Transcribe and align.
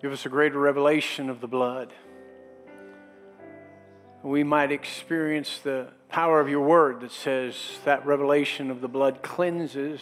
Give 0.00 0.12
us 0.12 0.24
a 0.24 0.28
greater 0.28 0.60
revelation 0.60 1.28
of 1.28 1.40
the 1.40 1.48
blood. 1.48 1.92
We 4.22 4.44
might 4.44 4.70
experience 4.70 5.58
the 5.58 5.88
power 6.08 6.40
of 6.40 6.48
your 6.48 6.60
word 6.60 7.00
that 7.00 7.10
says 7.10 7.56
that 7.84 8.06
revelation 8.06 8.70
of 8.70 8.80
the 8.80 8.86
blood 8.86 9.22
cleanses 9.22 10.00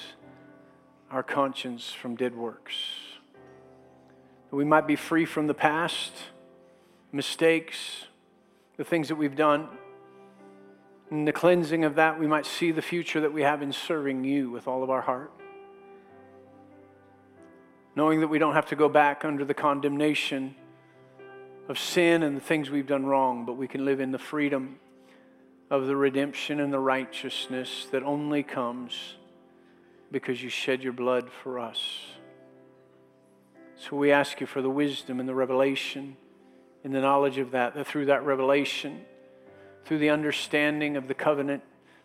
our 1.11 1.23
conscience 1.23 1.93
from 1.93 2.15
dead 2.15 2.35
works. 2.35 2.75
We 4.51 4.67
might 4.67 4.87
be 4.87 4.97
free 4.97 5.25
from 5.25 5.47
the 5.47 5.55
past, 5.55 6.13
mistakes, 7.11 8.05
the 8.77 8.85
things 8.85 9.09
that 9.09 9.17
we've 9.17 9.37
done. 9.37 9.67
In 11.11 11.25
the 11.25 11.33
cleansing 11.33 11.85
of 11.85 11.95
that, 11.95 12.21
we 12.21 12.27
might 12.27 12.45
see 12.45 12.71
the 12.71 12.83
future 12.83 13.21
that 13.23 13.33
we 13.33 13.43
have 13.43 13.63
in 13.63 13.73
serving 13.73 14.25
you 14.25 14.51
with 14.51 14.69
all 14.69 14.83
of 14.83 14.91
our 14.91 15.01
heart 15.01 15.33
knowing 17.97 18.21
that 18.21 18.29
we 18.29 18.39
don't 18.39 18.53
have 18.53 18.67
to 18.67 18.77
go 18.77 18.89
back 18.89 19.25
under 19.25 19.45
the 19.45 19.55
condemnation 19.55 20.55
of 21.69 21.79
sin 21.79 22.23
and 22.23 22.37
the 22.37 22.41
things 22.41 22.71
we've 22.71 22.87
done 22.87 23.07
wrong, 23.07 23.47
but 23.47 23.55
we 23.55 23.67
can 23.67 23.85
live 23.85 24.01
in 24.01 24.13
the 24.13 24.19
freedom 24.19 24.79
of 25.71 25.87
the 25.87 25.97
redemption 25.97 26.61
and 26.61 26.73
the 26.73 26.79
righteousness 26.79 27.89
that 27.91 28.03
only 28.03 28.43
comes 28.43 29.17
because 30.13 30.43
you 30.43 30.51
shed 30.51 30.85
your 30.85 30.93
blood 30.93 31.29
for 31.43 31.59
us. 31.59 31.81
So 33.77 33.97
we 33.97 34.13
ask 34.13 34.41
you 34.41 34.47
for 34.47 34.63
the 34.63 34.71
wisdom 34.71 35.19
and 35.19 35.29
the 35.29 35.35
revelation 35.35 36.17
and 36.85 36.95
the 36.95 37.01
knowledge 37.01 37.39
of 37.39 37.51
that, 37.53 37.75
that 37.75 37.87
through 37.87 38.07
that 38.07 38.25
revelation, 38.25 39.05
through 39.87 39.99
the 39.99 40.11
understanding 40.11 40.97
of 40.97 41.09
the 41.09 41.15
covenant 41.15 41.63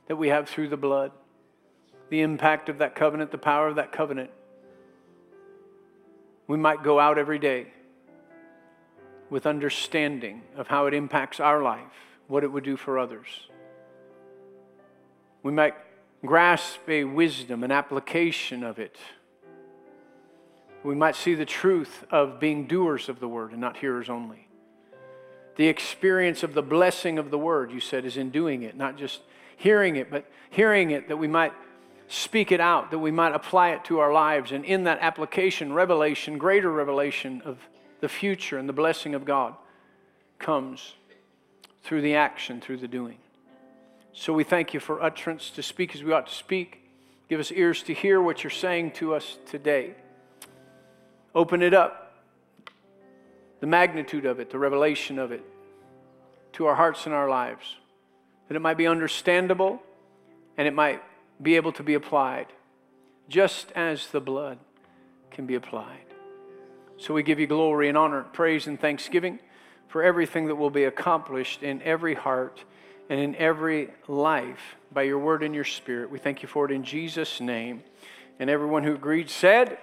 that 0.08 0.16
we 0.16 0.30
have 0.30 0.50
through 0.50 0.70
the 0.70 0.78
blood, 0.78 1.12
the 2.10 2.22
impact 2.22 2.70
of 2.70 2.80
that 2.80 2.96
covenant, 2.96 3.32
the 3.32 3.38
power 3.38 3.68
of 3.68 3.76
that 3.76 3.92
covenant, 3.92 4.32
we 6.48 6.58
might 6.58 6.84
go 6.84 7.00
out 7.00 7.18
every 7.18 7.40
day 7.40 7.68
with 9.30 9.46
understanding 9.46 10.42
of 10.56 10.68
how 10.68 10.88
it 10.88 10.94
impacts 10.94 11.40
our 11.40 11.62
life, 11.62 12.20
what 12.28 12.44
it 12.44 12.52
would 12.52 12.64
do 12.64 12.76
for 12.76 13.00
others. 13.00 13.48
We 15.44 15.52
might 15.52 15.74
grasp 16.26 16.88
a 16.88 17.04
wisdom, 17.04 17.64
an 17.64 17.72
application 17.72 18.64
of 18.64 18.78
it. 18.78 18.98
We 20.84 20.96
might 20.96 21.16
see 21.16 21.36
the 21.36 21.46
truth 21.46 22.04
of 22.12 22.40
being 22.40 22.68
doers 22.68 23.08
of 23.08 23.20
the 23.20 23.28
word 23.28 23.52
and 23.52 23.62
not 23.62 23.78
hearers 23.78 24.10
only. 24.10 24.48
The 25.56 25.68
experience 25.68 26.44
of 26.44 26.54
the 26.54 26.62
blessing 26.62 27.18
of 27.20 27.30
the 27.30 27.38
word, 27.38 27.72
you 27.72 27.80
said, 27.80 28.06
is 28.06 28.18
in 28.18 28.30
doing 28.32 28.64
it, 28.64 28.76
not 28.76 28.98
just 28.98 29.22
hearing 29.58 29.96
it, 29.96 30.10
but 30.10 30.26
hearing 30.50 30.92
it 30.92 31.08
that 31.08 31.18
we 31.18 31.28
might 31.28 31.54
speak 32.12 32.52
it 32.52 32.60
out, 32.60 32.92
that 32.92 33.00
we 33.00 33.10
might 33.10 33.34
apply 33.34 33.70
it 33.70 33.86
to 33.86 34.00
our 34.00 34.12
lives. 34.12 34.52
And 34.52 34.66
in 34.66 34.84
that 34.84 35.00
application, 35.00 35.72
revelation, 35.72 36.38
greater 36.38 36.70
revelation 36.70 37.42
of 37.46 37.58
the 38.02 38.10
future 38.10 38.58
and 38.58 38.68
the 38.68 38.74
blessing 38.74 39.16
of 39.16 39.24
God 39.24 39.56
comes 40.38 40.96
through 41.84 42.02
the 42.02 42.16
action, 42.16 42.60
through 42.60 42.78
the 42.78 42.88
doing. 42.88 43.18
So 44.12 44.34
we 44.34 44.44
thank 44.44 44.74
you 44.74 44.82
for 44.82 45.02
utterance 45.02 45.52
to 45.52 45.64
speak 45.64 45.96
as 45.96 46.04
we 46.04 46.12
ought 46.12 46.28
to 46.28 46.34
speak. 46.34 46.82
Give 47.30 47.40
us 47.40 47.50
ears 47.50 47.82
to 47.84 47.94
hear 47.94 48.22
what 48.22 48.44
you're 48.44 48.52
saying 48.52 48.92
to 48.94 49.16
us 49.16 49.38
today. 49.46 49.96
Open 51.34 51.62
it 51.62 51.74
up, 51.74 52.22
the 53.62 53.68
magnitude 53.68 54.26
of 54.26 54.42
it, 54.42 54.50
the 54.50 54.60
revelation 54.60 55.18
of 55.18 55.32
it, 55.32 55.46
to 56.54 56.66
our 56.66 56.76
hearts 56.76 57.06
and 57.06 57.16
our 57.16 57.30
lives, 57.30 57.78
that 58.50 58.56
it 58.56 58.60
might 58.60 58.78
be 58.78 58.86
understandable 58.86 59.82
and 60.58 60.68
it 60.68 60.74
might 60.74 61.02
be 61.42 61.56
able 61.56 61.72
to 61.74 61.84
be 61.84 61.94
applied, 61.94 62.48
just 63.28 63.72
as 63.74 64.08
the 64.08 64.22
blood 64.22 64.60
can 65.32 65.46
be 65.46 65.56
applied. 65.56 66.06
So 66.98 67.14
we 67.14 67.24
give 67.24 67.40
you 67.40 67.48
glory 67.48 67.90
and 67.90 67.98
honor, 67.98 68.24
praise 68.24 68.68
and 68.68 68.80
thanksgiving 68.80 69.40
for 69.88 70.04
everything 70.04 70.48
that 70.48 70.56
will 70.56 70.70
be 70.70 70.84
accomplished 70.84 71.64
in 71.64 71.82
every 71.82 72.14
heart 72.14 72.64
and 73.10 73.20
in 73.20 73.36
every 73.36 73.90
life 74.08 74.76
by 74.92 75.04
your 75.04 75.20
word 75.20 75.44
and 75.44 75.56
your 75.56 75.64
spirit. 75.64 76.12
We 76.12 76.20
thank 76.20 76.44
you 76.44 76.48
for 76.48 76.66
it 76.66 76.72
in 76.72 76.84
Jesus' 76.84 77.42
name. 77.42 77.84
And 78.40 78.50
everyone 78.50 78.84
who 78.84 78.94
agreed 78.94 79.30
said, 79.30 79.78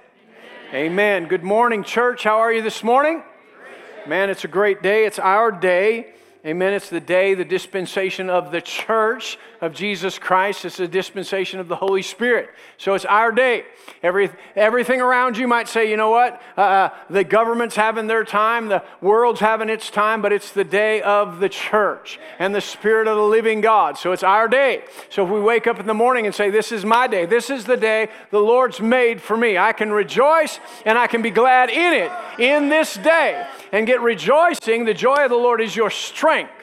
Amen. 0.71 0.93
Amen. 0.93 1.29
Good 1.29 1.45
morning, 1.45 1.83
church. 1.83 2.25
How 2.25 2.39
are 2.39 2.53
you 2.53 2.63
this 2.63 2.83
morning? 2.83 3.23
Man, 4.07 4.31
it's 4.31 4.45
a 4.45 4.49
great 4.49 4.83
day. 4.83 5.05
It's 5.05 5.19
our 5.19 5.51
day. 5.51 6.15
Amen. 6.47 6.73
It's 6.73 6.89
the 6.89 7.01
day, 7.01 7.35
the 7.35 7.45
dispensation 7.45 8.31
of 8.31 8.53
the 8.53 8.61
church 8.61 9.39
of 9.61 9.75
Jesus 9.75 10.19
Christ. 10.19 10.65
It's 10.65 10.77
the 10.77 10.89
dispensation 10.89 11.61
of 11.61 11.69
the 11.69 11.77
Holy 11.77 12.03
Spirit. 12.03 12.51
So 12.77 12.95
it's 12.95 13.05
our 13.05 13.33
day. 13.33 13.65
Every, 14.03 14.31
everything 14.55 15.01
around 15.01 15.37
you 15.37 15.49
might 15.49 15.69
say, 15.69 15.91
you 15.91 15.97
know 15.97 16.11
what? 16.11 16.41
Uh, 16.57 16.61
uh, 16.61 16.91
the 17.11 17.25
government's 17.25 17.77
having 17.77 18.07
their 18.07 18.25
time, 18.25 18.69
the 18.69 18.83
world's 19.01 19.41
having 19.41 19.69
its 19.69 19.91
time, 19.91 20.23
but 20.23 20.33
it's 20.33 20.53
the 20.53 20.65
day 20.65 21.03
of 21.03 21.41
the 21.41 21.49
church 21.49 22.19
and 22.39 22.55
the 22.55 22.61
Spirit 22.61 23.09
of 23.09 23.17
the 23.17 23.23
living 23.23 23.61
God. 23.61 23.99
So 23.99 24.13
it's 24.13 24.23
our 24.23 24.49
day. 24.49 24.85
So 25.11 25.25
if 25.25 25.31
we 25.31 25.41
wake 25.41 25.67
up 25.67 25.81
in 25.81 25.87
the 25.87 25.95
morning 25.95 26.27
and 26.27 26.35
say, 26.35 26.51
This 26.51 26.73
is 26.73 26.85
my 26.85 27.07
day, 27.07 27.27
this 27.27 27.51
is 27.51 27.65
the 27.65 27.77
day 27.77 28.09
the 28.31 28.41
Lord's 28.41 28.81
made 28.81 29.21
for 29.21 29.37
me, 29.37 29.59
I 29.59 29.73
can 29.73 29.91
rejoice 29.91 30.61
and 30.85 30.99
I 30.99 31.07
can 31.07 31.23
be 31.23 31.31
glad 31.31 31.71
in 31.71 31.93
it 31.93 32.13
in 32.39 32.69
this 32.69 32.95
day 32.95 33.47
and 33.73 33.87
get 33.87 34.01
rejoicing. 34.01 34.85
The 34.85 34.95
joy 34.95 35.25
of 35.25 35.31
the 35.31 35.37
Lord 35.37 35.61
is 35.61 35.75
your 35.75 35.91
strength 35.91 36.58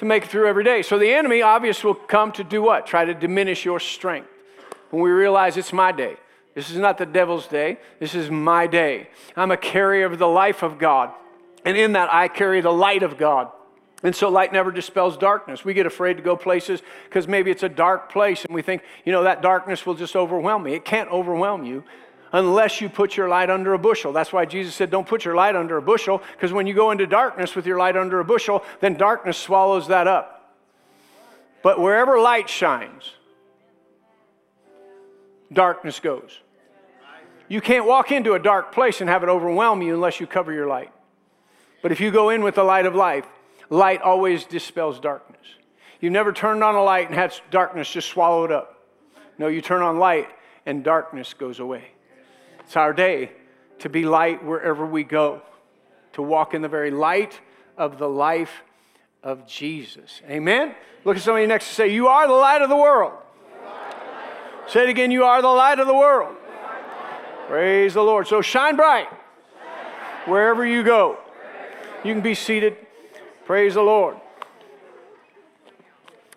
to 0.00 0.06
make 0.06 0.24
it 0.24 0.30
through 0.30 0.48
every 0.48 0.64
day. 0.64 0.80
So 0.80 0.98
the 0.98 1.12
enemy, 1.12 1.42
obviously, 1.42 1.88
will 1.88 1.94
come 1.94 2.32
to 2.32 2.42
do 2.42 2.62
what? 2.62 2.86
Try 2.86 3.04
to 3.04 3.12
diminish 3.12 3.66
your 3.66 3.78
strength. 3.78 4.30
When 4.88 5.02
we 5.02 5.10
realize 5.10 5.58
it's 5.58 5.74
my 5.74 5.92
day. 5.92 6.16
This 6.54 6.70
is 6.70 6.78
not 6.78 6.96
the 6.96 7.04
devil's 7.04 7.46
day. 7.46 7.78
This 7.98 8.14
is 8.14 8.30
my 8.30 8.66
day. 8.66 9.10
I'm 9.36 9.50
a 9.50 9.58
carrier 9.58 10.06
of 10.06 10.18
the 10.18 10.26
life 10.26 10.62
of 10.62 10.78
God. 10.78 11.10
And 11.66 11.76
in 11.76 11.92
that, 11.92 12.10
I 12.10 12.28
carry 12.28 12.62
the 12.62 12.72
light 12.72 13.02
of 13.02 13.18
God. 13.18 13.52
And 14.02 14.16
so 14.16 14.30
light 14.30 14.54
never 14.54 14.72
dispels 14.72 15.18
darkness. 15.18 15.66
We 15.66 15.74
get 15.74 15.84
afraid 15.84 16.16
to 16.16 16.22
go 16.22 16.34
places 16.34 16.80
because 17.04 17.28
maybe 17.28 17.50
it's 17.50 17.62
a 17.62 17.68
dark 17.68 18.10
place 18.10 18.46
and 18.46 18.54
we 18.54 18.62
think, 18.62 18.80
you 19.04 19.12
know, 19.12 19.24
that 19.24 19.42
darkness 19.42 19.84
will 19.84 19.94
just 19.94 20.16
overwhelm 20.16 20.62
me. 20.62 20.72
It 20.72 20.86
can't 20.86 21.10
overwhelm 21.10 21.66
you 21.66 21.84
unless 22.32 22.80
you 22.80 22.88
put 22.88 23.16
your 23.16 23.28
light 23.28 23.50
under 23.50 23.74
a 23.74 23.78
bushel. 23.78 24.12
That's 24.12 24.32
why 24.32 24.44
Jesus 24.44 24.74
said, 24.74 24.90
Don't 24.90 25.06
put 25.06 25.24
your 25.24 25.34
light 25.34 25.56
under 25.56 25.76
a 25.76 25.82
bushel, 25.82 26.22
because 26.32 26.52
when 26.52 26.66
you 26.66 26.74
go 26.74 26.90
into 26.90 27.06
darkness 27.06 27.54
with 27.54 27.66
your 27.66 27.78
light 27.78 27.96
under 27.96 28.20
a 28.20 28.24
bushel, 28.24 28.64
then 28.80 28.94
darkness 28.94 29.36
swallows 29.36 29.88
that 29.88 30.06
up. 30.06 30.54
But 31.62 31.80
wherever 31.80 32.18
light 32.18 32.48
shines, 32.48 33.12
darkness 35.52 36.00
goes. 36.00 36.38
You 37.48 37.60
can't 37.60 37.84
walk 37.84 38.12
into 38.12 38.34
a 38.34 38.38
dark 38.38 38.72
place 38.72 39.00
and 39.00 39.10
have 39.10 39.22
it 39.22 39.28
overwhelm 39.28 39.82
you 39.82 39.92
unless 39.92 40.20
you 40.20 40.26
cover 40.26 40.52
your 40.52 40.68
light. 40.68 40.92
But 41.82 41.92
if 41.92 42.00
you 42.00 42.10
go 42.10 42.30
in 42.30 42.42
with 42.42 42.54
the 42.54 42.62
light 42.62 42.86
of 42.86 42.94
life, 42.94 43.26
light 43.68 44.00
always 44.02 44.44
dispels 44.44 45.00
darkness. 45.00 45.40
You've 46.00 46.12
never 46.12 46.32
turned 46.32 46.62
on 46.62 46.76
a 46.76 46.82
light 46.82 47.08
and 47.08 47.14
had 47.14 47.34
darkness 47.50 47.90
just 47.90 48.08
swallow 48.08 48.44
it 48.44 48.52
up. 48.52 48.86
No, 49.36 49.48
you 49.48 49.60
turn 49.60 49.82
on 49.82 49.98
light 49.98 50.28
and 50.64 50.84
darkness 50.84 51.34
goes 51.34 51.58
away. 51.58 51.88
It's 52.70 52.76
our 52.76 52.92
day 52.92 53.32
to 53.80 53.88
be 53.88 54.04
light 54.04 54.44
wherever 54.44 54.86
we 54.86 55.02
go, 55.02 55.42
to 56.12 56.22
walk 56.22 56.54
in 56.54 56.62
the 56.62 56.68
very 56.68 56.92
light 56.92 57.40
of 57.76 57.98
the 57.98 58.08
life 58.08 58.62
of 59.24 59.44
Jesus. 59.44 60.22
Amen? 60.30 60.76
Look 61.04 61.16
at 61.16 61.22
somebody 61.24 61.48
next 61.48 61.66
to 61.66 61.74
say, 61.74 61.88
You 61.88 62.06
are 62.06 62.28
the 62.28 62.32
light 62.32 62.62
of 62.62 62.68
the 62.68 62.76
world. 62.76 63.14
Say 64.68 64.84
it 64.84 64.88
again, 64.88 65.10
You 65.10 65.24
are 65.24 65.42
the 65.42 65.48
light 65.48 65.80
of 65.80 65.88
the 65.88 65.94
world. 65.96 66.36
Praise 67.48 67.94
the 67.94 68.04
Lord. 68.04 68.28
So 68.28 68.40
shine 68.40 68.76
bright 68.76 69.08
wherever 70.26 70.64
you 70.64 70.84
go. 70.84 71.18
You 72.04 72.14
can 72.14 72.22
be 72.22 72.36
seated. 72.36 72.76
Praise 73.46 73.74
the 73.74 73.82
Lord. 73.82 74.16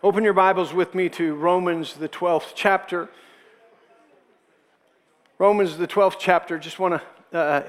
Open 0.02 0.24
your 0.24 0.34
Bibles 0.34 0.74
with 0.74 0.96
me 0.96 1.10
to 1.10 1.36
Romans, 1.36 1.94
the 1.94 2.10
12th 2.10 2.54
chapter. 2.56 3.10
Romans, 5.44 5.76
the 5.76 5.86
12th 5.86 6.16
chapter, 6.20 6.58
just 6.58 6.80
want 6.80 7.02
to 7.34 7.38
uh, 7.38 7.64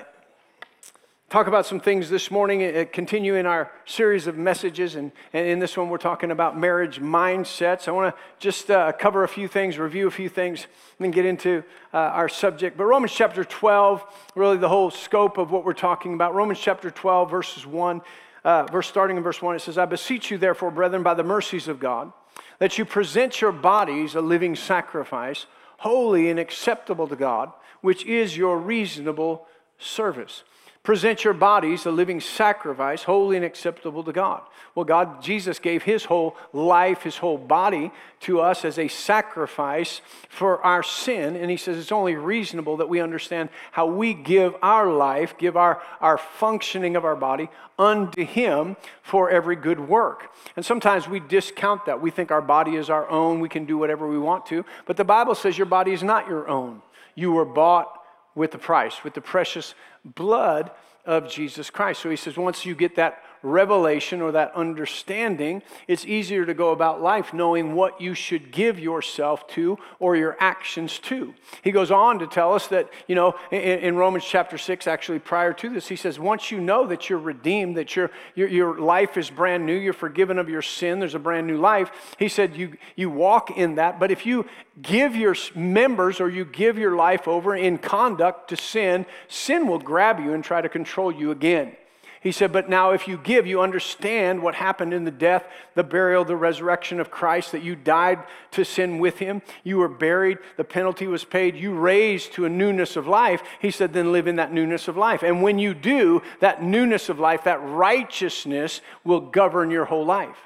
talk 1.28 1.48
about 1.48 1.66
some 1.66 1.80
things 1.80 2.08
this 2.08 2.30
morning, 2.30 2.62
uh, 2.62 2.84
continue 2.92 3.34
in 3.34 3.46
our 3.46 3.68
series 3.84 4.28
of 4.28 4.38
messages. 4.38 4.94
And, 4.94 5.10
and 5.32 5.44
in 5.44 5.58
this 5.58 5.76
one, 5.76 5.88
we're 5.88 5.98
talking 5.98 6.30
about 6.30 6.56
marriage 6.56 7.00
mindsets. 7.00 7.88
I 7.88 7.90
want 7.90 8.14
to 8.14 8.22
just 8.38 8.70
uh, 8.70 8.92
cover 8.92 9.24
a 9.24 9.28
few 9.28 9.48
things, 9.48 9.76
review 9.76 10.06
a 10.06 10.10
few 10.12 10.28
things, 10.28 10.62
and 10.62 11.04
then 11.04 11.10
get 11.10 11.26
into 11.26 11.64
uh, 11.92 11.96
our 11.96 12.28
subject. 12.28 12.76
But 12.76 12.84
Romans 12.84 13.12
chapter 13.12 13.42
12, 13.42 14.04
really 14.36 14.56
the 14.56 14.68
whole 14.68 14.92
scope 14.92 15.36
of 15.36 15.50
what 15.50 15.64
we're 15.64 15.72
talking 15.72 16.14
about. 16.14 16.32
Romans 16.32 16.60
chapter 16.60 16.92
12, 16.92 17.28
verses 17.28 17.66
1, 17.66 18.02
uh, 18.44 18.66
verse 18.66 18.86
starting 18.86 19.16
in 19.16 19.24
verse 19.24 19.42
1, 19.42 19.56
it 19.56 19.62
says, 19.62 19.78
I 19.78 19.84
beseech 19.84 20.30
you, 20.30 20.38
therefore, 20.38 20.70
brethren, 20.70 21.02
by 21.02 21.14
the 21.14 21.24
mercies 21.24 21.66
of 21.66 21.80
God, 21.80 22.12
that 22.60 22.78
you 22.78 22.84
present 22.84 23.40
your 23.40 23.50
bodies 23.50 24.14
a 24.14 24.20
living 24.20 24.54
sacrifice, 24.54 25.46
holy 25.84 26.30
and 26.30 26.40
acceptable 26.40 27.06
to 27.06 27.16
God 27.16 27.52
which 27.84 28.06
is 28.06 28.34
your 28.34 28.56
reasonable 28.58 29.46
service. 29.76 30.42
Present 30.84 31.24
your 31.24 31.32
bodies 31.32 31.86
a 31.86 31.90
living 31.90 32.20
sacrifice, 32.20 33.04
holy 33.04 33.36
and 33.36 33.44
acceptable 33.44 34.04
to 34.04 34.12
God. 34.12 34.42
Well, 34.74 34.84
God, 34.84 35.22
Jesus 35.22 35.58
gave 35.58 35.82
his 35.82 36.04
whole 36.04 36.36
life, 36.52 37.04
his 37.04 37.16
whole 37.16 37.38
body 37.38 37.90
to 38.20 38.42
us 38.42 38.66
as 38.66 38.78
a 38.78 38.88
sacrifice 38.88 40.02
for 40.28 40.60
our 40.60 40.82
sin. 40.82 41.36
And 41.36 41.50
he 41.50 41.56
says 41.56 41.78
it's 41.78 41.90
only 41.90 42.16
reasonable 42.16 42.76
that 42.76 42.90
we 42.90 43.00
understand 43.00 43.48
how 43.72 43.86
we 43.86 44.12
give 44.12 44.54
our 44.60 44.92
life, 44.92 45.38
give 45.38 45.56
our, 45.56 45.80
our 46.02 46.18
functioning 46.18 46.96
of 46.96 47.04
our 47.06 47.16
body 47.16 47.48
unto 47.78 48.22
him 48.22 48.76
for 49.02 49.30
every 49.30 49.56
good 49.56 49.80
work. 49.80 50.34
And 50.54 50.66
sometimes 50.66 51.08
we 51.08 51.18
discount 51.18 51.86
that. 51.86 52.02
We 52.02 52.10
think 52.10 52.30
our 52.30 52.42
body 52.42 52.76
is 52.76 52.90
our 52.90 53.08
own, 53.08 53.40
we 53.40 53.48
can 53.48 53.64
do 53.64 53.78
whatever 53.78 54.06
we 54.06 54.18
want 54.18 54.44
to. 54.46 54.66
But 54.84 54.98
the 54.98 55.04
Bible 55.04 55.34
says 55.34 55.56
your 55.56 55.64
body 55.64 55.94
is 55.94 56.02
not 56.02 56.28
your 56.28 56.46
own. 56.46 56.82
You 57.14 57.32
were 57.32 57.46
bought 57.46 58.03
with 58.34 58.50
the 58.50 58.58
price, 58.58 59.04
with 59.04 59.14
the 59.14 59.20
precious 59.20 59.74
blood 60.04 60.70
of 61.04 61.28
Jesus 61.28 61.70
Christ. 61.70 62.02
So 62.02 62.10
he 62.10 62.16
says, 62.16 62.36
once 62.36 62.64
you 62.64 62.74
get 62.74 62.96
that 62.96 63.22
revelation 63.44 64.20
or 64.22 64.32
that 64.32 64.52
understanding, 64.54 65.62
it's 65.86 66.04
easier 66.06 66.46
to 66.46 66.54
go 66.54 66.70
about 66.70 67.02
life 67.02 67.32
knowing 67.32 67.74
what 67.74 68.00
you 68.00 68.14
should 68.14 68.50
give 68.50 68.78
yourself 68.78 69.46
to 69.48 69.78
or 69.98 70.16
your 70.16 70.36
actions 70.40 70.98
to. 70.98 71.34
He 71.62 71.70
goes 71.70 71.90
on 71.90 72.18
to 72.18 72.26
tell 72.26 72.54
us 72.54 72.66
that, 72.68 72.90
you 73.06 73.14
know, 73.14 73.34
in, 73.50 73.60
in 73.60 73.96
Romans 73.96 74.24
chapter 74.24 74.58
6, 74.58 74.86
actually 74.86 75.18
prior 75.18 75.52
to 75.52 75.68
this, 75.68 75.88
he 75.88 75.96
says, 75.96 76.18
once 76.18 76.50
you 76.50 76.60
know 76.60 76.86
that 76.86 77.08
you're 77.08 77.18
redeemed, 77.18 77.76
that 77.76 77.94
your, 77.94 78.10
your, 78.34 78.48
your 78.48 78.80
life 78.80 79.16
is 79.16 79.30
brand 79.30 79.66
new, 79.66 79.74
you're 79.74 79.92
forgiven 79.92 80.38
of 80.38 80.48
your 80.48 80.62
sin, 80.62 80.98
there's 80.98 81.14
a 81.14 81.18
brand 81.18 81.46
new 81.46 81.58
life, 81.58 81.90
he 82.18 82.28
said, 82.28 82.56
you, 82.56 82.76
you 82.96 83.10
walk 83.10 83.56
in 83.56 83.74
that. 83.76 84.00
But 84.00 84.10
if 84.10 84.24
you 84.24 84.46
give 84.80 85.14
your 85.14 85.36
members 85.54 86.20
or 86.20 86.28
you 86.28 86.44
give 86.44 86.78
your 86.78 86.96
life 86.96 87.28
over 87.28 87.54
in 87.54 87.78
conduct 87.78 88.48
to 88.48 88.56
sin, 88.56 89.06
sin 89.28 89.66
will 89.66 89.78
grab 89.78 90.18
you 90.18 90.32
and 90.32 90.42
try 90.42 90.60
to 90.60 90.68
control 90.68 91.12
you 91.12 91.30
again. 91.30 91.76
He 92.24 92.32
said, 92.32 92.52
But 92.52 92.70
now 92.70 92.92
if 92.92 93.06
you 93.06 93.18
give, 93.18 93.46
you 93.46 93.60
understand 93.60 94.42
what 94.42 94.54
happened 94.54 94.94
in 94.94 95.04
the 95.04 95.10
death, 95.10 95.46
the 95.74 95.84
burial, 95.84 96.24
the 96.24 96.34
resurrection 96.34 96.98
of 96.98 97.10
Christ, 97.10 97.52
that 97.52 97.62
you 97.62 97.76
died 97.76 98.24
to 98.52 98.64
sin 98.64 98.98
with 98.98 99.18
him. 99.18 99.42
You 99.62 99.76
were 99.76 99.90
buried, 99.90 100.38
the 100.56 100.64
penalty 100.64 101.06
was 101.06 101.22
paid, 101.22 101.54
you 101.54 101.74
raised 101.74 102.32
to 102.32 102.46
a 102.46 102.48
newness 102.48 102.96
of 102.96 103.06
life. 103.06 103.42
He 103.60 103.70
said, 103.70 103.92
Then 103.92 104.10
live 104.10 104.26
in 104.26 104.36
that 104.36 104.54
newness 104.54 104.88
of 104.88 104.96
life. 104.96 105.22
And 105.22 105.42
when 105.42 105.58
you 105.58 105.74
do, 105.74 106.22
that 106.40 106.62
newness 106.62 107.10
of 107.10 107.18
life, 107.18 107.44
that 107.44 107.62
righteousness 107.62 108.80
will 109.04 109.20
govern 109.20 109.70
your 109.70 109.84
whole 109.84 110.06
life 110.06 110.38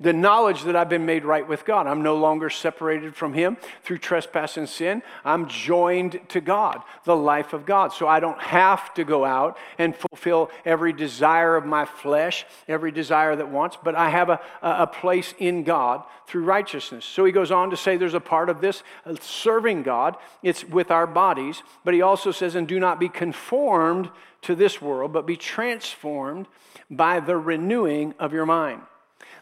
the 0.00 0.12
knowledge 0.14 0.62
that 0.64 0.74
I've 0.74 0.88
been 0.88 1.04
made 1.04 1.26
right 1.26 1.46
with 1.46 1.66
God. 1.66 1.86
I'm 1.86 2.02
no 2.02 2.16
longer 2.16 2.48
separated 2.48 3.14
from 3.14 3.34
Him 3.34 3.58
through 3.84 3.98
trespass 3.98 4.56
and 4.56 4.66
sin. 4.66 5.02
I'm 5.24 5.46
joined 5.46 6.20
to 6.30 6.40
God, 6.40 6.82
the 7.04 7.14
life 7.14 7.52
of 7.52 7.66
God. 7.66 7.92
So 7.92 8.08
I 8.08 8.18
don't 8.18 8.40
have 8.40 8.94
to 8.94 9.04
go 9.04 9.26
out 9.26 9.58
and 9.78 9.94
fulfill 9.94 10.50
every 10.64 10.94
desire 10.94 11.54
of 11.54 11.66
my 11.66 11.84
flesh, 11.84 12.46
every 12.66 12.90
desire 12.90 13.36
that 13.36 13.50
wants, 13.50 13.76
but 13.82 13.94
I 13.94 14.08
have 14.08 14.30
a, 14.30 14.40
a 14.62 14.86
place 14.86 15.34
in 15.38 15.64
God 15.64 16.02
through 16.26 16.44
righteousness. 16.44 17.04
So 17.04 17.24
he 17.26 17.32
goes 17.32 17.50
on 17.50 17.70
to 17.70 17.76
say 17.76 17.96
there's 17.96 18.14
a 18.14 18.20
part 18.20 18.48
of 18.48 18.62
this 18.62 18.82
uh, 19.04 19.16
serving 19.20 19.82
God, 19.82 20.16
it's 20.42 20.64
with 20.64 20.90
our 20.90 21.06
bodies, 21.06 21.62
but 21.84 21.92
he 21.92 22.00
also 22.00 22.30
says, 22.30 22.54
and 22.54 22.66
do 22.66 22.80
not 22.80 22.98
be 22.98 23.08
conformed 23.08 24.08
to 24.42 24.54
this 24.54 24.80
world, 24.80 25.12
but 25.12 25.26
be 25.26 25.36
transformed 25.36 26.46
by 26.90 27.20
the 27.20 27.36
renewing 27.36 28.14
of 28.18 28.32
your 28.32 28.46
mind 28.46 28.80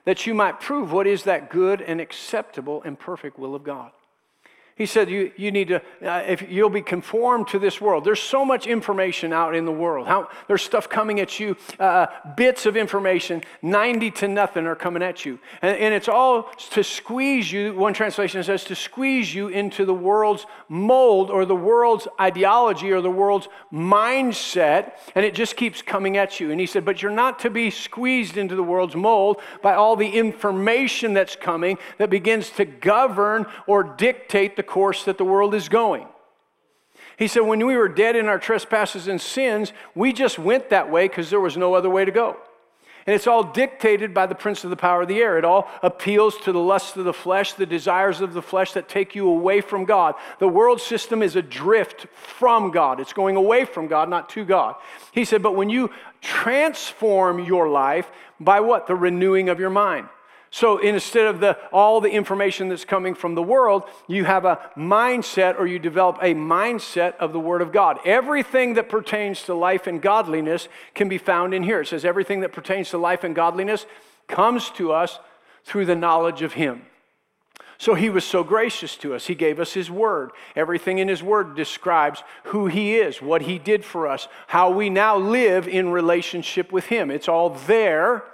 that 0.09 0.27
you 0.27 0.33
might 0.33 0.59
prove 0.59 0.91
what 0.91 1.07
is 1.07 1.25
that 1.25 1.51
good 1.51 1.83
and 1.83 2.01
acceptable 2.01 2.81
and 2.83 2.99
perfect 2.99 3.39
will 3.39 3.55
of 3.55 3.63
God. 3.63 3.91
He 4.79 4.87
said, 4.87 5.11
You, 5.11 5.33
you 5.37 5.51
need 5.51 5.69
to, 5.69 5.83
uh, 6.03 6.23
if 6.27 6.49
you'll 6.49 6.71
be 6.71 6.83
conformed 6.83 7.49
to 7.49 7.59
this 7.59 7.81
world. 7.81 8.05
There's 8.05 8.21
so 8.21 8.45
much 8.45 8.69
information 8.69 9.33
out 9.33 9.57
in 9.57 9.65
the 9.65 9.73
world. 9.73 10.07
How, 10.07 10.31
there's 10.47 10.63
stuff 10.63 10.89
coming 10.89 11.19
at 11.19 11.41
you, 11.41 11.57
uh, 11.81 12.07
bits 12.37 12.65
of 12.65 12.77
information, 12.77 13.43
90 13.61 14.13
to 14.13 14.29
nothing 14.29 14.67
are 14.67 14.77
coming 14.77 15.03
at 15.03 15.25
you. 15.25 15.41
And, 15.63 15.77
and 15.77 15.95
it's 15.95 16.09
all 16.09 16.45
to 16.71 16.85
squeeze 16.85 17.51
you, 17.51 17.75
one 17.75 17.93
translation 17.93 18.43
says, 18.45 18.63
to 18.65 18.77
squeeze 18.77 19.35
you 19.35 19.49
into 19.49 19.85
the 19.85 19.95
world's 19.95 20.47
mold 20.69 21.29
or 21.31 21.45
the 21.45 21.57
world's 21.57 22.07
ideology 22.21 22.93
or 22.93 23.01
the 23.01 23.11
world's 23.11 23.49
mindset. 23.73 24.93
And 25.17 25.25
it 25.25 25.35
just 25.35 25.57
keeps 25.57 25.83
coming 25.83 26.17
at 26.17 26.39
you. 26.39 26.53
And 26.53 26.61
he 26.61 26.67
said, 26.67 26.85
But 26.85 27.03
you're 27.03 27.11
not 27.11 27.41
to 27.41 27.51
be 27.51 27.71
squeezed 27.71 28.37
into 28.37 28.55
the 28.55 28.63
world's 28.63 28.95
mold 28.95 29.41
by 29.61 29.75
all 29.75 29.97
the 29.97 30.09
information 30.09 31.15
that's 31.15 31.35
coming 31.35 31.79
that 31.99 32.11
begins 32.11 32.51
to 32.51 32.65
govern 32.65 33.45
or 33.67 33.83
dictate 33.83 34.55
the 34.55 34.68
course 34.69 35.05
that 35.05 35.19
the 35.19 35.25
world 35.25 35.55
is 35.55 35.69
going. 35.69 36.07
He 37.17 37.27
said, 37.27 37.41
when 37.41 37.67
we 37.67 37.77
were 37.77 37.89
dead 37.89 38.15
in 38.15 38.27
our 38.27 38.39
trespasses 38.39 39.09
and 39.09 39.21
sins, 39.21 39.73
we 39.95 40.13
just 40.13 40.39
went 40.39 40.71
that 40.71 40.91
way 40.91 41.09
because 41.09 41.31
there 41.31 41.41
was 41.41 41.57
no 41.57 41.75
other 41.75 41.91
way 41.91 42.05
to 42.05 42.13
go. 42.13 42.37
And 43.07 43.15
it's 43.15 43.27
all 43.27 43.43
dictated 43.43 44.13
by 44.13 44.27
the 44.27 44.35
prince 44.35 44.65
of 44.65 44.71
the 44.71 44.77
power 44.77 45.01
of 45.03 45.09
the 45.09 45.19
air. 45.19 45.39
It 45.39 45.45
all 45.45 45.67
appeals 45.83 46.37
to 46.43 46.53
the 46.53 46.61
lusts 46.61 46.95
of 46.95 47.07
the 47.07 47.13
flesh, 47.15 47.55
the 47.55 47.65
desires 47.65 48.21
of 48.21 48.35
the 48.35 48.43
flesh 48.43 48.73
that 48.73 48.87
take 48.87 49.15
you 49.15 49.27
away 49.29 49.63
from 49.63 49.87
God. 49.87 50.15
The 50.41 50.47
world 50.47 50.79
system 50.79 51.23
is 51.23 51.35
adrift 51.35 52.07
from 52.13 52.71
God. 52.71 53.01
It's 53.01 53.15
going 53.15 53.37
away 53.37 53.65
from 53.65 53.89
God, 53.89 54.11
not 54.11 54.29
to 54.31 54.45
God. 54.45 54.75
He 55.11 55.25
said, 55.25 55.43
but 55.43 55.57
when 55.57 55.71
you 55.71 55.91
transform 56.21 57.43
your 57.43 57.71
life 57.71 58.11
by 58.39 58.61
what? 58.61 58.87
The 58.87 58.95
renewing 58.95 59.49
of 59.49 59.59
your 59.59 59.71
mind. 59.71 60.09
So 60.51 60.79
instead 60.79 61.27
of 61.27 61.41
the, 61.41 61.59
all 61.73 62.01
the 62.01 62.11
information 62.11 62.69
that's 62.69 62.85
coming 62.85 63.15
from 63.15 63.35
the 63.35 63.43
world, 63.43 63.83
you 64.07 64.25
have 64.25 64.45
a 64.45 64.59
mindset 64.77 65.59
or 65.59 65.67
you 65.67 65.79
develop 65.79 66.19
a 66.23 66.35
mindset 66.35 67.17
of 67.17 67.33
the 67.33 67.41
Word 67.41 67.61
of 67.61 67.71
God. 67.71 67.99
Everything 68.05 68.75
that 68.75 68.89
pertains 68.89 69.43
to 69.43 69.55
life 69.55 69.87
and 69.87 70.01
godliness 70.01 70.69
can 70.95 71.09
be 71.09 71.19
found 71.19 71.53
in 71.53 71.63
here. 71.63 71.83
It 71.83 71.89
says 71.89 72.05
everything 72.05 72.41
that 72.41 72.53
pertains 72.53 72.91
to 72.91 72.99
life 72.99 73.25
and 73.25 73.35
godliness 73.35 73.85
comes 74.27 74.71
to 74.71 74.93
us 74.93 75.19
through 75.65 75.85
the 75.85 75.97
knowledge 75.97 76.41
of 76.41 76.55
Him. 76.55 76.83
So 77.81 77.95
he 77.95 78.11
was 78.11 78.25
so 78.25 78.43
gracious 78.43 78.97
to 78.97 79.15
us. 79.15 79.29
He 79.29 79.37
gave 79.37 79.61
us 79.61 79.73
his 79.73 79.89
word. 79.89 80.33
Everything 80.57 80.99
in 80.99 81.07
his 81.07 81.23
word 81.23 81.55
describes 81.55 82.25
who 82.47 82.67
he 82.67 82.97
is, 82.97 83.23
what 83.23 83.43
he 83.43 83.57
did 83.57 83.85
for 83.85 84.09
us, 84.09 84.27
how 84.49 84.69
we 84.71 84.91
now 84.91 85.17
live 85.17 85.69
in 85.69 85.91
relationship 85.91 86.73
with 86.73 86.87
him. 86.87 87.09
It's 87.09 87.29
all 87.29 87.51
there 87.51 88.25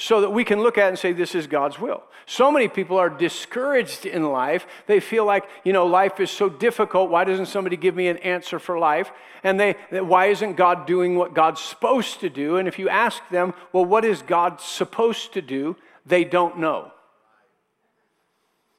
so 0.00 0.22
that 0.22 0.30
we 0.30 0.44
can 0.44 0.62
look 0.62 0.78
at 0.78 0.88
and 0.88 0.98
say, 0.98 1.12
This 1.12 1.34
is 1.34 1.46
God's 1.46 1.78
will. 1.78 2.02
So 2.24 2.50
many 2.50 2.68
people 2.68 2.96
are 2.96 3.10
discouraged 3.10 4.06
in 4.06 4.24
life. 4.24 4.66
They 4.86 4.98
feel 4.98 5.26
like, 5.26 5.44
you 5.62 5.74
know, 5.74 5.84
life 5.84 6.20
is 6.20 6.30
so 6.30 6.48
difficult. 6.48 7.10
Why 7.10 7.24
doesn't 7.24 7.46
somebody 7.46 7.76
give 7.76 7.94
me 7.94 8.08
an 8.08 8.16
answer 8.18 8.58
for 8.58 8.78
life? 8.78 9.12
And 9.44 9.60
they, 9.60 9.72
why 9.90 10.26
isn't 10.26 10.54
God 10.54 10.86
doing 10.86 11.16
what 11.16 11.34
God's 11.34 11.60
supposed 11.60 12.20
to 12.20 12.30
do? 12.30 12.56
And 12.56 12.66
if 12.66 12.78
you 12.78 12.88
ask 12.88 13.20
them, 13.28 13.52
well, 13.74 13.84
what 13.84 14.06
is 14.06 14.22
God 14.22 14.62
supposed 14.62 15.34
to 15.34 15.42
do? 15.42 15.76
They 16.06 16.24
don't 16.24 16.58
know. 16.58 16.92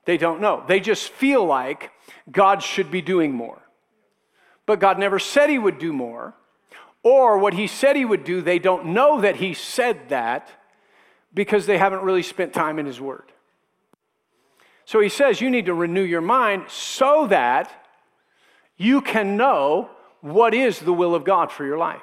They 0.06 0.18
don't 0.18 0.42
know. 0.42 0.64
They 0.68 0.80
just 0.80 1.10
feel 1.10 1.46
like 1.46 1.92
God 2.32 2.64
should 2.64 2.90
be 2.90 3.02
doing 3.02 3.32
more. 3.32 3.62
But 4.66 4.80
God 4.80 4.98
never 4.98 5.20
said 5.20 5.52
He 5.52 5.60
would 5.60 5.78
do 5.78 5.94
more. 5.94 6.34
Or 7.04 7.38
what 7.38 7.54
He 7.54 7.68
said 7.68 7.96
He 7.96 8.06
would 8.06 8.24
do, 8.24 8.42
they 8.42 8.58
don't 8.58 8.88
know 8.88 9.22
that 9.22 9.36
He 9.36 9.54
said 9.54 10.10
that 10.10 10.50
because 11.34 11.66
they 11.66 11.78
haven't 11.78 12.04
really 12.04 12.24
spent 12.24 12.54
time 12.54 12.80
in 12.80 12.86
His 12.86 13.00
Word. 13.00 13.32
So 14.86 15.00
he 15.00 15.10
says 15.10 15.40
you 15.40 15.50
need 15.50 15.68
to 15.68 15.74
renew 15.74 16.02
your 16.02 16.22
mind 16.22 16.66
so 16.68 17.28
that 17.28 17.72
you 18.78 19.02
can 19.02 19.38
know 19.38 19.90
what 20.22 20.54
is 20.54 20.80
the 20.80 20.94
will 20.94 21.16
of 21.16 21.24
God 21.24 21.52
for 21.52 21.66
your 21.66 21.78
life. 21.78 22.02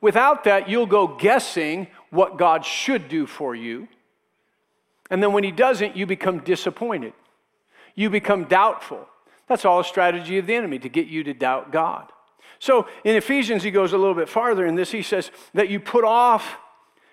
Without 0.00 0.44
that, 0.44 0.68
you'll 0.68 0.86
go 0.86 1.06
guessing 1.06 1.86
what 2.10 2.36
God 2.36 2.64
should 2.64 3.08
do 3.08 3.26
for 3.26 3.54
you. 3.54 3.88
And 5.10 5.22
then 5.22 5.32
when 5.32 5.44
He 5.44 5.52
doesn't, 5.52 5.96
you 5.96 6.06
become 6.06 6.40
disappointed. 6.40 7.12
You 7.94 8.10
become 8.10 8.44
doubtful. 8.44 9.06
That's 9.46 9.64
all 9.64 9.80
a 9.80 9.84
strategy 9.84 10.38
of 10.38 10.46
the 10.46 10.54
enemy 10.54 10.78
to 10.80 10.88
get 10.88 11.06
you 11.06 11.22
to 11.24 11.34
doubt 11.34 11.70
God. 11.70 12.10
So 12.58 12.88
in 13.04 13.14
Ephesians, 13.14 13.62
he 13.62 13.70
goes 13.70 13.92
a 13.92 13.98
little 13.98 14.14
bit 14.14 14.28
farther 14.28 14.64
in 14.64 14.74
this. 14.74 14.90
He 14.90 15.02
says 15.02 15.30
that 15.52 15.68
you 15.68 15.80
put 15.80 16.04
off 16.04 16.56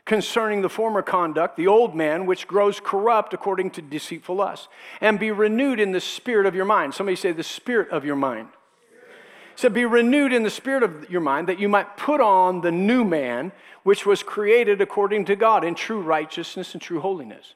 concerning 0.05 0.61
the 0.61 0.69
former 0.69 1.01
conduct, 1.01 1.57
the 1.57 1.67
old 1.67 1.95
man, 1.95 2.25
which 2.25 2.47
grows 2.47 2.79
corrupt 2.79 3.33
according 3.33 3.71
to 3.71 3.81
deceitful 3.81 4.35
lust, 4.35 4.67
and 4.99 5.19
be 5.19 5.31
renewed 5.31 5.79
in 5.79 5.91
the 5.91 6.01
spirit 6.01 6.45
of 6.45 6.55
your 6.55 6.65
mind. 6.65 6.93
Somebody 6.93 7.15
say, 7.15 7.31
the 7.31 7.43
spirit 7.43 7.89
of 7.89 8.03
your 8.03 8.15
mind. 8.15 8.49
So 9.55 9.69
be 9.69 9.85
renewed 9.85 10.33
in 10.33 10.43
the 10.43 10.49
spirit 10.49 10.81
of 10.81 11.09
your 11.09 11.21
mind 11.21 11.47
that 11.47 11.59
you 11.59 11.69
might 11.69 11.95
put 11.97 12.19
on 12.19 12.61
the 12.61 12.71
new 12.71 13.03
man, 13.03 13.51
which 13.83 14.05
was 14.05 14.23
created 14.23 14.81
according 14.81 15.25
to 15.25 15.35
God 15.35 15.63
in 15.63 15.75
true 15.75 16.01
righteousness 16.01 16.73
and 16.73 16.81
true 16.81 16.99
holiness. 16.99 17.53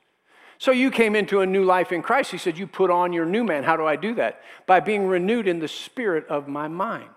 So 0.58 0.72
you 0.72 0.92
came 0.92 1.16
into 1.16 1.42
a 1.42 1.46
new 1.46 1.64
life 1.64 1.92
in 1.92 2.02
Christ. 2.02 2.32
He 2.32 2.38
said, 2.38 2.58
You 2.58 2.68
put 2.68 2.90
on 2.90 3.12
your 3.12 3.26
new 3.26 3.44
man. 3.44 3.64
How 3.64 3.76
do 3.76 3.86
I 3.86 3.96
do 3.96 4.14
that? 4.16 4.42
By 4.68 4.80
being 4.80 5.08
renewed 5.08 5.48
in 5.48 5.60
the 5.60 5.68
spirit 5.68 6.28
of 6.28 6.48
my 6.48 6.68
mind. 6.68 7.10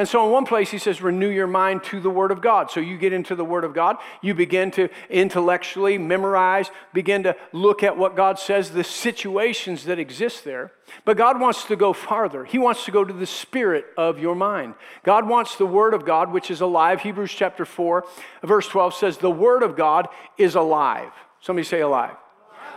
And 0.00 0.08
so, 0.08 0.24
in 0.24 0.32
one 0.32 0.46
place, 0.46 0.70
he 0.70 0.78
says, 0.78 1.02
renew 1.02 1.28
your 1.28 1.46
mind 1.46 1.84
to 1.84 2.00
the 2.00 2.08
Word 2.08 2.30
of 2.30 2.40
God. 2.40 2.70
So, 2.70 2.80
you 2.80 2.96
get 2.96 3.12
into 3.12 3.34
the 3.34 3.44
Word 3.44 3.64
of 3.64 3.74
God, 3.74 3.98
you 4.22 4.32
begin 4.32 4.70
to 4.70 4.88
intellectually 5.10 5.98
memorize, 5.98 6.70
begin 6.94 7.24
to 7.24 7.36
look 7.52 7.82
at 7.82 7.98
what 7.98 8.16
God 8.16 8.38
says, 8.38 8.70
the 8.70 8.82
situations 8.82 9.84
that 9.84 9.98
exist 9.98 10.42
there. 10.42 10.72
But 11.04 11.18
God 11.18 11.38
wants 11.38 11.66
to 11.66 11.76
go 11.76 11.92
farther. 11.92 12.46
He 12.46 12.56
wants 12.56 12.86
to 12.86 12.90
go 12.90 13.04
to 13.04 13.12
the 13.12 13.26
spirit 13.26 13.84
of 13.98 14.18
your 14.18 14.34
mind. 14.34 14.72
God 15.02 15.28
wants 15.28 15.56
the 15.56 15.66
Word 15.66 15.92
of 15.92 16.06
God, 16.06 16.32
which 16.32 16.50
is 16.50 16.62
alive. 16.62 17.02
Hebrews 17.02 17.32
chapter 17.32 17.66
4, 17.66 18.02
verse 18.42 18.68
12 18.68 18.94
says, 18.94 19.18
The 19.18 19.30
Word 19.30 19.62
of 19.62 19.76
God 19.76 20.08
is 20.38 20.54
alive. 20.54 21.12
Somebody 21.42 21.66
say 21.66 21.82
alive. 21.82 22.16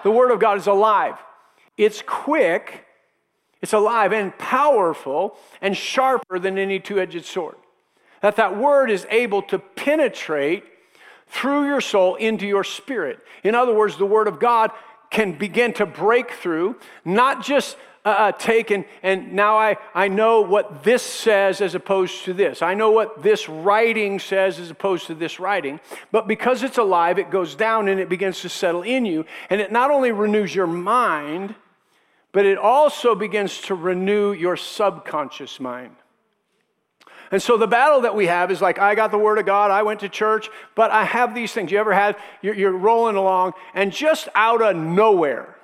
The 0.04 0.12
Word 0.12 0.32
of 0.32 0.42
God 0.42 0.58
is 0.58 0.68
alive. 0.68 1.16
It's 1.78 2.04
quick 2.06 2.83
it's 3.64 3.72
alive 3.72 4.12
and 4.12 4.38
powerful 4.38 5.38
and 5.62 5.76
sharper 5.76 6.38
than 6.38 6.58
any 6.58 6.82
two 6.82 7.00
edged 7.00 7.24
sword. 7.24 7.56
That 8.22 8.36
that 8.36 8.58
word 8.58 8.92
is 8.92 9.08
able 9.10 9.42
to 9.44 9.58
penetrate 9.58 10.66
through 11.28 11.68
your 11.68 11.80
soul 11.80 12.16
into 12.16 12.46
your 12.46 12.66
spirit. 12.66 13.20
In 13.42 13.56
other 13.56 13.74
words, 13.74 13.98
the 13.98 14.06
word 14.06 14.28
of 14.28 14.38
God 14.38 14.72
can 15.10 15.38
begin 15.38 15.72
to 15.74 15.86
break 15.86 16.32
through, 16.32 16.76
not 17.06 17.42
just 17.42 17.78
uh, 18.06 18.10
uh, 18.10 18.32
take 18.34 18.70
and, 18.70 18.84
and 19.02 19.32
now 19.32 19.58
I, 19.58 19.78
I 19.96 20.10
know 20.10 20.42
what 20.42 20.84
this 20.84 21.02
says 21.02 21.62
as 21.62 21.74
opposed 21.74 22.26
to 22.26 22.34
this. 22.34 22.62
I 22.62 22.74
know 22.74 22.92
what 22.92 23.24
this 23.24 23.48
writing 23.48 24.20
says 24.20 24.60
as 24.60 24.70
opposed 24.72 25.08
to 25.08 25.16
this 25.16 25.40
writing. 25.40 25.80
But 26.12 26.28
because 26.28 26.64
it's 26.64 26.78
alive, 26.78 27.18
it 27.18 27.32
goes 27.32 27.56
down 27.56 27.88
and 27.88 27.98
it 27.98 28.10
begins 28.10 28.42
to 28.42 28.50
settle 28.50 28.82
in 28.82 29.06
you. 29.06 29.26
And 29.50 29.62
it 29.62 29.72
not 29.72 29.90
only 29.90 30.12
renews 30.12 30.54
your 30.54 30.68
mind, 30.68 31.56
but 32.34 32.46
it 32.46 32.58
also 32.58 33.16
begins 33.16 33.62
to 33.62 33.76
renew 33.76 34.34
your 34.34 34.58
subconscious 34.58 35.62
mind. 35.62 35.96
And 37.32 37.42
so 37.42 37.58
the 37.58 37.68
battle 37.68 38.02
that 38.02 38.16
we 38.16 38.28
have 38.28 38.52
is 38.52 38.62
like, 38.62 38.78
I 38.78 38.96
got 38.96 39.12
the 39.12 39.18
word 39.18 39.40
of 39.40 39.46
God, 39.46 39.72
I 39.72 39.84
went 39.84 40.02
to 40.02 40.10
church, 40.10 40.50
but 40.76 40.92
I 40.92 41.06
have 41.06 41.34
these 41.34 41.54
things. 41.54 41.72
You 41.72 41.80
ever 41.80 41.94
had, 41.94 42.18
you're, 42.42 42.54
you're 42.54 42.72
rolling 42.72 43.16
along, 43.16 43.54
and 43.74 43.92
just 43.92 44.28
out 44.36 44.62
of 44.62 44.76
nowhere, 44.76 45.56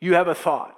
you 0.00 0.14
have 0.14 0.28
a 0.28 0.34
thought. 0.34 0.76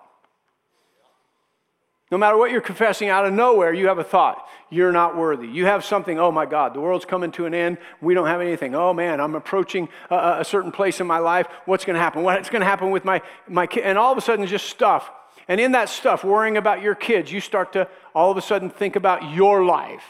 No 2.10 2.18
matter 2.18 2.36
what 2.36 2.52
you're 2.52 2.60
confessing 2.60 3.08
out 3.08 3.26
of 3.26 3.32
nowhere, 3.32 3.74
you 3.74 3.88
have 3.88 3.98
a 3.98 4.04
thought. 4.04 4.46
You're 4.70 4.92
not 4.92 5.16
worthy. 5.16 5.48
You 5.48 5.66
have 5.66 5.84
something, 5.84 6.20
oh 6.20 6.30
my 6.30 6.46
God, 6.46 6.72
the 6.72 6.80
world's 6.80 7.04
coming 7.04 7.32
to 7.32 7.46
an 7.46 7.54
end. 7.54 7.78
We 8.00 8.14
don't 8.14 8.28
have 8.28 8.40
anything. 8.40 8.76
Oh 8.76 8.94
man, 8.94 9.20
I'm 9.20 9.34
approaching 9.34 9.88
a, 10.08 10.36
a 10.40 10.44
certain 10.44 10.70
place 10.70 11.00
in 11.00 11.06
my 11.06 11.18
life. 11.18 11.48
What's 11.64 11.84
going 11.84 11.94
to 11.94 12.00
happen? 12.00 12.22
What's 12.22 12.48
going 12.48 12.60
to 12.60 12.66
happen 12.66 12.92
with 12.92 13.04
my, 13.04 13.22
my 13.48 13.66
kid? 13.66 13.82
And 13.82 13.98
all 13.98 14.12
of 14.12 14.18
a 14.18 14.20
sudden, 14.20 14.46
just 14.46 14.66
stuff. 14.66 15.10
And 15.48 15.60
in 15.60 15.72
that 15.72 15.88
stuff, 15.88 16.22
worrying 16.22 16.56
about 16.56 16.80
your 16.80 16.94
kids, 16.94 17.32
you 17.32 17.40
start 17.40 17.72
to 17.72 17.88
all 18.14 18.30
of 18.30 18.36
a 18.36 18.42
sudden 18.42 18.70
think 18.70 18.94
about 18.94 19.32
your 19.32 19.64
life, 19.64 20.04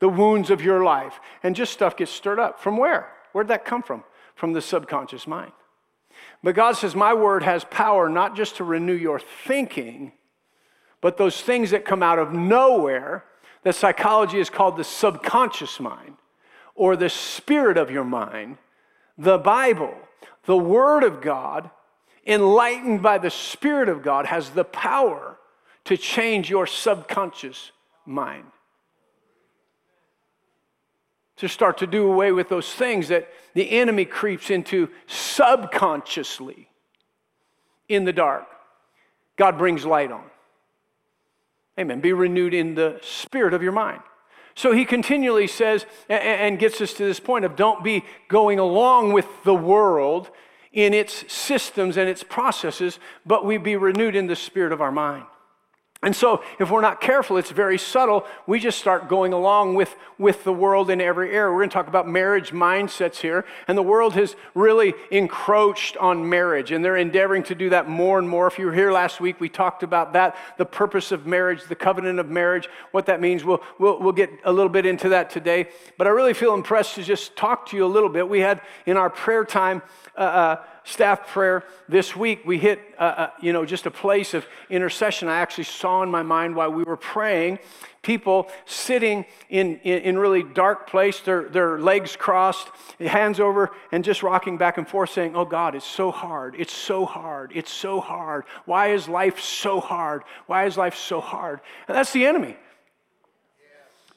the 0.00 0.08
wounds 0.10 0.50
of 0.50 0.60
your 0.60 0.84
life. 0.84 1.20
And 1.42 1.56
just 1.56 1.72
stuff 1.72 1.96
gets 1.96 2.10
stirred 2.10 2.38
up. 2.38 2.60
From 2.60 2.76
where? 2.76 3.10
Where'd 3.32 3.48
that 3.48 3.64
come 3.64 3.82
from? 3.82 4.04
From 4.34 4.52
the 4.52 4.60
subconscious 4.60 5.26
mind. 5.26 5.52
But 6.42 6.54
God 6.54 6.72
says, 6.72 6.94
My 6.94 7.14
word 7.14 7.42
has 7.42 7.64
power 7.64 8.10
not 8.10 8.36
just 8.36 8.56
to 8.56 8.64
renew 8.64 8.94
your 8.94 9.18
thinking 9.18 10.12
but 11.04 11.18
those 11.18 11.42
things 11.42 11.72
that 11.72 11.84
come 11.84 12.02
out 12.02 12.18
of 12.18 12.32
nowhere, 12.32 13.26
that 13.62 13.74
psychology 13.74 14.38
is 14.38 14.48
called 14.48 14.78
the 14.78 14.84
subconscious 14.84 15.78
mind 15.78 16.14
or 16.74 16.96
the 16.96 17.10
spirit 17.10 17.76
of 17.76 17.90
your 17.90 18.04
mind, 18.04 18.56
the 19.18 19.36
Bible, 19.36 19.94
the 20.46 20.56
Word 20.56 21.04
of 21.04 21.20
God, 21.20 21.68
enlightened 22.26 23.02
by 23.02 23.18
the 23.18 23.30
Spirit 23.30 23.90
of 23.90 24.02
God, 24.02 24.24
has 24.24 24.48
the 24.48 24.64
power 24.64 25.36
to 25.84 25.98
change 25.98 26.48
your 26.48 26.66
subconscious 26.66 27.70
mind. 28.06 28.46
To 31.36 31.50
start 31.50 31.76
to 31.78 31.86
do 31.86 32.10
away 32.10 32.32
with 32.32 32.48
those 32.48 32.72
things 32.72 33.08
that 33.08 33.28
the 33.52 33.72
enemy 33.72 34.06
creeps 34.06 34.48
into 34.48 34.88
subconsciously 35.06 36.70
in 37.90 38.04
the 38.04 38.12
dark. 38.14 38.46
God 39.36 39.58
brings 39.58 39.84
light 39.84 40.10
on. 40.10 40.30
Amen. 41.78 42.00
Be 42.00 42.12
renewed 42.12 42.54
in 42.54 42.74
the 42.74 42.98
spirit 43.02 43.54
of 43.54 43.62
your 43.62 43.72
mind. 43.72 44.00
So 44.54 44.72
he 44.72 44.84
continually 44.84 45.48
says 45.48 45.84
and 46.08 46.58
gets 46.58 46.80
us 46.80 46.92
to 46.94 47.04
this 47.04 47.18
point 47.18 47.44
of 47.44 47.56
don't 47.56 47.82
be 47.82 48.04
going 48.28 48.58
along 48.58 49.12
with 49.12 49.26
the 49.44 49.54
world 49.54 50.30
in 50.72 50.94
its 50.94 51.32
systems 51.32 51.96
and 51.96 52.08
its 52.08 52.22
processes, 52.22 52.98
but 53.26 53.44
we 53.44 53.58
be 53.58 53.76
renewed 53.76 54.14
in 54.14 54.26
the 54.26 54.36
spirit 54.36 54.72
of 54.72 54.80
our 54.80 54.92
mind. 54.92 55.24
And 56.04 56.14
so, 56.14 56.44
if 56.58 56.70
we're 56.70 56.82
not 56.82 57.00
careful, 57.00 57.38
it's 57.38 57.50
very 57.50 57.78
subtle. 57.78 58.26
We 58.46 58.60
just 58.60 58.78
start 58.78 59.08
going 59.08 59.32
along 59.32 59.74
with, 59.74 59.96
with 60.18 60.44
the 60.44 60.52
world 60.52 60.90
in 60.90 61.00
every 61.00 61.30
area. 61.30 61.50
We're 61.50 61.60
going 61.60 61.70
to 61.70 61.74
talk 61.74 61.88
about 61.88 62.06
marriage 62.06 62.50
mindsets 62.50 63.16
here. 63.16 63.46
And 63.66 63.78
the 63.78 63.82
world 63.82 64.12
has 64.12 64.36
really 64.54 64.92
encroached 65.10 65.96
on 65.96 66.28
marriage, 66.28 66.72
and 66.72 66.84
they're 66.84 66.98
endeavoring 66.98 67.42
to 67.44 67.54
do 67.54 67.70
that 67.70 67.88
more 67.88 68.18
and 68.18 68.28
more. 68.28 68.46
If 68.46 68.58
you 68.58 68.66
were 68.66 68.74
here 68.74 68.92
last 68.92 69.18
week, 69.18 69.40
we 69.40 69.48
talked 69.48 69.82
about 69.82 70.12
that 70.12 70.36
the 70.58 70.66
purpose 70.66 71.10
of 71.10 71.26
marriage, 71.26 71.64
the 71.64 71.74
covenant 71.74 72.18
of 72.18 72.28
marriage, 72.28 72.68
what 72.90 73.06
that 73.06 73.20
means. 73.22 73.42
We'll, 73.42 73.62
we'll, 73.78 73.98
we'll 73.98 74.12
get 74.12 74.30
a 74.44 74.52
little 74.52 74.68
bit 74.68 74.84
into 74.84 75.08
that 75.08 75.30
today. 75.30 75.68
But 75.96 76.06
I 76.06 76.10
really 76.10 76.34
feel 76.34 76.52
impressed 76.52 76.96
to 76.96 77.02
just 77.02 77.34
talk 77.34 77.66
to 77.70 77.76
you 77.76 77.86
a 77.86 77.88
little 77.88 78.10
bit. 78.10 78.28
We 78.28 78.40
had 78.40 78.60
in 78.84 78.98
our 78.98 79.08
prayer 79.08 79.44
time, 79.44 79.80
uh, 80.16 80.20
uh, 80.20 80.64
staff 80.84 81.26
prayer 81.28 81.64
this 81.88 82.14
week, 82.14 82.42
we 82.44 82.58
hit, 82.58 82.80
uh, 82.98 83.02
uh, 83.02 83.30
you 83.40 83.52
know, 83.52 83.64
just 83.64 83.86
a 83.86 83.90
place 83.90 84.34
of 84.34 84.46
intercession. 84.70 85.28
I 85.28 85.38
actually 85.38 85.64
saw 85.64 86.02
in 86.02 86.10
my 86.10 86.22
mind 86.22 86.54
while 86.54 86.70
we 86.70 86.84
were 86.84 86.96
praying 86.96 87.58
people 88.04 88.48
sitting 88.66 89.24
in, 89.48 89.80
in, 89.80 90.02
in, 90.02 90.18
really 90.18 90.42
dark 90.42 90.88
place, 90.88 91.20
their, 91.20 91.48
their 91.48 91.78
legs 91.78 92.14
crossed, 92.14 92.68
hands 93.00 93.40
over, 93.40 93.70
and 93.90 94.04
just 94.04 94.22
rocking 94.22 94.56
back 94.56 94.78
and 94.78 94.86
forth 94.86 95.10
saying, 95.10 95.34
oh 95.34 95.44
God, 95.44 95.74
it's 95.74 95.86
so 95.86 96.12
hard. 96.12 96.54
It's 96.56 96.72
so 96.72 97.04
hard. 97.06 97.50
It's 97.54 97.72
so 97.72 98.00
hard. 98.00 98.44
Why 98.66 98.92
is 98.92 99.08
life 99.08 99.40
so 99.40 99.80
hard? 99.80 100.22
Why 100.46 100.66
is 100.66 100.76
life 100.76 100.94
so 100.94 101.20
hard? 101.20 101.60
And 101.88 101.96
that's 101.96 102.12
the 102.12 102.26
enemy. 102.26 102.56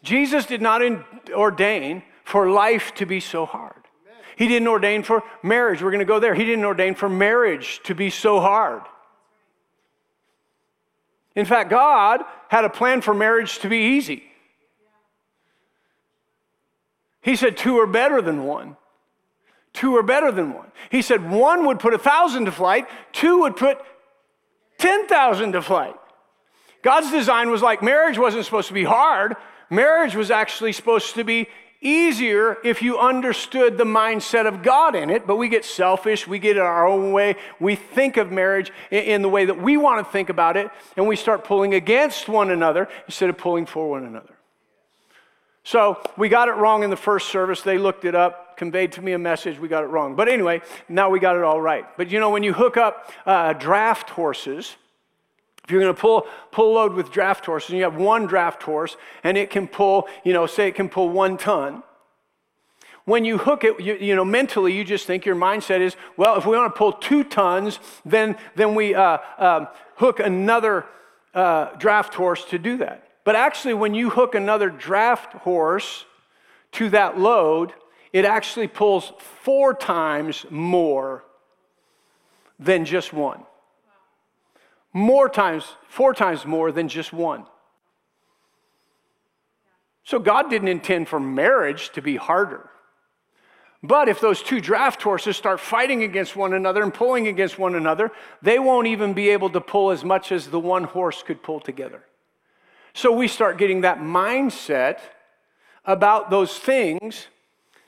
Jesus 0.04 0.46
did 0.46 0.62
not 0.62 0.82
in, 0.82 1.04
ordain 1.32 2.04
for 2.24 2.50
life 2.50 2.94
to 2.96 3.06
be 3.06 3.20
so 3.20 3.46
hard. 3.46 3.87
He 4.38 4.48
didn't 4.48 4.68
ordain 4.68 5.02
for 5.02 5.24
marriage. 5.42 5.82
We're 5.82 5.90
going 5.90 6.00
to 6.00 6.06
go 6.06 6.20
there. 6.20 6.36
He 6.36 6.46
didn't 6.46 6.64
ordain 6.64 6.94
for 6.94 7.10
marriage 7.10 7.82
to 7.84 7.96
be 7.96 8.12
so 8.12 8.40
hard. 8.40 8.84
In 11.36 11.46
fact, 11.46 11.72
God 11.72 12.22
had 12.48 12.64
a 12.64 12.70
plan 12.70 13.02
for 13.02 13.16
marriage 13.16 13.60
to 13.60 13.70
be 13.70 13.78
easy. 13.98 14.24
He 17.22 17.36
said 17.36 17.58
two 17.58 17.80
are 17.80 17.88
better 17.88 18.22
than 18.22 18.44
one. 18.44 18.78
Two 19.74 19.98
are 19.98 20.04
better 20.04 20.32
than 20.32 20.54
one. 20.54 20.72
He 20.92 21.02
said 21.02 21.30
one 21.30 21.66
would 21.66 21.80
put 21.80 21.96
a 21.96 22.00
thousand 22.00 22.46
to 22.46 22.52
flight, 22.52 22.88
two 23.12 23.40
would 23.40 23.56
put 23.56 23.80
10,000 24.78 25.54
to 25.54 25.62
flight. 25.64 25.96
God's 26.84 27.12
design 27.12 27.50
was 27.50 27.64
like 27.64 27.82
marriage 27.82 28.20
wasn't 28.20 28.46
supposed 28.46 28.68
to 28.68 28.74
be 28.74 28.84
hard, 28.84 29.36
marriage 29.70 30.16
was 30.16 30.30
actually 30.30 30.74
supposed 30.74 31.16
to 31.16 31.24
be 31.24 31.48
easier 31.82 32.58
if 32.64 32.82
you 32.82 32.98
understood 33.00 33.78
the 33.78 33.84
mindset 33.84 34.48
of 34.48 34.64
God 34.64 34.96
in 34.96 35.10
it, 35.10 35.28
but 35.28 35.36
we 35.36 35.50
get 35.50 35.66
selfish, 35.66 36.28
we 36.28 36.40
get 36.40 36.58
it 36.58 36.62
our 36.62 36.88
own 36.88 37.12
way, 37.12 37.36
we 37.60 37.76
think 37.76 38.18
of 38.18 38.32
marriage 38.32 38.72
in 38.92 39.22
the 39.22 39.30
way 39.30 39.46
that 39.46 39.62
we 39.62 39.78
want 39.78 40.06
to 40.06 40.12
think 40.12 40.30
about 40.30 40.58
it, 40.58 40.70
and 40.96 41.08
we 41.08 41.16
start 41.16 41.44
pulling 41.44 41.74
against 41.74 42.28
one 42.28 42.50
another 42.50 42.88
instead 43.06 43.30
of 43.30 43.38
pulling 43.38 43.66
for 43.66 43.90
one 43.90 44.06
another. 44.06 44.34
So 45.64 46.02
we 46.16 46.30
got 46.30 46.48
it 46.48 46.54
wrong 46.54 46.84
in 46.84 46.90
the 46.90 46.96
first 46.96 47.28
service. 47.28 47.62
They 47.62 47.78
looked 47.78 48.06
it 48.06 48.16
up, 48.16 48.56
conveyed 48.56 48.94
to 48.94 49.02
me 49.02 49.12
a 49.12 49.20
message. 49.20 49.60
We 49.60 49.68
got 49.68 49.84
it 49.84 49.88
wrong. 49.88 50.16
But 50.16 50.30
anyway, 50.30 50.62
now 50.88 51.10
we 51.10 51.20
got 51.20 51.36
it 51.36 51.44
all 51.44 51.60
right. 51.60 51.86
But 51.98 52.10
you 52.10 52.22
know, 52.22 52.30
when 52.30 52.42
you 52.42 52.54
hook 52.54 52.78
up 52.78 53.12
uh, 53.26 53.52
draft 53.52 54.10
horses, 54.10 54.78
if 55.68 55.72
you're 55.72 55.82
going 55.82 55.94
to 55.94 56.00
pull, 56.00 56.26
pull 56.52 56.76
load 56.76 56.94
with 56.94 57.12
draft 57.12 57.46
horses, 57.46 57.72
and 57.72 57.78
you 57.78 57.84
have 57.84 57.98
one 57.98 58.26
draft 58.26 58.64
horse, 58.64 58.96
and 59.22 59.38
it 59.38 59.50
can 59.50 59.68
pull, 59.68 60.08
you 60.24 60.32
know, 60.32 60.46
say 60.48 60.70
it 60.70 60.76
can 60.76 60.88
pull 60.88 61.10
one 61.10 61.38
ton. 61.38 61.84
When 63.04 63.26
you 63.26 63.38
hook 63.38 63.66
it, 63.66 63.78
you, 63.78 63.96
you 63.96 64.16
know, 64.16 64.24
mentally, 64.24 64.72
you 64.72 64.86
just 64.86 65.06
think 65.06 65.26
your 65.26 65.36
mindset 65.36 65.82
is, 65.82 65.98
well, 66.16 66.38
if 66.38 66.46
we 66.46 66.56
want 66.56 66.74
to 66.74 66.78
pull 66.78 66.94
two 66.94 67.26
tons, 67.26 67.80
then, 68.06 68.38
then 68.56 68.76
we 68.76 68.96
uh, 68.96 69.18
um, 69.38 69.68
hook 69.96 70.22
another 70.22 70.86
uh, 71.34 71.76
draft 71.76 72.14
horse 72.14 72.46
to 72.46 72.58
do 72.58 72.78
that. 72.78 73.04
But 73.26 73.36
actually, 73.36 73.74
when 73.74 73.94
you 73.94 74.10
hook 74.10 74.36
another 74.36 74.70
draft 74.70 75.34
horse 75.34 76.06
to 76.74 76.88
that 76.92 77.20
load, 77.20 77.74
it 78.14 78.24
actually 78.24 78.70
pulls 78.70 79.12
four 79.42 79.74
times 79.74 80.46
more 80.50 81.26
than 82.58 82.86
just 82.86 83.12
one 83.12 83.44
more 84.94 85.30
times, 85.30 85.66
four 85.88 86.14
times 86.14 86.46
more 86.46 86.72
than 86.72 86.88
just 86.88 87.14
one. 87.14 87.46
So 90.04 90.20
God 90.20 90.50
didn't 90.50 90.70
intend 90.70 91.10
for 91.10 91.20
marriage 91.20 91.90
to 91.92 92.02
be 92.02 92.16
harder. 92.16 92.70
But 93.84 94.10
if 94.10 94.20
those 94.20 94.42
two 94.42 94.60
draft 94.60 95.02
horses 95.02 95.38
start 95.38 95.60
fighting 95.60 96.02
against 96.02 96.36
one 96.36 96.54
another 96.54 96.82
and 96.82 96.94
pulling 96.94 97.28
against 97.28 97.60
one 97.60 97.76
another, 97.76 98.12
they 98.42 98.58
won't 98.58 98.88
even 98.88 99.14
be 99.14 99.30
able 99.30 99.50
to 99.52 99.62
pull 99.62 99.92
as 99.92 100.04
much 100.04 100.32
as 100.32 100.48
the 100.48 100.60
one 100.60 100.86
horse 100.86 101.22
could 101.24 101.44
pull 101.44 101.60
together. 101.60 102.04
So 102.94 103.12
we 103.12 103.28
start 103.28 103.58
getting 103.58 103.82
that 103.82 104.00
mindset 104.00 105.00
about 105.86 106.30
those 106.30 106.58
things 106.58 107.28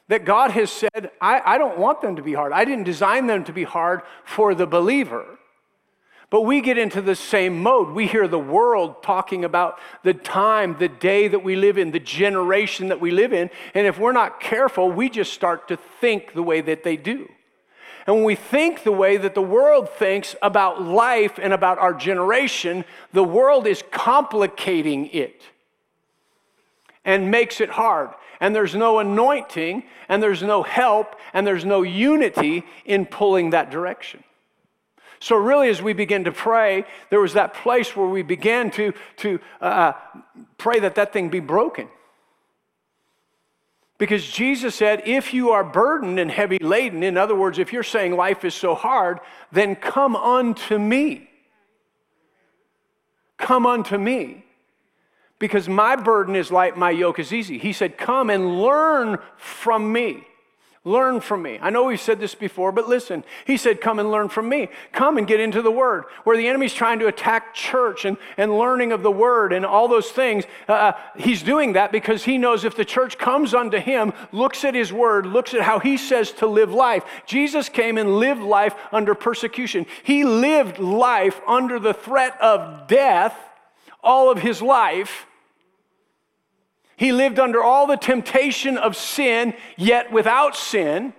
that 0.10 0.26
God 0.26 0.52
has 0.52 0.72
said, 0.72 1.12
I, 1.22 1.42
I 1.46 1.58
don't 1.58 1.80
want 1.80 2.02
them 2.02 2.16
to 2.16 2.22
be 2.22 2.34
hard. 2.34 2.52
I 2.52 2.66
didn't 2.66 2.84
design 2.84 3.28
them 3.28 3.44
to 3.46 3.54
be 3.54 3.64
hard 3.64 4.02
for 4.26 4.54
the 4.54 4.68
believer. 4.68 5.26
But 6.30 6.42
we 6.42 6.62
get 6.62 6.78
into 6.78 7.02
the 7.02 7.16
same 7.16 7.64
mode. 7.64 7.90
We 7.90 8.06
hear 8.06 8.28
the 8.28 8.38
world 8.38 9.02
talking 9.02 9.44
about 9.44 9.80
the 10.04 10.14
time, 10.14 10.78
the 10.78 10.88
day 10.88 11.28
that 11.28 11.44
we 11.44 11.56
live 11.56 11.78
in, 11.78 11.90
the 11.90 12.00
generation 12.00 12.90
that 12.90 13.02
we 13.02 13.10
live 13.10 13.34
in. 13.34 13.50
And 13.74 13.88
if 13.88 13.98
we're 13.98 14.12
not 14.12 14.40
careful, 14.40 14.92
we 14.92 15.10
just 15.10 15.34
start 15.34 15.68
to 15.70 15.78
think 15.78 16.34
the 16.34 16.44
way 16.44 16.62
that 16.62 16.84
they 16.84 16.98
do. 16.98 17.28
And 18.06 18.18
when 18.18 18.26
we 18.26 18.36
think 18.36 18.84
the 18.84 18.92
way 18.92 19.18
that 19.18 19.34
the 19.34 19.42
world 19.42 19.90
thinks 19.90 20.36
about 20.42 20.82
life 20.82 21.40
and 21.42 21.52
about 21.52 21.80
our 21.80 21.94
generation, 21.94 22.86
the 23.12 23.24
world 23.24 23.66
is 23.66 23.84
complicating 23.92 25.08
it 25.08 25.42
and 27.04 27.32
makes 27.32 27.60
it 27.60 27.70
hard. 27.70 28.10
And 28.40 28.56
there's 28.56 28.76
no 28.76 29.00
anointing, 29.00 29.84
and 30.08 30.24
there's 30.24 30.42
no 30.42 30.64
help, 30.64 31.16
and 31.34 31.46
there's 31.46 31.66
no 31.66 31.82
unity 31.82 32.64
in 32.86 33.06
pulling 33.06 33.50
that 33.50 33.70
direction. 33.70 34.24
So, 35.20 35.36
really, 35.36 35.70
as 35.70 35.82
we 35.82 35.94
begin 35.94 36.24
to 36.24 36.32
pray, 36.32 36.86
there 37.10 37.20
was 37.20 37.34
that 37.34 37.54
place 37.54 37.96
where 37.96 38.08
we 38.08 38.22
began 38.22 38.72
to, 38.72 38.94
to 39.18 39.40
uh, 39.60 39.94
pray 40.58 40.80
that 40.80 40.96
that 40.96 41.12
thing 41.12 41.30
be 41.30 41.42
broken. 41.42 41.90
Because 43.98 44.26
Jesus 44.26 44.76
said, 44.76 45.04
if 45.06 45.34
you 45.34 45.50
are 45.50 45.64
burdened 45.64 46.20
and 46.20 46.32
heavy 46.32 46.58
laden, 46.60 47.04
in 47.04 47.18
other 47.18 47.36
words, 47.36 47.60
if 47.60 47.74
you're 47.74 47.84
saying 47.84 48.16
life 48.16 48.46
is 48.46 48.56
so 48.56 48.74
hard, 48.74 49.20
then 49.52 49.76
come 49.76 50.16
unto 50.16 50.80
me. 50.80 51.30
Come 53.38 53.66
unto 53.66 53.98
me. 53.98 54.46
Because 55.38 55.68
my 55.68 55.98
burden 55.98 56.38
is 56.38 56.50
light, 56.50 56.78
my 56.78 56.92
yoke 56.92 57.20
is 57.20 57.34
easy. 57.34 57.58
He 57.58 57.74
said, 57.74 57.98
Come 57.98 58.30
and 58.30 58.62
learn 58.62 59.18
from 59.36 59.92
me. 59.92 60.26
Learn 60.90 61.22
from 61.22 61.44
me. 61.44 61.60
I 61.62 61.70
know 61.70 61.84
we've 61.84 62.02
said 62.02 62.20
this 62.20 62.34
before, 62.34 62.72
but 62.72 62.90
listen. 62.90 63.24
He 63.46 63.58
said, 63.58 63.80
Come 63.80 64.00
and 64.00 64.10
learn 64.10 64.28
from 64.28 64.50
me. 64.50 64.70
Come 64.92 65.20
and 65.20 65.28
get 65.28 65.40
into 65.40 65.62
the 65.62 65.70
Word. 65.70 66.06
Where 66.24 66.36
the 66.36 66.48
enemy's 66.48 66.74
trying 66.74 66.98
to 66.98 67.06
attack 67.06 67.54
church 67.54 68.06
and, 68.06 68.18
and 68.38 68.58
learning 68.58 68.92
of 68.92 69.04
the 69.04 69.12
Word 69.12 69.54
and 69.54 69.68
all 69.68 69.88
those 69.88 70.10
things, 70.10 70.46
uh, 70.68 70.72
uh, 70.72 70.92
he's 71.16 71.44
doing 71.44 71.74
that 71.74 71.92
because 71.92 72.24
he 72.24 72.40
knows 72.40 72.66
if 72.66 72.76
the 72.76 72.84
church 72.84 73.20
comes 73.20 73.54
unto 73.54 73.78
him, 73.78 74.14
looks 74.32 74.66
at 74.66 74.74
his 74.74 74.92
Word, 74.92 75.28
looks 75.28 75.54
at 75.54 75.62
how 75.62 75.78
he 75.78 75.96
says 75.96 76.32
to 76.32 76.48
live 76.48 76.74
life. 76.74 77.04
Jesus 77.28 77.70
came 77.70 78.00
and 78.00 78.18
lived 78.18 78.42
life 78.42 78.74
under 78.92 79.14
persecution. 79.14 79.86
He 80.02 80.24
lived 80.24 80.80
life 80.80 81.40
under 81.48 81.78
the 81.78 81.94
threat 81.94 82.36
of 82.42 82.88
death 82.88 83.38
all 84.04 84.32
of 84.32 84.40
his 84.40 84.60
life 84.60 85.28
he 87.00 87.14
lived 87.14 87.40
under 87.40 87.64
all 87.64 87.88
the 87.88 87.96
temptation 87.96 88.78
of 88.78 88.94
sin, 88.94 89.54
yet 89.78 90.12
without 90.12 90.54
sin. 90.54 91.14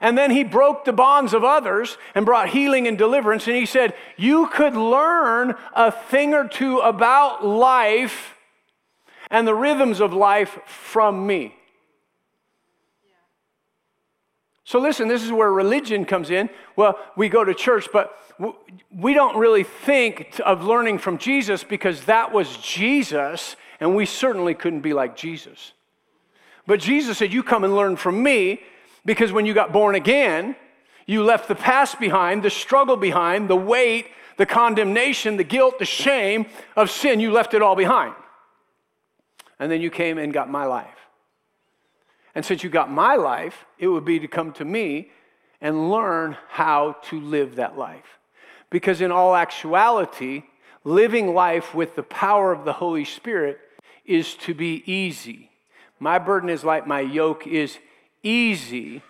And 0.00 0.18
then 0.18 0.32
he 0.32 0.42
broke 0.42 0.84
the 0.84 0.92
bonds 0.92 1.32
of 1.32 1.44
others 1.44 1.96
and 2.16 2.26
brought 2.26 2.48
healing 2.48 2.88
and 2.88 2.98
deliverance. 2.98 3.46
And 3.46 3.54
he 3.54 3.64
said, 3.64 3.94
You 4.16 4.48
could 4.48 4.74
learn 4.74 5.54
a 5.72 5.92
thing 5.92 6.34
or 6.34 6.48
two 6.48 6.80
about 6.80 7.46
life 7.46 8.34
and 9.30 9.46
the 9.46 9.54
rhythms 9.54 10.00
of 10.00 10.12
life 10.12 10.58
from 10.66 11.28
me. 11.28 11.54
So, 14.64 14.80
listen, 14.80 15.06
this 15.06 15.22
is 15.22 15.30
where 15.30 15.52
religion 15.52 16.04
comes 16.04 16.30
in. 16.30 16.50
Well, 16.74 16.98
we 17.16 17.28
go 17.28 17.44
to 17.44 17.54
church, 17.54 17.86
but 17.92 18.18
we 18.90 19.14
don't 19.14 19.36
really 19.36 19.62
think 19.62 20.40
of 20.44 20.64
learning 20.64 20.98
from 20.98 21.18
Jesus 21.18 21.62
because 21.62 22.06
that 22.06 22.32
was 22.32 22.56
Jesus 22.56 23.54
and 23.80 23.94
we 23.94 24.06
certainly 24.06 24.54
couldn't 24.54 24.80
be 24.80 24.92
like 24.92 25.16
Jesus. 25.16 25.72
But 26.66 26.80
Jesus 26.80 27.18
said, 27.18 27.32
You 27.32 27.42
come 27.42 27.64
and 27.64 27.74
learn 27.74 27.96
from 27.96 28.22
me 28.22 28.60
because 29.04 29.32
when 29.32 29.46
you 29.46 29.54
got 29.54 29.72
born 29.72 29.94
again, 29.94 30.56
you 31.06 31.22
left 31.22 31.48
the 31.48 31.54
past 31.54 32.00
behind, 32.00 32.42
the 32.42 32.50
struggle 32.50 32.96
behind, 32.96 33.48
the 33.48 33.56
weight, 33.56 34.06
the 34.36 34.46
condemnation, 34.46 35.36
the 35.36 35.44
guilt, 35.44 35.78
the 35.78 35.84
shame 35.84 36.46
of 36.76 36.90
sin. 36.90 37.20
You 37.20 37.30
left 37.30 37.54
it 37.54 37.62
all 37.62 37.76
behind. 37.76 38.14
And 39.58 39.70
then 39.70 39.80
you 39.80 39.90
came 39.90 40.18
and 40.18 40.32
got 40.32 40.50
my 40.50 40.64
life. 40.64 40.88
And 42.34 42.44
since 42.44 42.64
you 42.64 42.70
got 42.70 42.90
my 42.90 43.16
life, 43.16 43.64
it 43.78 43.86
would 43.86 44.04
be 44.04 44.18
to 44.18 44.28
come 44.28 44.52
to 44.54 44.64
me 44.64 45.10
and 45.60 45.90
learn 45.90 46.36
how 46.48 46.96
to 47.04 47.20
live 47.20 47.56
that 47.56 47.78
life. 47.78 48.18
Because 48.70 49.00
in 49.00 49.12
all 49.12 49.36
actuality, 49.36 50.42
living 50.84 51.34
life 51.34 51.74
with 51.74 51.96
the 51.96 52.02
power 52.02 52.52
of 52.52 52.64
the 52.64 52.74
Holy 52.74 53.04
Spirit 53.04 53.58
is 54.04 54.34
to 54.34 54.54
be 54.54 54.82
easy. 54.86 55.50
My 55.98 56.18
burden 56.18 56.50
is 56.50 56.62
light, 56.62 56.86
my 56.86 57.00
yoke 57.00 57.46
is 57.46 57.78
easy. 58.22 59.02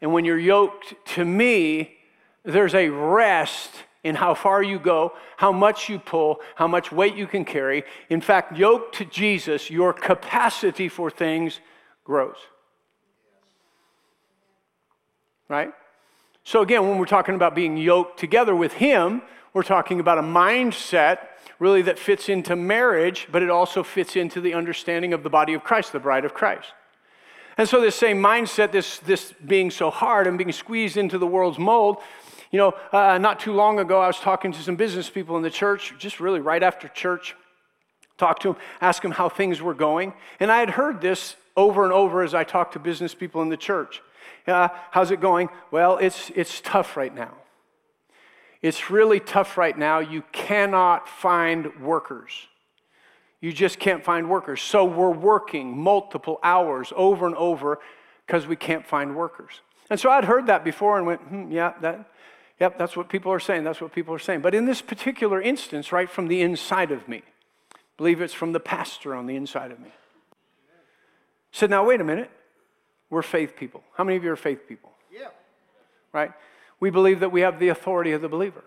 And 0.00 0.12
when 0.12 0.24
you're 0.24 0.38
yoked 0.38 0.94
to 1.14 1.24
me, 1.24 1.96
there's 2.44 2.74
a 2.74 2.88
rest 2.88 3.70
in 4.04 4.16
how 4.16 4.34
far 4.34 4.62
you 4.62 4.78
go, 4.78 5.12
how 5.36 5.52
much 5.52 5.88
you 5.88 5.98
pull, 5.98 6.40
how 6.56 6.66
much 6.66 6.90
weight 6.90 7.14
you 7.14 7.26
can 7.26 7.44
carry. 7.44 7.84
In 8.10 8.20
fact, 8.20 8.56
yoked 8.56 8.96
to 8.96 9.04
Jesus, 9.04 9.70
your 9.70 9.92
capacity 9.92 10.88
for 10.88 11.08
things 11.10 11.60
grows. 12.04 12.36
Right? 15.48 15.72
So, 16.44 16.62
again, 16.62 16.88
when 16.88 16.98
we're 16.98 17.06
talking 17.06 17.36
about 17.36 17.54
being 17.54 17.76
yoked 17.76 18.18
together 18.18 18.56
with 18.56 18.72
Him, 18.72 19.22
we're 19.54 19.62
talking 19.62 20.00
about 20.00 20.18
a 20.18 20.22
mindset 20.22 21.18
really 21.58 21.82
that 21.82 21.98
fits 21.98 22.28
into 22.28 22.56
marriage, 22.56 23.28
but 23.30 23.42
it 23.42 23.50
also 23.50 23.82
fits 23.82 24.16
into 24.16 24.40
the 24.40 24.54
understanding 24.54 25.12
of 25.12 25.22
the 25.22 25.30
body 25.30 25.54
of 25.54 25.62
Christ, 25.62 25.92
the 25.92 26.00
bride 26.00 26.24
of 26.24 26.34
Christ. 26.34 26.72
And 27.58 27.68
so, 27.68 27.80
this 27.80 27.94
same 27.94 28.20
mindset, 28.20 28.72
this, 28.72 28.98
this 29.00 29.34
being 29.46 29.70
so 29.70 29.90
hard 29.90 30.26
and 30.26 30.38
being 30.38 30.52
squeezed 30.52 30.96
into 30.96 31.18
the 31.18 31.26
world's 31.26 31.58
mold, 31.58 31.98
you 32.50 32.58
know, 32.58 32.74
uh, 32.92 33.18
not 33.18 33.40
too 33.40 33.52
long 33.52 33.78
ago, 33.78 34.00
I 34.00 34.06
was 34.06 34.18
talking 34.18 34.52
to 34.52 34.62
some 34.62 34.76
business 34.76 35.10
people 35.10 35.36
in 35.36 35.42
the 35.42 35.50
church, 35.50 35.94
just 35.98 36.18
really 36.18 36.40
right 36.40 36.62
after 36.62 36.88
church, 36.88 37.34
talked 38.16 38.42
to 38.42 38.52
them, 38.52 38.56
asked 38.80 39.02
them 39.02 39.12
how 39.12 39.28
things 39.28 39.60
were 39.60 39.74
going. 39.74 40.14
And 40.40 40.50
I 40.50 40.58
had 40.60 40.70
heard 40.70 41.00
this 41.00 41.36
over 41.56 41.84
and 41.84 41.92
over 41.92 42.22
as 42.22 42.34
I 42.34 42.44
talked 42.44 42.72
to 42.72 42.78
business 42.78 43.14
people 43.14 43.42
in 43.42 43.50
the 43.50 43.56
church. 43.56 44.02
Uh, 44.46 44.68
how's 44.90 45.10
it 45.10 45.20
going? 45.20 45.48
Well, 45.70 45.98
it's, 45.98 46.30
it's 46.34 46.60
tough 46.62 46.96
right 46.96 47.14
now. 47.14 47.32
It's 48.62 48.90
really 48.90 49.18
tough 49.18 49.58
right 49.58 49.76
now. 49.76 49.98
You 49.98 50.22
cannot 50.32 51.08
find 51.08 51.80
workers. 51.80 52.30
You 53.40 53.52
just 53.52 53.80
can't 53.80 54.04
find 54.04 54.30
workers. 54.30 54.62
So 54.62 54.84
we're 54.84 55.10
working 55.10 55.76
multiple 55.76 56.38
hours 56.44 56.92
over 56.94 57.26
and 57.26 57.34
over 57.34 57.80
because 58.24 58.46
we 58.46 58.54
can't 58.54 58.86
find 58.86 59.16
workers. 59.16 59.60
And 59.90 59.98
so 59.98 60.10
I'd 60.10 60.24
heard 60.24 60.46
that 60.46 60.62
before 60.62 60.96
and 60.96 61.06
went, 61.06 61.20
hmm, 61.22 61.50
yeah, 61.50 61.74
that, 61.80 62.08
yep, 62.60 62.78
that's 62.78 62.96
what 62.96 63.08
people 63.08 63.32
are 63.32 63.40
saying. 63.40 63.64
That's 63.64 63.80
what 63.80 63.92
people 63.92 64.14
are 64.14 64.20
saying. 64.20 64.42
But 64.42 64.54
in 64.54 64.64
this 64.64 64.80
particular 64.80 65.42
instance, 65.42 65.90
right 65.90 66.08
from 66.08 66.28
the 66.28 66.40
inside 66.40 66.92
of 66.92 67.08
me, 67.08 67.22
I 67.74 67.78
believe 67.96 68.20
it's 68.20 68.32
from 68.32 68.52
the 68.52 68.60
pastor 68.60 69.12
on 69.12 69.26
the 69.26 69.34
inside 69.34 69.72
of 69.72 69.80
me. 69.80 69.90
Said, 71.50 71.68
now 71.68 71.84
wait 71.84 72.00
a 72.00 72.04
minute. 72.04 72.30
We're 73.10 73.22
faith 73.22 73.56
people. 73.56 73.82
How 73.94 74.04
many 74.04 74.16
of 74.16 74.24
you 74.24 74.30
are 74.30 74.36
faith 74.36 74.66
people? 74.68 74.92
Yeah. 75.12 75.28
Right? 76.12 76.30
We 76.82 76.90
believe 76.90 77.20
that 77.20 77.30
we 77.30 77.42
have 77.42 77.60
the 77.60 77.68
authority 77.68 78.10
of 78.10 78.22
the 78.22 78.28
believer. 78.28 78.64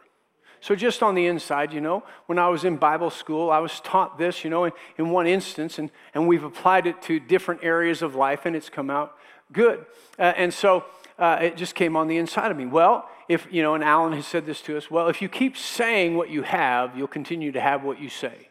So, 0.62 0.74
just 0.74 1.04
on 1.04 1.16
the 1.16 1.26
inside, 1.28 1.74
you 1.74 1.82
know, 1.82 2.02
when 2.28 2.40
I 2.40 2.48
was 2.48 2.64
in 2.64 2.78
Bible 2.78 3.10
school, 3.10 3.52
I 3.52 3.60
was 3.60 3.82
taught 3.82 4.18
this, 4.18 4.46
you 4.46 4.50
know, 4.50 4.64
in, 4.64 4.72
in 4.98 5.10
one 5.10 5.28
instance, 5.28 5.80
and, 5.80 5.92
and 6.14 6.26
we've 6.26 6.46
applied 6.46 6.88
it 6.88 7.02
to 7.04 7.20
different 7.20 7.62
areas 7.62 8.02
of 8.02 8.16
life, 8.16 8.46
and 8.46 8.56
it's 8.56 8.70
come 8.70 8.90
out 8.90 9.18
good. 9.52 9.86
Uh, 10.18 10.32
and 10.38 10.54
so 10.54 10.86
uh, 11.20 11.40
it 11.42 11.58
just 11.58 11.76
came 11.76 11.98
on 11.98 12.08
the 12.08 12.16
inside 12.16 12.52
of 12.52 12.56
me. 12.56 12.66
Well, 12.66 13.06
if, 13.28 13.50
you 13.52 13.62
know, 13.62 13.76
and 13.76 13.84
Alan 13.84 14.14
has 14.14 14.26
said 14.26 14.46
this 14.46 14.62
to 14.62 14.78
us, 14.78 14.90
well, 14.90 15.10
if 15.10 15.22
you 15.22 15.28
keep 15.28 15.58
saying 15.58 16.16
what 16.16 16.30
you 16.30 16.44
have, 16.44 16.98
you'll 16.98 17.10
continue 17.10 17.52
to 17.52 17.60
have 17.60 17.84
what 17.84 18.00
you 18.00 18.08
say. 18.08 18.48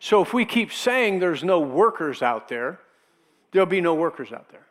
So, 0.00 0.22
if 0.22 0.32
we 0.32 0.46
keep 0.46 0.72
saying 0.72 1.18
there's 1.18 1.44
no 1.44 1.60
workers 1.60 2.22
out 2.22 2.48
there, 2.48 2.80
there'll 3.52 3.66
be 3.66 3.82
no 3.82 3.94
workers 3.94 4.32
out 4.32 4.48
there. 4.48 4.66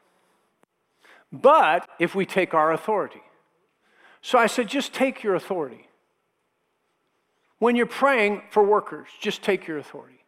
But 1.31 1.87
if 1.99 2.15
we 2.15 2.25
take 2.25 2.55
our 2.55 2.71
authority, 2.71 3.21
so 4.23 4.39
I 4.39 4.47
said, 4.47 4.69
just 4.69 4.93
take 4.93 5.21
your 5.21 5.35
authority. 5.35 5.85
When 7.59 7.75
you're 7.75 7.85
praying 7.85 8.41
for 8.51 8.63
workers, 8.63 9.09
just 9.19 9.43
take 9.43 9.67
your 9.67 9.77
authority. 9.77 10.23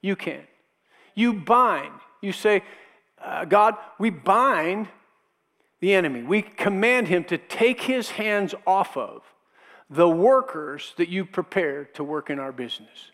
You 0.00 0.14
can. 0.14 0.42
You 1.16 1.34
bind. 1.34 1.92
You 2.22 2.30
say, 2.30 2.62
uh, 3.22 3.44
God, 3.46 3.74
we 3.98 4.10
bind 4.10 4.86
the 5.80 5.92
enemy. 5.94 6.22
We 6.22 6.42
command 6.42 7.08
him 7.08 7.24
to 7.24 7.38
take 7.38 7.82
his 7.82 8.10
hands 8.10 8.54
off 8.68 8.96
of 8.96 9.22
the 9.90 10.08
workers 10.08 10.94
that 10.96 11.08
you 11.08 11.24
prepared 11.24 11.92
to 11.96 12.04
work 12.04 12.30
in 12.30 12.38
our 12.38 12.52
business. 12.52 13.10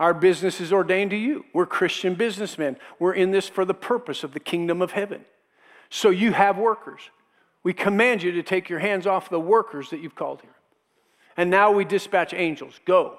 Our 0.00 0.12
business 0.12 0.60
is 0.60 0.72
ordained 0.72 1.12
to 1.12 1.16
you. 1.16 1.44
We're 1.54 1.66
Christian 1.66 2.16
businessmen. 2.16 2.78
We're 2.98 3.14
in 3.14 3.30
this 3.30 3.48
for 3.48 3.64
the 3.64 3.74
purpose 3.74 4.24
of 4.24 4.32
the 4.32 4.40
kingdom 4.40 4.82
of 4.82 4.90
heaven. 4.90 5.24
So 5.88 6.10
you 6.10 6.32
have 6.32 6.58
workers. 6.58 7.02
We 7.62 7.72
command 7.72 8.22
you 8.22 8.32
to 8.32 8.42
take 8.42 8.68
your 8.68 8.80
hands 8.80 9.06
off 9.06 9.30
the 9.30 9.40
workers 9.40 9.90
that 9.90 10.00
you've 10.00 10.14
called 10.14 10.40
here. 10.42 10.54
And 11.36 11.50
now 11.50 11.70
we 11.70 11.84
dispatch 11.84 12.34
angels. 12.34 12.80
Go, 12.84 13.18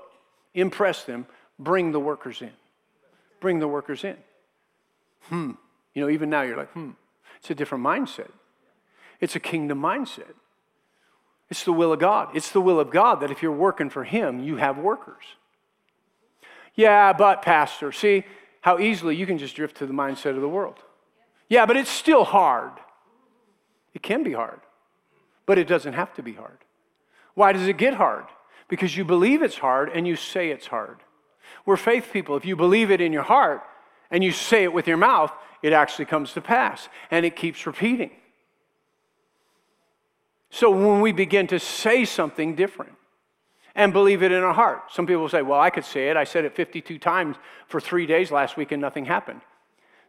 impress 0.54 1.04
them, 1.04 1.26
Bring 1.60 1.92
the 1.92 2.00
workers 2.00 2.42
in. 2.42 2.52
Bring 3.40 3.60
the 3.60 3.68
workers 3.68 4.04
in. 4.04 4.18
Hmm. 5.24 5.52
You 5.94 6.02
know, 6.02 6.10
even 6.10 6.30
now 6.30 6.42
you're 6.42 6.58
like, 6.58 6.72
hmm. 6.72 6.92
It's 7.40 7.50
a 7.50 7.56
different 7.56 7.84
mindset. 7.84 8.32
It's 9.20 9.36
a 9.36 9.40
kingdom 9.40 9.80
mindset. 9.80 10.34
It's 11.50 11.64
the 11.64 11.74
will 11.74 11.94
of 11.94 12.00
God. 12.00 12.36
It's 12.36 12.52
the 12.52 12.62
will 12.62 12.80
of 12.80 12.90
God 12.90 13.20
that 13.22 13.32
if 13.32 13.44
you're 13.44 13.52
working 13.52 13.90
for 13.90 14.04
Him, 14.04 14.40
you 14.40 14.58
have 14.58 14.78
workers. 14.78 15.24
Yeah, 16.76 17.14
but, 17.14 17.42
Pastor, 17.42 17.92
see 17.92 18.24
how 18.62 18.80
easily 18.80 19.16
you 19.16 19.26
can 19.26 19.38
just 19.38 19.56
drift 19.56 19.78
to 19.78 19.86
the 19.86 19.94
mindset 19.94 20.36
of 20.36 20.42
the 20.42 20.50
world. 20.50 20.80
Yeah, 21.50 21.66
but 21.66 21.78
it's 21.78 21.90
still 21.90 22.24
hard. 22.24 22.72
It 23.94 24.02
can 24.02 24.24
be 24.24 24.34
hard, 24.34 24.62
but 25.46 25.58
it 25.58 25.68
doesn't 25.68 25.94
have 25.94 26.14
to 26.16 26.24
be 26.24 26.34
hard. 26.34 26.58
Why 27.36 27.52
does 27.52 27.68
it 27.68 27.78
get 27.78 27.96
hard? 27.96 28.26
Because 28.68 28.96
you 28.96 29.06
believe 29.06 29.42
it's 29.42 29.58
hard 29.58 29.90
and 29.90 30.08
you 30.08 30.16
say 30.16 30.50
it's 30.50 30.68
hard. 30.68 31.00
We're 31.66 31.78
faith 31.78 32.10
people. 32.12 32.36
If 32.36 32.46
you 32.46 32.56
believe 32.56 32.92
it 32.92 33.02
in 33.02 33.14
your 33.14 33.24
heart 33.24 33.62
and 34.12 34.24
you 34.24 34.32
say 34.32 34.64
it 34.64 34.74
with 34.74 34.88
your 34.88 34.98
mouth, 34.98 35.32
it 35.62 35.74
actually 35.74 36.06
comes 36.06 36.34
to 36.34 36.42
pass 36.42 36.90
and 37.12 37.26
it 37.26 37.36
keeps 37.36 37.66
repeating. 37.66 38.12
So 40.50 40.70
when 40.70 41.02
we 41.02 41.12
begin 41.12 41.48
to 41.48 41.60
say 41.60 42.06
something 42.06 42.56
different 42.56 42.94
and 43.74 43.92
believe 43.92 44.22
it 44.22 44.32
in 44.32 44.44
our 44.44 44.54
heart, 44.54 44.84
some 44.92 45.08
people 45.08 45.28
say, 45.28 45.42
Well, 45.42 45.60
I 45.60 45.72
could 45.72 45.86
say 45.86 46.10
it. 46.10 46.18
I 46.18 46.26
said 46.26 46.46
it 46.46 46.56
52 46.56 47.00
times 47.00 47.38
for 47.68 47.82
three 47.82 48.06
days 48.06 48.30
last 48.30 48.56
week 48.56 48.72
and 48.72 48.82
nothing 48.82 49.06
happened. 49.06 49.42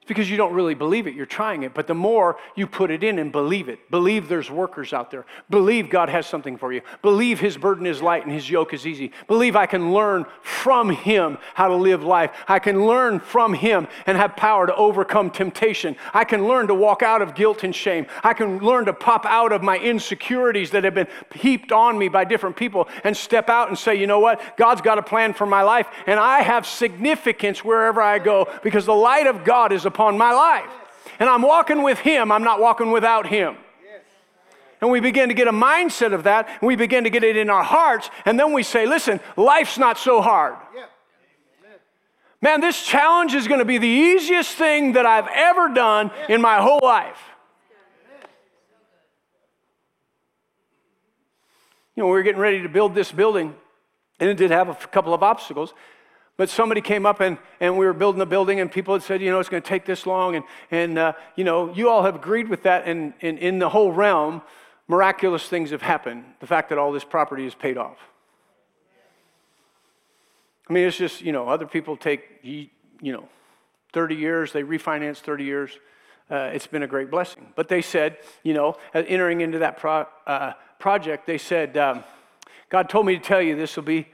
It's 0.05 0.09
because 0.09 0.31
you 0.31 0.37
don't 0.37 0.53
really 0.53 0.75
believe 0.75 1.07
it. 1.07 1.15
You're 1.15 1.25
trying 1.25 1.63
it. 1.63 1.73
But 1.73 1.87
the 1.87 1.95
more 1.95 2.37
you 2.55 2.67
put 2.67 2.91
it 2.91 3.03
in 3.03 3.19
and 3.19 3.33
believe 3.33 3.71
it, 3.71 3.91
believe 3.91 4.29
there's 4.29 4.51
workers 4.51 4.93
out 4.93 5.11
there, 5.11 5.25
believe 5.49 5.89
God 5.89 6.11
has 6.11 6.27
something 6.27 6.59
for 6.59 6.75
you, 6.75 6.83
believe 7.01 7.41
His 7.41 7.57
burden 7.57 7.87
is 7.87 8.03
light 8.03 8.23
and 8.23 8.31
His 8.31 8.51
yoke 8.51 8.75
is 8.75 8.87
easy, 8.87 9.13
believe 9.29 9.57
I 9.57 9.65
can 9.65 9.95
learn 9.95 10.27
from 10.43 10.91
Him 10.91 11.39
how 11.55 11.69
to 11.69 11.75
live 11.75 12.05
life. 12.05 12.33
I 12.47 12.59
can 12.59 12.85
learn 12.85 13.19
from 13.19 13.55
Him 13.55 13.89
and 14.05 14.19
have 14.19 14.37
power 14.37 14.67
to 14.67 14.77
overcome 14.77 15.31
temptation. 15.31 15.97
I 16.13 16.25
can 16.25 16.47
learn 16.47 16.67
to 16.67 16.75
walk 16.75 17.03
out 17.03 17.23
of 17.23 17.35
guilt 17.35 17.65
and 17.65 17.75
shame. 17.75 18.07
I 18.23 18.35
can 18.35 18.59
learn 18.59 18.85
to 18.85 18.93
pop 18.93 19.25
out 19.25 19.53
of 19.53 19.63
my 19.63 19.79
insecurities 19.79 20.73
that 20.73 20.85
have 20.85 20.95
been 20.95 21.09
heaped 21.35 21.73
on 21.73 21.97
me 21.97 22.09
by 22.09 22.25
different 22.25 22.57
people 22.57 22.91
and 23.05 23.17
step 23.17 23.49
out 23.49 23.69
and 23.69 23.79
say, 23.79 23.95
you 23.95 24.07
know 24.07 24.21
what? 24.21 24.59
God's 24.59 24.83
got 24.83 24.99
a 24.99 25.03
plan 25.03 25.33
for 25.33 25.47
my 25.47 25.63
life, 25.63 25.87
and 26.07 26.21
I 26.21 26.43
have 26.43 26.67
significance 26.67 27.65
wherever 27.65 28.03
I 28.03 28.19
go 28.19 28.53
because 28.63 28.85
the 28.85 28.93
light 28.93 29.27
of 29.27 29.45
God 29.45 29.73
is 29.73 29.87
upon 29.95 30.19
my 30.19 30.33
life. 30.33 30.71
And 31.21 31.29
I'm 31.29 31.43
walking 31.43 31.83
with 31.83 32.01
Him, 32.01 32.33
I'm 32.33 32.43
not 32.43 32.61
walking 32.61 32.91
without 32.91 33.27
Him. 33.27 33.57
And 34.81 34.91
we 34.91 35.01
begin 35.01 35.29
to 35.29 35.35
get 35.35 35.49
a 35.49 35.53
mindset 35.53 36.13
of 36.13 36.25
that, 36.25 36.49
and 36.49 36.67
we 36.67 36.77
begin 36.77 37.05
to 37.05 37.11
get 37.11 37.25
it 37.25 37.37
in 37.37 37.49
our 37.49 37.63
hearts, 37.63 38.11
and 38.27 38.39
then 38.39 38.53
we 38.53 38.63
say, 38.63 38.87
listen, 38.87 39.21
life's 39.37 39.79
not 39.79 39.97
so 39.97 40.21
hard. 40.21 40.57
Man, 42.43 42.61
this 42.61 42.85
challenge 42.85 43.33
is 43.33 43.49
going 43.49 43.61
to 43.61 43.65
be 43.65 43.79
the 43.79 43.87
easiest 43.87 44.51
thing 44.57 44.93
that 44.93 45.07
I've 45.07 45.29
ever 45.33 45.73
done 45.73 46.11
in 46.29 46.43
my 46.43 46.61
whole 46.61 46.81
life. 46.83 47.19
You 51.97 52.03
know, 52.03 52.07
we 52.07 52.13
were 52.13 52.23
getting 52.23 52.41
ready 52.41 52.61
to 52.63 52.69
build 52.69 52.95
this 52.95 53.11
building, 53.11 53.55
and 54.21 54.29
it 54.29 54.37
did 54.37 54.51
have 54.51 54.69
a 54.69 54.75
couple 54.75 55.15
of 55.15 55.23
obstacles. 55.23 55.73
But 56.37 56.51
somebody 56.51 56.81
came 56.81 57.07
up 57.07 57.21
and, 57.21 57.39
and 57.61 57.79
we 57.79 57.87
were 57.87 57.93
building 57.93 58.19
the 58.19 58.27
building, 58.27 58.61
and 58.61 58.71
people 58.71 58.95
had 58.95 59.03
said, 59.03 59.23
you 59.23 59.31
know, 59.31 59.39
it's 59.39 59.49
going 59.49 59.63
to 59.63 59.69
take 59.69 59.85
this 59.85 60.05
long. 60.05 60.37
And, 60.37 60.45
and 60.71 60.99
uh, 60.99 61.13
you 61.37 61.45
know, 61.45 61.73
you 61.73 61.89
all 61.89 62.03
have 62.03 62.17
agreed 62.17 62.49
with 62.49 62.65
that. 62.65 62.87
And, 62.87 63.15
and 63.23 63.39
in 63.39 63.59
the 63.59 63.69
whole 63.69 63.93
realm, 63.93 64.43
miraculous 64.89 65.47
things 65.47 65.71
have 65.71 65.83
happened. 65.83 66.25
The 66.41 66.47
fact 66.47 66.71
that 66.71 66.79
all 66.79 66.91
this 66.91 67.05
property 67.05 67.47
is 67.47 67.55
paid 67.55 67.79
off. 67.79 67.99
I 70.69 70.73
mean, 70.73 70.89
it's 70.89 70.97
just, 70.97 71.21
you 71.21 71.31
know, 71.31 71.49
other 71.49 71.67
people 71.67 71.97
take, 71.97 72.23
you 72.43 72.69
know, 73.01 73.29
30 73.93 74.17
years, 74.17 74.53
they 74.53 74.63
refinance 74.63 75.19
30 75.19 75.45
years. 75.45 75.79
Uh, 76.31 76.51
it's 76.55 76.67
been 76.67 76.83
a 76.83 76.87
great 76.87 77.11
blessing. 77.11 77.53
But 77.55 77.69
they 77.69 77.83
said, 77.83 78.17
you 78.43 78.55
know, 78.55 78.77
entering 78.95 79.43
into 79.43 79.59
that 79.59 79.77
pro, 79.77 80.07
uh, 80.27 80.55
project, 80.79 81.27
they 81.27 81.39
said, 81.39 81.77
um, 81.77 82.03
God 82.71 82.89
told 82.89 83.07
me 83.07 83.17
to 83.17 83.23
tell 83.23 83.43
you 83.43 83.55
this 83.55 83.77
will 83.77 83.85
be 83.85 84.09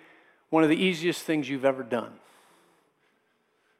one 0.50 0.62
of 0.62 0.68
the 0.68 0.76
easiest 0.76 1.22
things 1.22 1.48
you've 1.48 1.64
ever 1.64 1.82
done. 1.82 2.12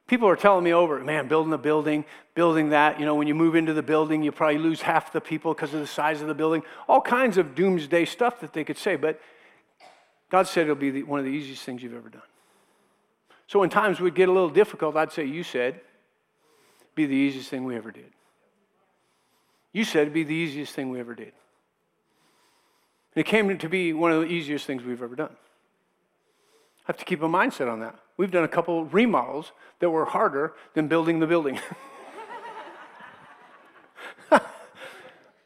People 0.07 0.27
are 0.27 0.35
telling 0.35 0.63
me 0.63 0.73
over, 0.73 0.99
man, 0.99 1.27
building 1.27 1.53
a 1.53 1.57
building, 1.57 2.03
building 2.33 2.69
that, 2.69 2.99
you 2.99 3.05
know, 3.05 3.15
when 3.15 3.27
you 3.27 3.35
move 3.35 3.55
into 3.55 3.73
the 3.73 3.83
building, 3.83 4.23
you 4.23 4.31
probably 4.31 4.57
lose 4.57 4.81
half 4.81 5.13
the 5.13 5.21
people 5.21 5.53
because 5.53 5.73
of 5.73 5.79
the 5.79 5.87
size 5.87 6.21
of 6.21 6.27
the 6.27 6.33
building. 6.33 6.63
All 6.89 6.99
kinds 6.99 7.37
of 7.37 7.55
doomsday 7.55 8.05
stuff 8.05 8.41
that 8.41 8.51
they 8.51 8.63
could 8.63 8.77
say, 8.77 8.95
but 8.97 9.21
God 10.29 10.47
said 10.47 10.63
it'll 10.63 10.75
be 10.75 10.91
the, 10.91 11.03
one 11.03 11.19
of 11.19 11.25
the 11.25 11.31
easiest 11.31 11.63
things 11.63 11.81
you've 11.81 11.95
ever 11.95 12.09
done. 12.09 12.21
So 13.47 13.59
when 13.59 13.69
times 13.69 13.99
would 13.99 14.15
get 14.15 14.27
a 14.27 14.31
little 14.31 14.49
difficult, 14.49 14.95
I'd 14.95 15.11
say, 15.11 15.25
You 15.25 15.43
said, 15.43 15.79
be 16.95 17.05
the 17.05 17.15
easiest 17.15 17.49
thing 17.49 17.63
we 17.63 17.75
ever 17.75 17.91
did. 17.91 18.11
You 19.71 19.85
said 19.85 20.01
it'd 20.01 20.13
be 20.13 20.23
the 20.23 20.35
easiest 20.35 20.73
thing 20.73 20.89
we 20.89 20.99
ever 20.99 21.15
did. 21.15 21.31
And 23.15 23.25
it 23.25 23.25
came 23.25 23.57
to 23.57 23.69
be 23.69 23.93
one 23.93 24.11
of 24.11 24.21
the 24.21 24.27
easiest 24.27 24.65
things 24.65 24.83
we've 24.83 25.01
ever 25.01 25.15
done 25.15 25.35
have 26.85 26.97
to 26.97 27.05
keep 27.05 27.21
a 27.21 27.27
mindset 27.27 27.71
on 27.71 27.79
that. 27.79 27.95
We've 28.17 28.31
done 28.31 28.43
a 28.43 28.47
couple 28.47 28.85
remodels 28.85 29.51
that 29.79 29.89
were 29.89 30.05
harder 30.05 30.53
than 30.73 30.87
building 30.87 31.19
the 31.19 31.27
building. 31.27 31.59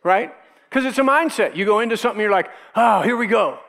right? 0.03 0.33
Because 0.69 0.85
it's 0.85 0.97
a 0.97 1.03
mindset. 1.03 1.55
You 1.55 1.65
go 1.65 1.79
into 1.79 1.97
something, 1.97 2.21
you're 2.21 2.31
like, 2.31 2.49
oh, 2.75 3.01
here 3.01 3.17
we 3.17 3.27
go. 3.27 3.59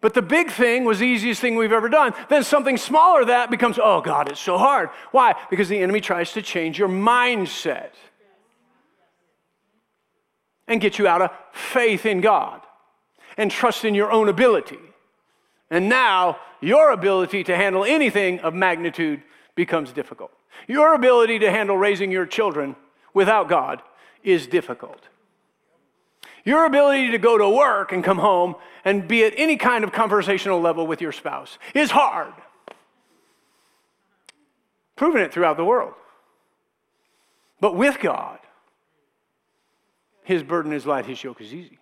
But 0.00 0.14
the 0.14 0.22
big 0.22 0.50
thing 0.50 0.84
was 0.84 0.98
the 0.98 1.04
easiest 1.04 1.40
thing 1.40 1.56
we've 1.56 1.72
ever 1.72 1.88
done. 1.90 2.14
Then 2.30 2.42
something 2.42 2.78
smaller 2.78 3.26
that 3.26 3.50
becomes, 3.50 3.78
oh 3.82 4.00
God, 4.00 4.30
it's 4.30 4.40
so 4.40 4.56
hard. 4.56 4.88
Why? 5.10 5.34
Because 5.50 5.68
the 5.68 5.78
enemy 5.78 6.00
tries 6.00 6.32
to 6.32 6.42
change 6.42 6.78
your 6.78 6.88
mindset 6.88 7.90
and 10.66 10.80
get 10.80 10.98
you 10.98 11.06
out 11.06 11.20
of 11.20 11.30
faith 11.52 12.06
in 12.06 12.22
God 12.22 12.62
and 13.36 13.50
trust 13.50 13.84
in 13.84 13.94
your 13.94 14.10
own 14.10 14.28
ability. 14.28 14.78
And 15.70 15.88
now 15.88 16.38
your 16.60 16.90
ability 16.90 17.44
to 17.44 17.56
handle 17.56 17.84
anything 17.84 18.40
of 18.40 18.54
magnitude 18.54 19.22
becomes 19.54 19.92
difficult. 19.92 20.32
Your 20.66 20.94
ability 20.94 21.38
to 21.40 21.50
handle 21.50 21.76
raising 21.76 22.10
your 22.10 22.26
children 22.26 22.76
without 23.14 23.48
God 23.48 23.82
is 24.22 24.46
difficult. 24.46 25.08
Your 26.44 26.64
ability 26.64 27.10
to 27.10 27.18
go 27.18 27.38
to 27.38 27.48
work 27.48 27.92
and 27.92 28.02
come 28.02 28.18
home 28.18 28.56
and 28.84 29.06
be 29.06 29.24
at 29.24 29.34
any 29.36 29.56
kind 29.56 29.84
of 29.84 29.92
conversational 29.92 30.60
level 30.60 30.86
with 30.86 31.00
your 31.00 31.12
spouse 31.12 31.58
is 31.74 31.90
hard. 31.90 32.32
Proven 34.96 35.22
it 35.22 35.32
throughout 35.32 35.56
the 35.56 35.64
world. 35.64 35.94
But 37.60 37.76
with 37.76 38.00
God, 38.00 38.38
his 40.24 40.42
burden 40.42 40.72
is 40.72 40.86
light, 40.86 41.06
his 41.06 41.22
yoke 41.22 41.40
is 41.40 41.52
easy. 41.52 41.78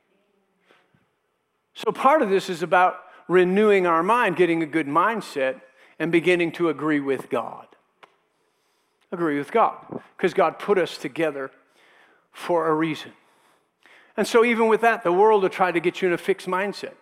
So 1.74 1.92
part 1.92 2.22
of 2.22 2.31
this 2.31 2.51
is 2.51 2.62
about 2.62 2.96
renewing 3.28 3.86
our 3.86 4.02
mind, 4.02 4.36
getting 4.36 4.62
a 4.62 4.66
good 4.66 4.86
mindset, 4.86 5.60
and 5.98 6.10
beginning 6.10 6.52
to 6.52 6.68
agree 6.68 7.00
with 7.00 7.28
God. 7.30 7.66
Agree 9.12 9.38
with 9.38 9.52
God, 9.52 9.76
because 10.16 10.34
God 10.34 10.58
put 10.58 10.78
us 10.78 10.98
together 10.98 11.50
for 12.32 12.68
a 12.68 12.74
reason. 12.74 13.12
And 14.16 14.26
so, 14.26 14.44
even 14.44 14.68
with 14.68 14.80
that, 14.80 15.04
the 15.04 15.12
world 15.12 15.42
will 15.42 15.48
try 15.48 15.70
to 15.70 15.80
get 15.80 16.02
you 16.02 16.08
in 16.08 16.14
a 16.14 16.18
fixed 16.18 16.46
mindset. 16.46 16.94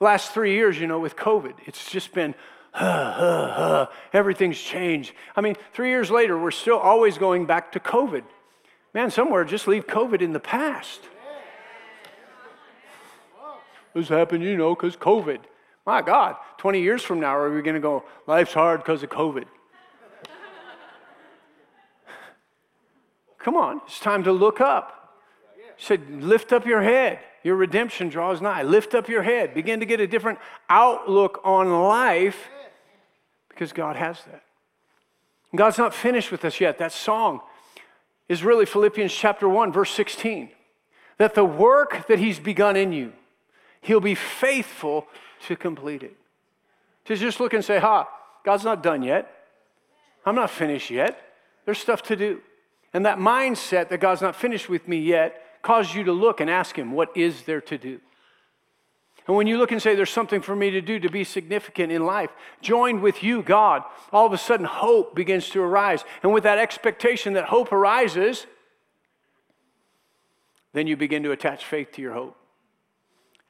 last 0.00 0.32
three 0.32 0.54
years, 0.54 0.80
you 0.80 0.86
know, 0.86 0.98
with 0.98 1.14
COVID, 1.14 1.54
it's 1.66 1.90
just 1.90 2.12
been, 2.12 2.34
huh, 2.72 3.12
huh, 3.12 3.52
huh, 3.54 3.86
everything's 4.12 4.58
changed. 4.58 5.12
I 5.36 5.42
mean, 5.42 5.56
three 5.72 5.90
years 5.90 6.10
later, 6.10 6.38
we're 6.38 6.50
still 6.50 6.78
always 6.78 7.18
going 7.18 7.46
back 7.46 7.72
to 7.72 7.80
COVID. 7.80 8.24
Man, 8.94 9.10
somewhere, 9.10 9.44
just 9.44 9.68
leave 9.68 9.86
COVID 9.86 10.20
in 10.22 10.32
the 10.32 10.40
past. 10.40 11.00
This 13.94 14.08
happened, 14.08 14.44
you 14.44 14.56
know, 14.56 14.74
because 14.74 14.96
COVID. 14.96 15.40
My 15.86 16.02
God, 16.02 16.36
20 16.58 16.80
years 16.80 17.02
from 17.02 17.20
now, 17.20 17.36
are 17.36 17.54
we 17.54 17.62
going 17.62 17.74
to 17.74 17.80
go, 17.80 18.04
life's 18.26 18.52
hard 18.52 18.80
because 18.80 19.02
of 19.02 19.10
COVID? 19.10 19.44
Come 23.38 23.56
on, 23.56 23.80
it's 23.86 23.98
time 23.98 24.22
to 24.24 24.32
look 24.32 24.60
up. 24.60 25.16
He 25.76 25.84
said, 25.84 26.22
lift 26.22 26.52
up 26.52 26.66
your 26.66 26.82
head. 26.82 27.20
Your 27.42 27.56
redemption 27.56 28.10
draws 28.10 28.42
nigh. 28.42 28.62
Lift 28.62 28.94
up 28.94 29.08
your 29.08 29.22
head. 29.22 29.54
Begin 29.54 29.80
to 29.80 29.86
get 29.86 29.98
a 29.98 30.06
different 30.06 30.38
outlook 30.68 31.40
on 31.42 31.82
life 31.82 32.50
because 33.48 33.72
God 33.72 33.96
has 33.96 34.22
that. 34.24 34.42
And 35.50 35.58
God's 35.58 35.78
not 35.78 35.94
finished 35.94 36.30
with 36.30 36.44
us 36.44 36.60
yet. 36.60 36.76
That 36.78 36.92
song 36.92 37.40
is 38.28 38.44
really 38.44 38.66
Philippians 38.66 39.12
chapter 39.12 39.48
1, 39.48 39.72
verse 39.72 39.90
16. 39.92 40.50
That 41.16 41.34
the 41.34 41.44
work 41.44 42.06
that 42.08 42.18
He's 42.18 42.38
begun 42.38 42.76
in 42.76 42.92
you, 42.92 43.12
He'll 43.80 44.00
be 44.00 44.14
faithful 44.14 45.08
to 45.46 45.56
complete 45.56 46.02
it. 46.02 46.16
To 47.06 47.16
just 47.16 47.40
look 47.40 47.54
and 47.54 47.64
say, 47.64 47.78
ha, 47.78 48.08
God's 48.44 48.64
not 48.64 48.82
done 48.82 49.02
yet. 49.02 49.32
I'm 50.24 50.34
not 50.34 50.50
finished 50.50 50.90
yet. 50.90 51.20
There's 51.64 51.78
stuff 51.78 52.02
to 52.04 52.16
do. 52.16 52.40
And 52.92 53.06
that 53.06 53.18
mindset 53.18 53.88
that 53.88 54.00
God's 54.00 54.22
not 54.22 54.36
finished 54.36 54.68
with 54.68 54.88
me 54.88 54.98
yet 54.98 55.62
causes 55.62 55.94
you 55.94 56.04
to 56.04 56.12
look 56.12 56.40
and 56.40 56.50
ask 56.50 56.76
Him, 56.76 56.92
what 56.92 57.16
is 57.16 57.42
there 57.42 57.60
to 57.62 57.78
do? 57.78 58.00
And 59.26 59.36
when 59.36 59.46
you 59.46 59.58
look 59.58 59.70
and 59.70 59.80
say, 59.80 59.94
There's 59.94 60.10
something 60.10 60.40
for 60.40 60.56
me 60.56 60.70
to 60.70 60.80
do 60.80 60.98
to 60.98 61.08
be 61.08 61.22
significant 61.22 61.92
in 61.92 62.04
life, 62.04 62.30
joined 62.60 63.00
with 63.00 63.22
you, 63.22 63.42
God, 63.42 63.84
all 64.12 64.26
of 64.26 64.32
a 64.32 64.38
sudden 64.38 64.66
hope 64.66 65.14
begins 65.14 65.48
to 65.50 65.62
arise. 65.62 66.04
And 66.24 66.32
with 66.32 66.42
that 66.42 66.58
expectation 66.58 67.34
that 67.34 67.44
hope 67.44 67.70
arises, 67.70 68.46
then 70.72 70.86
you 70.88 70.96
begin 70.96 71.22
to 71.22 71.32
attach 71.32 71.64
faith 71.64 71.92
to 71.92 72.02
your 72.02 72.14
hope. 72.14 72.36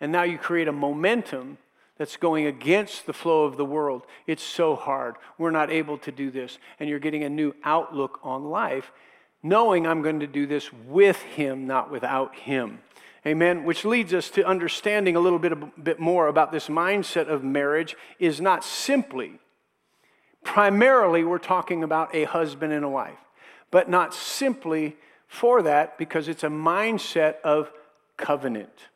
And 0.01 0.13
now 0.13 0.23
you 0.23 0.37
create 0.37 0.69
a 0.69 0.73
momentum 0.73 1.59
that's 2.01 2.17
going 2.17 2.47
against 2.47 3.05
the 3.05 3.13
flow 3.13 3.45
of 3.45 3.59
the 3.59 3.65
world. 3.67 4.07
It's 4.27 4.43
so 4.43 4.75
hard. 4.75 5.17
We're 5.37 5.51
not 5.51 5.71
able 5.71 5.99
to 5.99 6.11
do 6.11 6.31
this. 6.31 6.57
And 6.79 6.89
you're 6.89 6.99
getting 6.99 7.25
a 7.25 7.29
new 7.29 7.55
outlook 7.63 8.21
on 8.23 8.45
life, 8.45 8.91
knowing 9.43 9.87
I'm 9.87 10.01
going 10.01 10.21
to 10.21 10.27
do 10.27 10.47
this 10.47 10.73
with 10.73 11.21
Him, 11.21 11.67
not 11.67 11.91
without 11.91 12.35
Him. 12.35 12.79
Amen. 13.27 13.65
Which 13.65 13.85
leads 13.85 14.15
us 14.15 14.31
to 14.31 14.47
understanding 14.47 15.15
a 15.15 15.21
little 15.21 15.39
bit, 15.39 15.53
a 15.53 15.57
bit 15.57 16.01
more 16.01 16.27
about 16.27 16.53
this 16.53 16.69
mindset 16.69 17.29
of 17.29 17.45
marriage 17.45 17.95
is 18.19 18.41
not 18.41 18.65
simply, 18.65 19.39
primarily, 20.43 21.23
we're 21.23 21.37
talking 21.37 21.85
about 21.85 22.15
a 22.15 22.25
husband 22.25 22.73
and 22.73 22.83
a 22.83 22.89
wife, 22.89 23.19
but 23.71 23.91
not 23.91 24.15
simply 24.15 24.97
for 25.27 25.61
that 25.61 25.99
because 25.99 26.29
it's 26.29 26.45
a 26.45 26.49
mindset 26.49 27.43
of 27.45 27.71
covenant. 28.17 28.89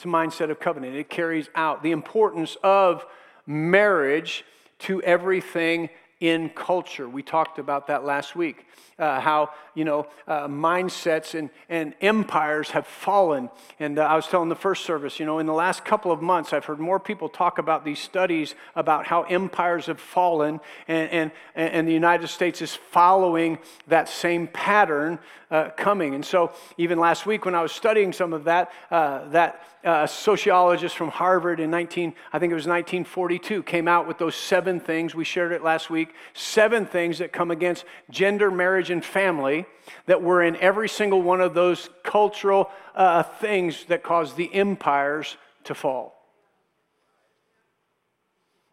It's 0.00 0.06
a 0.06 0.08
mindset 0.08 0.50
of 0.50 0.58
covenant. 0.58 0.96
It 0.96 1.10
carries 1.10 1.50
out 1.54 1.82
the 1.82 1.90
importance 1.90 2.56
of 2.62 3.04
marriage 3.46 4.46
to 4.78 5.02
everything 5.02 5.90
in 6.20 6.50
culture. 6.50 7.08
We 7.08 7.22
talked 7.22 7.58
about 7.58 7.86
that 7.88 8.04
last 8.04 8.36
week 8.36 8.66
uh, 9.00 9.18
how 9.18 9.50
you 9.74 9.84
know 9.84 10.06
uh, 10.28 10.46
mindsets 10.46 11.36
and, 11.36 11.50
and 11.68 11.94
empires 12.00 12.70
have 12.70 12.86
fallen. 12.86 13.48
And 13.80 13.98
uh, 13.98 14.02
I 14.02 14.14
was 14.14 14.26
telling 14.26 14.50
the 14.50 14.54
first 14.54 14.84
service, 14.84 15.18
you 15.18 15.26
know, 15.26 15.38
in 15.38 15.46
the 15.46 15.54
last 15.54 15.84
couple 15.84 16.12
of 16.12 16.20
months, 16.20 16.52
I've 16.52 16.66
heard 16.66 16.78
more 16.78 17.00
people 17.00 17.28
talk 17.28 17.58
about 17.58 17.84
these 17.84 17.98
studies 17.98 18.54
about 18.76 19.06
how 19.06 19.22
empires 19.22 19.86
have 19.86 19.98
fallen, 19.98 20.60
and, 20.86 21.10
and, 21.10 21.32
and 21.54 21.88
the 21.88 21.92
United 21.92 22.28
States 22.28 22.60
is 22.60 22.74
following 22.74 23.58
that 23.88 24.08
same 24.08 24.46
pattern 24.46 25.18
uh, 25.50 25.70
coming. 25.70 26.14
And 26.14 26.24
so, 26.24 26.52
even 26.76 26.98
last 26.98 27.26
week 27.26 27.44
when 27.44 27.54
I 27.54 27.62
was 27.62 27.72
studying 27.72 28.12
some 28.12 28.32
of 28.32 28.44
that, 28.44 28.70
uh, 28.90 29.28
that 29.30 29.64
uh, 29.82 30.06
sociologist 30.06 30.96
from 30.96 31.08
Harvard 31.08 31.58
in 31.58 31.70
19, 31.70 32.14
I 32.32 32.38
think 32.38 32.50
it 32.50 32.54
was 32.54 32.66
1942, 32.66 33.62
came 33.62 33.88
out 33.88 34.06
with 34.06 34.18
those 34.18 34.34
seven 34.34 34.78
things. 34.78 35.14
We 35.14 35.24
shared 35.24 35.52
it 35.52 35.62
last 35.62 35.88
week. 35.88 36.09
Seven 36.34 36.86
things 36.86 37.18
that 37.18 37.32
come 37.32 37.50
against 37.50 37.84
gender, 38.10 38.50
marriage, 38.50 38.90
and 38.90 39.04
family 39.04 39.66
that 40.06 40.22
were 40.22 40.42
in 40.42 40.56
every 40.56 40.88
single 40.88 41.22
one 41.22 41.40
of 41.40 41.54
those 41.54 41.90
cultural 42.02 42.70
uh, 42.94 43.22
things 43.22 43.84
that 43.84 44.02
caused 44.02 44.36
the 44.36 44.52
empires 44.54 45.36
to 45.64 45.74
fall. 45.74 46.16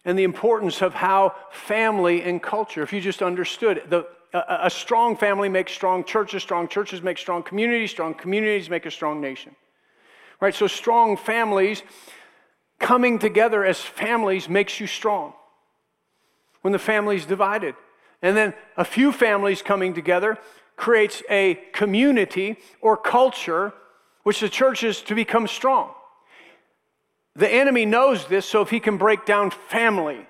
And 0.05 0.17
the 0.17 0.23
importance 0.23 0.81
of 0.81 0.93
how 0.93 1.35
family 1.51 2.21
and 2.21 2.41
culture, 2.41 2.81
if 2.81 2.93
you 2.93 3.01
just 3.01 3.21
understood 3.21 3.83
the, 3.89 4.07
a 4.33 4.69
strong 4.69 5.17
family 5.17 5.49
makes 5.49 5.71
strong 5.71 6.03
churches, 6.03 6.43
strong 6.43 6.67
churches 6.67 7.01
make 7.01 7.17
strong 7.17 7.43
communities, 7.43 7.91
strong 7.91 8.13
communities 8.13 8.69
make 8.69 8.85
a 8.85 8.91
strong 8.91 9.21
nation. 9.21 9.55
Right? 10.39 10.53
So, 10.53 10.67
strong 10.67 11.17
families 11.17 11.83
coming 12.79 13.19
together 13.19 13.65
as 13.65 13.79
families 13.79 14.47
makes 14.47 14.79
you 14.79 14.87
strong. 14.87 15.33
When 16.61 16.71
the 16.71 16.79
family's 16.79 17.25
divided, 17.25 17.75
and 18.21 18.35
then 18.35 18.53
a 18.75 18.85
few 18.85 19.11
families 19.11 19.61
coming 19.61 19.93
together 19.93 20.37
creates 20.75 21.23
a 21.29 21.55
community 21.73 22.57
or 22.81 22.97
culture 22.97 23.73
which 24.23 24.39
the 24.41 24.49
church 24.49 24.83
is 24.83 25.01
to 25.03 25.15
become 25.15 25.47
strong. 25.47 25.91
The 27.35 27.49
enemy 27.49 27.85
knows 27.85 28.27
this, 28.27 28.45
so 28.45 28.61
if 28.61 28.69
he 28.69 28.79
can 28.79 28.97
break 28.97 29.25
down 29.25 29.51
family, 29.51 30.25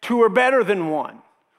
two 0.00 0.22
are 0.22 0.28
better 0.28 0.62
than 0.64 0.88
one. 0.88 1.18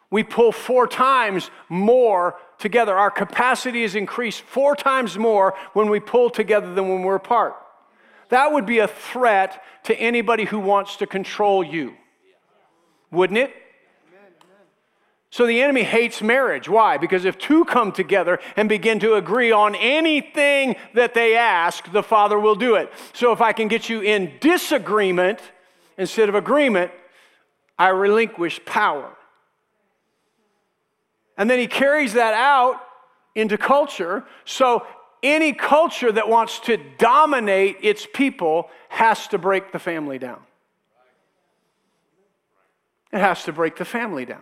We 0.09 0.23
pull 0.23 0.51
four 0.51 0.87
times 0.87 1.49
more 1.69 2.35
together. 2.59 2.95
Our 2.95 3.11
capacity 3.11 3.83
is 3.83 3.95
increased 3.95 4.41
four 4.41 4.75
times 4.75 5.17
more 5.17 5.55
when 5.73 5.89
we 5.89 5.99
pull 5.99 6.29
together 6.29 6.73
than 6.73 6.87
when 6.87 7.01
we're 7.01 7.15
apart. 7.15 7.55
That 8.29 8.51
would 8.53 8.65
be 8.65 8.79
a 8.79 8.87
threat 8.87 9.61
to 9.83 9.95
anybody 9.95 10.45
who 10.45 10.59
wants 10.59 10.95
to 10.97 11.07
control 11.07 11.63
you, 11.63 11.95
wouldn't 13.13 13.37
it? 13.39 13.53
So 15.29 15.47
the 15.47 15.63
enemy 15.63 15.81
hates 15.81 16.21
marriage. 16.21 16.69
Why? 16.69 16.97
Because 16.97 17.25
if 17.25 17.39
two 17.39 17.65
come 17.65 17.91
together 17.91 18.39
and 18.55 18.69
begin 18.69 18.99
to 18.99 19.15
agree 19.15 19.51
on 19.51 19.73
anything 19.73 20.75
that 20.93 21.15
they 21.15 21.35
ask, 21.35 21.91
the 21.91 22.03
Father 22.03 22.39
will 22.39 22.53
do 22.53 22.75
it. 22.75 22.93
So 23.13 23.31
if 23.31 23.41
I 23.41 23.51
can 23.51 23.67
get 23.67 23.89
you 23.89 24.01
in 24.01 24.33
disagreement 24.39 25.39
instead 25.97 26.29
of 26.29 26.35
agreement, 26.35 26.91
I 27.79 27.87
relinquish 27.87 28.63
power. 28.63 29.09
And 31.35 31.49
then 31.49 31.57
he 31.57 31.65
carries 31.65 32.13
that 32.13 32.35
out 32.35 32.79
into 33.33 33.57
culture. 33.57 34.25
So 34.45 34.85
any 35.23 35.51
culture 35.53 36.11
that 36.11 36.29
wants 36.29 36.59
to 36.59 36.77
dominate 36.99 37.77
its 37.81 38.05
people 38.13 38.69
has 38.89 39.27
to 39.29 39.39
break 39.39 39.71
the 39.71 39.79
family 39.79 40.19
down. 40.19 40.41
It 43.13 43.19
has 43.19 43.43
to 43.43 43.53
break 43.53 43.77
the 43.77 43.85
family 43.85 44.25
down. 44.25 44.41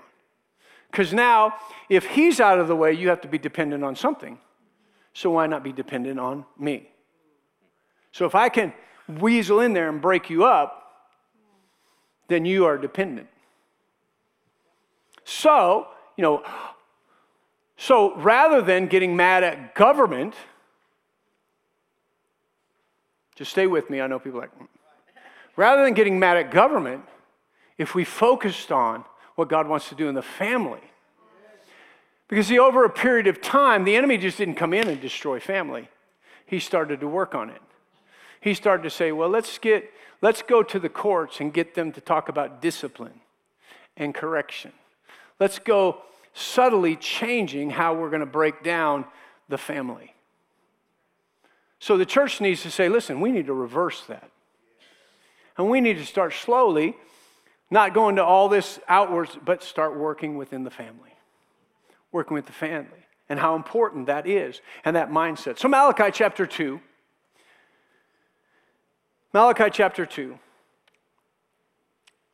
Because 0.89 1.13
now, 1.13 1.55
if 1.89 2.05
he's 2.05 2.39
out 2.39 2.57
of 2.57 2.67
the 2.67 2.75
way, 2.75 2.93
you 2.93 3.09
have 3.09 3.21
to 3.21 3.27
be 3.27 3.37
dependent 3.37 3.83
on 3.83 3.95
something. 3.95 4.39
So 5.13 5.31
why 5.31 5.45
not 5.47 5.63
be 5.63 5.73
dependent 5.73 6.19
on 6.19 6.45
me? 6.57 6.89
So 8.13 8.25
if 8.25 8.33
I 8.33 8.47
can 8.49 8.73
weasel 9.07 9.59
in 9.59 9.73
there 9.73 9.89
and 9.89 10.01
break 10.01 10.29
you 10.29 10.45
up, 10.45 10.77
then 12.29 12.45
you 12.45 12.65
are 12.65 12.77
dependent. 12.77 13.27
So, 15.25 15.87
you 16.15 16.21
know, 16.21 16.43
so 17.77 18.15
rather 18.17 18.61
than 18.61 18.87
getting 18.87 19.15
mad 19.15 19.43
at 19.43 19.75
government, 19.75 20.33
just 23.35 23.51
stay 23.51 23.67
with 23.67 23.89
me. 23.89 23.99
I 23.99 24.07
know 24.07 24.19
people 24.19 24.39
like, 24.39 24.57
mm. 24.57 24.67
rather 25.55 25.83
than 25.83 25.93
getting 25.93 26.19
mad 26.19 26.37
at 26.37 26.51
government, 26.51 27.03
if 27.81 27.95
we 27.95 28.03
focused 28.03 28.71
on 28.71 29.03
what 29.35 29.49
God 29.49 29.67
wants 29.67 29.89
to 29.89 29.95
do 29.95 30.07
in 30.07 30.15
the 30.15 30.21
family. 30.21 30.81
Because, 32.27 32.47
see, 32.47 32.59
over 32.59 32.85
a 32.85 32.89
period 32.89 33.27
of 33.27 33.41
time, 33.41 33.83
the 33.83 33.95
enemy 33.95 34.17
just 34.17 34.37
didn't 34.37 34.55
come 34.55 34.73
in 34.73 34.87
and 34.87 35.01
destroy 35.01 35.39
family. 35.39 35.89
He 36.45 36.59
started 36.59 36.99
to 37.01 37.07
work 37.07 37.35
on 37.35 37.49
it. 37.49 37.61
He 38.39 38.53
started 38.53 38.83
to 38.83 38.89
say, 38.89 39.11
well, 39.11 39.29
let's 39.29 39.57
get, 39.57 39.91
let's 40.21 40.41
go 40.41 40.63
to 40.63 40.79
the 40.79 40.89
courts 40.89 41.39
and 41.39 41.53
get 41.53 41.75
them 41.75 41.91
to 41.91 42.01
talk 42.01 42.29
about 42.29 42.61
discipline 42.61 43.19
and 43.97 44.13
correction. 44.15 44.71
Let's 45.39 45.59
go 45.59 45.97
subtly 46.33 46.95
changing 46.95 47.71
how 47.71 47.93
we're 47.93 48.09
going 48.09 48.21
to 48.21 48.25
break 48.25 48.63
down 48.63 49.05
the 49.49 49.57
family. 49.57 50.13
So 51.79 51.97
the 51.97 52.05
church 52.05 52.39
needs 52.39 52.61
to 52.63 52.71
say, 52.71 52.89
listen, 52.89 53.19
we 53.21 53.31
need 53.31 53.47
to 53.47 53.53
reverse 53.53 54.03
that. 54.07 54.29
And 55.57 55.69
we 55.69 55.81
need 55.81 55.97
to 55.97 56.05
start 56.05 56.33
slowly 56.33 56.95
not 57.71 57.93
going 57.93 58.17
to 58.17 58.23
all 58.23 58.49
this 58.49 58.79
outwards, 58.87 59.37
but 59.43 59.63
start 59.63 59.97
working 59.97 60.37
within 60.37 60.63
the 60.63 60.69
family. 60.69 61.15
Working 62.11 62.35
with 62.35 62.45
the 62.45 62.51
family 62.51 63.07
and 63.29 63.39
how 63.39 63.55
important 63.55 64.07
that 64.07 64.27
is 64.27 64.59
and 64.83 64.97
that 64.97 65.09
mindset. 65.09 65.57
So, 65.57 65.69
Malachi 65.69 66.11
chapter 66.11 66.45
2. 66.45 66.81
Malachi 69.33 69.69
chapter 69.71 70.05
2, 70.05 70.37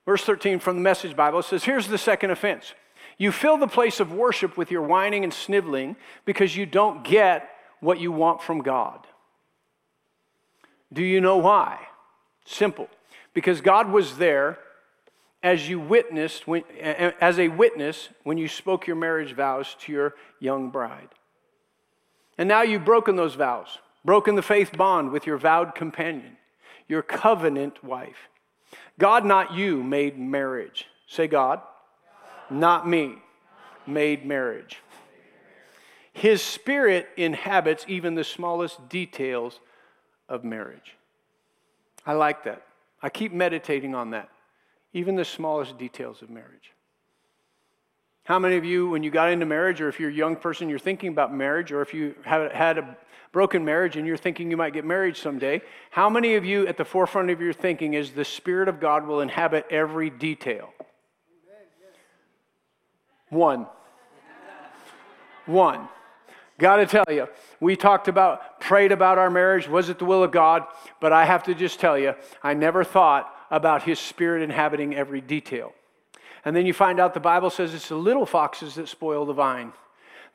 verse 0.03 0.23
13 0.23 0.57
from 0.57 0.77
the 0.77 0.81
Message 0.81 1.15
Bible 1.15 1.43
says, 1.43 1.63
Here's 1.63 1.87
the 1.87 1.97
second 1.97 2.31
offense. 2.31 2.73
You 3.19 3.31
fill 3.31 3.57
the 3.57 3.67
place 3.67 3.99
of 3.99 4.11
worship 4.11 4.57
with 4.57 4.71
your 4.71 4.81
whining 4.81 5.23
and 5.23 5.31
sniveling 5.31 5.95
because 6.25 6.55
you 6.55 6.65
don't 6.65 7.03
get 7.03 7.49
what 7.79 7.99
you 7.99 8.11
want 8.11 8.41
from 8.41 8.61
God. 8.61 9.05
Do 10.91 11.03
you 11.03 11.21
know 11.21 11.37
why? 11.37 11.79
Simple. 12.45 12.89
Because 13.33 13.61
God 13.61 13.91
was 13.91 14.17
there 14.17 14.57
as 15.43 15.69
you 15.69 15.79
witnessed 15.79 16.47
when, 16.47 16.63
as 16.79 17.39
a 17.39 17.47
witness 17.47 18.09
when 18.23 18.37
you 18.37 18.47
spoke 18.47 18.87
your 18.87 18.95
marriage 18.95 19.33
vows 19.33 19.75
to 19.81 19.91
your 19.91 20.15
young 20.39 20.69
bride. 20.69 21.09
And 22.37 22.49
now 22.49 22.61
you've 22.61 22.85
broken 22.85 23.15
those 23.15 23.35
vows, 23.35 23.79
broken 24.03 24.35
the 24.35 24.41
faith 24.41 24.75
bond 24.75 25.11
with 25.11 25.25
your 25.25 25.37
vowed 25.37 25.75
companion, 25.75 26.37
your 26.87 27.01
covenant 27.01 27.83
wife. 27.83 28.29
God, 28.99 29.25
not 29.25 29.53
you, 29.53 29.83
made 29.83 30.17
marriage. 30.17 30.87
Say, 31.07 31.27
God, 31.27 31.61
not 32.49 32.87
me, 32.87 33.15
made 33.85 34.25
marriage. 34.25 34.81
His 36.13 36.41
spirit 36.41 37.07
inhabits 37.15 37.85
even 37.87 38.15
the 38.15 38.23
smallest 38.23 38.89
details 38.89 39.59
of 40.27 40.43
marriage. 40.43 40.95
I 42.05 42.13
like 42.13 42.43
that. 42.45 42.63
I 43.03 43.09
keep 43.09 43.31
meditating 43.31 43.93
on 43.93 44.11
that 44.11 44.29
even 44.93 45.15
the 45.15 45.25
smallest 45.25 45.77
details 45.77 46.21
of 46.21 46.29
marriage. 46.29 46.73
How 48.23 48.39
many 48.39 48.57
of 48.57 48.65
you, 48.65 48.89
when 48.89 49.03
you 49.03 49.11
got 49.11 49.29
into 49.31 49.45
marriage, 49.45 49.79
or 49.79 49.87
if 49.87 49.99
you're 49.99 50.09
a 50.09 50.13
young 50.13 50.35
person, 50.35 50.67
you're 50.67 50.79
thinking 50.79 51.09
about 51.09 51.33
marriage, 51.33 51.71
or 51.71 51.81
if 51.81 51.93
you 51.93 52.13
have 52.23 52.51
had 52.51 52.77
a 52.77 52.97
broken 53.31 53.63
marriage 53.63 53.95
and 53.95 54.05
you're 54.05 54.17
thinking 54.17 54.51
you 54.51 54.57
might 54.57 54.73
get 54.73 54.83
married 54.83 55.15
someday, 55.15 55.61
how 55.91 56.09
many 56.09 56.35
of 56.35 56.43
you 56.43 56.67
at 56.67 56.75
the 56.75 56.83
forefront 56.83 57.29
of 57.29 57.39
your 57.39 57.53
thinking 57.53 57.93
is 57.93 58.11
the 58.11 58.25
Spirit 58.25 58.67
of 58.67 58.79
God 58.79 59.07
will 59.07 59.21
inhabit 59.21 59.65
every 59.69 60.09
detail? 60.09 60.73
One. 63.29 63.67
One. 65.45 65.87
Got 66.57 66.77
to 66.77 66.85
tell 66.85 67.05
you, 67.09 67.27
we 67.59 67.75
talked 67.75 68.07
about, 68.07 68.59
prayed 68.59 68.91
about 68.91 69.17
our 69.19 69.29
marriage. 69.29 69.69
Was 69.69 69.89
it 69.89 69.99
the 69.99 70.05
will 70.05 70.23
of 70.23 70.31
God? 70.31 70.63
But 70.99 71.13
I 71.13 71.23
have 71.23 71.43
to 71.43 71.53
just 71.53 71.79
tell 71.79 71.97
you, 71.97 72.15
I 72.41 72.55
never 72.55 72.83
thought 72.83 73.31
about 73.49 73.83
His 73.83 73.99
Spirit 73.99 74.41
inhabiting 74.41 74.95
every 74.95 75.21
detail. 75.21 75.73
And 76.45 76.55
then 76.55 76.65
you 76.65 76.73
find 76.73 76.99
out 76.99 77.13
the 77.13 77.19
Bible 77.19 77.49
says 77.49 77.73
it's 77.73 77.89
the 77.89 77.95
little 77.95 78.25
foxes 78.25 78.75
that 78.75 78.87
spoil 78.87 79.25
the 79.25 79.33
vine. 79.33 79.73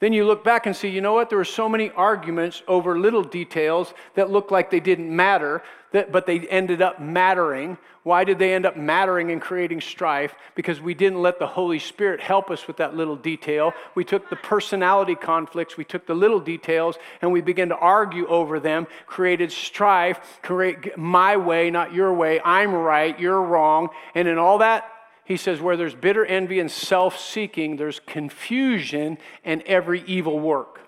Then 0.02 0.12
you 0.12 0.24
look 0.24 0.42
back 0.42 0.66
and 0.66 0.74
see, 0.74 0.88
you 0.88 1.00
know 1.00 1.12
what? 1.12 1.28
There 1.28 1.38
were 1.38 1.44
so 1.44 1.68
many 1.68 1.90
arguments 1.90 2.64
over 2.66 2.98
little 2.98 3.22
details 3.22 3.94
that 4.16 4.30
looked 4.30 4.50
like 4.50 4.68
they 4.68 4.80
didn't 4.80 5.14
matter, 5.14 5.62
that, 5.92 6.10
but 6.10 6.26
they 6.26 6.40
ended 6.40 6.82
up 6.82 7.00
mattering. 7.00 7.78
Why 8.02 8.24
did 8.24 8.40
they 8.40 8.52
end 8.52 8.66
up 8.66 8.76
mattering 8.76 9.30
and 9.30 9.40
creating 9.40 9.80
strife? 9.80 10.34
Because 10.56 10.80
we 10.80 10.92
didn't 10.92 11.22
let 11.22 11.38
the 11.38 11.46
Holy 11.46 11.78
Spirit 11.78 12.18
help 12.20 12.50
us 12.50 12.66
with 12.66 12.78
that 12.78 12.96
little 12.96 13.14
detail. 13.14 13.74
We 13.94 14.02
took 14.02 14.28
the 14.28 14.34
personality 14.34 15.14
conflicts, 15.14 15.76
we 15.76 15.84
took 15.84 16.04
the 16.04 16.14
little 16.14 16.40
details, 16.40 16.96
and 17.20 17.30
we 17.30 17.40
began 17.40 17.68
to 17.68 17.76
argue 17.76 18.26
over 18.26 18.58
them, 18.58 18.88
created 19.06 19.52
strife, 19.52 20.18
create 20.42 20.98
my 20.98 21.36
way, 21.36 21.70
not 21.70 21.94
your 21.94 22.12
way. 22.12 22.40
I'm 22.44 22.74
right, 22.74 23.16
you're 23.20 23.40
wrong. 23.40 23.90
And 24.16 24.26
in 24.26 24.36
all 24.36 24.58
that, 24.58 24.84
he 25.24 25.36
says, 25.36 25.60
where 25.60 25.76
there's 25.76 25.94
bitter 25.94 26.24
envy 26.24 26.58
and 26.58 26.70
self 26.70 27.18
seeking, 27.18 27.76
there's 27.76 28.00
confusion 28.00 29.18
and 29.44 29.62
every 29.62 30.02
evil 30.06 30.40
work. 30.40 30.80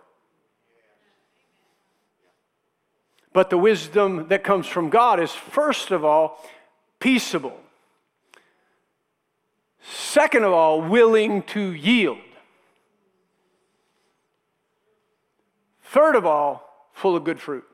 But 3.32 3.50
the 3.50 3.58
wisdom 3.58 4.28
that 4.28 4.44
comes 4.44 4.66
from 4.66 4.90
God 4.90 5.20
is, 5.20 5.32
first 5.32 5.90
of 5.90 6.04
all, 6.04 6.38
peaceable. 7.00 7.58
Second 9.82 10.44
of 10.44 10.52
all, 10.52 10.80
willing 10.80 11.42
to 11.42 11.72
yield. 11.72 12.18
Third 15.82 16.16
of 16.16 16.24
all, 16.24 16.88
full 16.92 17.16
of 17.16 17.24
good 17.24 17.40
fruit. 17.40 17.64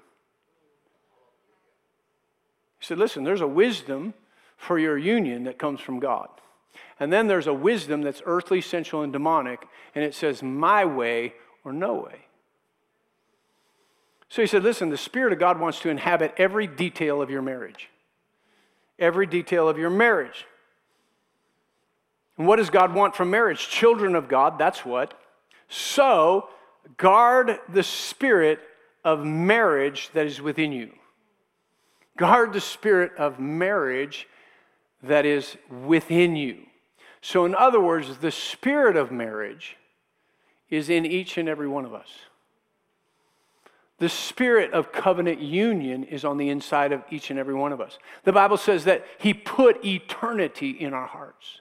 He 2.78 2.86
said, 2.86 2.98
Listen, 2.98 3.24
there's 3.24 3.40
a 3.40 3.46
wisdom 3.46 4.14
for 4.56 4.78
your 4.78 4.98
union 4.98 5.44
that 5.44 5.58
comes 5.58 5.80
from 5.80 6.00
God. 6.00 6.28
And 7.00 7.10
then 7.10 7.26
there's 7.26 7.46
a 7.46 7.54
wisdom 7.54 8.02
that's 8.02 8.22
earthly, 8.26 8.60
sensual, 8.60 9.02
and 9.02 9.12
demonic, 9.12 9.66
and 9.94 10.04
it 10.04 10.14
says, 10.14 10.42
my 10.42 10.84
way 10.84 11.32
or 11.64 11.72
no 11.72 11.94
way. 11.94 12.26
So 14.28 14.42
he 14.42 14.46
said, 14.46 14.62
listen, 14.62 14.90
the 14.90 14.98
Spirit 14.98 15.32
of 15.32 15.40
God 15.40 15.58
wants 15.58 15.80
to 15.80 15.88
inhabit 15.88 16.34
every 16.36 16.66
detail 16.66 17.20
of 17.20 17.30
your 17.30 17.42
marriage. 17.42 17.88
Every 18.98 19.26
detail 19.26 19.68
of 19.68 19.78
your 19.78 19.90
marriage. 19.90 20.44
And 22.38 22.46
what 22.46 22.56
does 22.56 22.70
God 22.70 22.94
want 22.94 23.16
from 23.16 23.30
marriage? 23.30 23.68
Children 23.68 24.14
of 24.14 24.28
God, 24.28 24.58
that's 24.58 24.84
what. 24.84 25.18
So 25.68 26.48
guard 26.96 27.58
the 27.68 27.82
spirit 27.82 28.60
of 29.04 29.24
marriage 29.24 30.10
that 30.12 30.26
is 30.26 30.40
within 30.40 30.70
you. 30.70 30.92
Guard 32.16 32.52
the 32.52 32.60
spirit 32.60 33.12
of 33.16 33.40
marriage 33.40 34.28
that 35.02 35.24
is 35.24 35.56
within 35.84 36.36
you. 36.36 36.58
So, 37.20 37.44
in 37.44 37.54
other 37.54 37.80
words, 37.80 38.18
the 38.18 38.30
spirit 38.30 38.96
of 38.96 39.12
marriage 39.12 39.76
is 40.70 40.88
in 40.88 41.04
each 41.04 41.36
and 41.36 41.48
every 41.48 41.68
one 41.68 41.84
of 41.84 41.92
us. 41.92 42.08
The 43.98 44.08
spirit 44.08 44.72
of 44.72 44.92
covenant 44.92 45.40
union 45.40 46.04
is 46.04 46.24
on 46.24 46.38
the 46.38 46.48
inside 46.48 46.92
of 46.92 47.04
each 47.10 47.28
and 47.28 47.38
every 47.38 47.54
one 47.54 47.72
of 47.72 47.82
us. 47.82 47.98
The 48.24 48.32
Bible 48.32 48.56
says 48.56 48.84
that 48.84 49.04
He 49.18 49.34
put 49.34 49.84
eternity 49.84 50.70
in 50.70 50.94
our 50.94 51.06
hearts. 51.06 51.60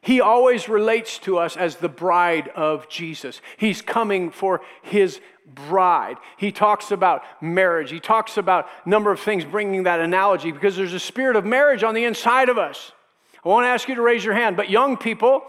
He 0.00 0.20
always 0.20 0.68
relates 0.68 1.18
to 1.20 1.38
us 1.38 1.56
as 1.56 1.76
the 1.76 1.88
bride 1.88 2.48
of 2.48 2.88
Jesus. 2.88 3.40
He's 3.58 3.80
coming 3.80 4.30
for 4.30 4.62
His 4.82 5.20
bride. 5.46 6.16
He 6.36 6.50
talks 6.50 6.90
about 6.90 7.22
marriage. 7.40 7.90
He 7.90 8.00
talks 8.00 8.36
about 8.36 8.66
a 8.84 8.88
number 8.88 9.12
of 9.12 9.20
things 9.20 9.44
bringing 9.44 9.84
that 9.84 10.00
analogy 10.00 10.50
because 10.50 10.76
there's 10.76 10.94
a 10.94 11.00
spirit 11.00 11.36
of 11.36 11.44
marriage 11.44 11.84
on 11.84 11.94
the 11.94 12.04
inside 12.04 12.48
of 12.48 12.58
us. 12.58 12.92
I 13.44 13.48
won't 13.48 13.66
ask 13.66 13.88
you 13.88 13.94
to 13.94 14.02
raise 14.02 14.24
your 14.24 14.34
hand, 14.34 14.56
but 14.56 14.68
young 14.70 14.96
people, 14.96 15.42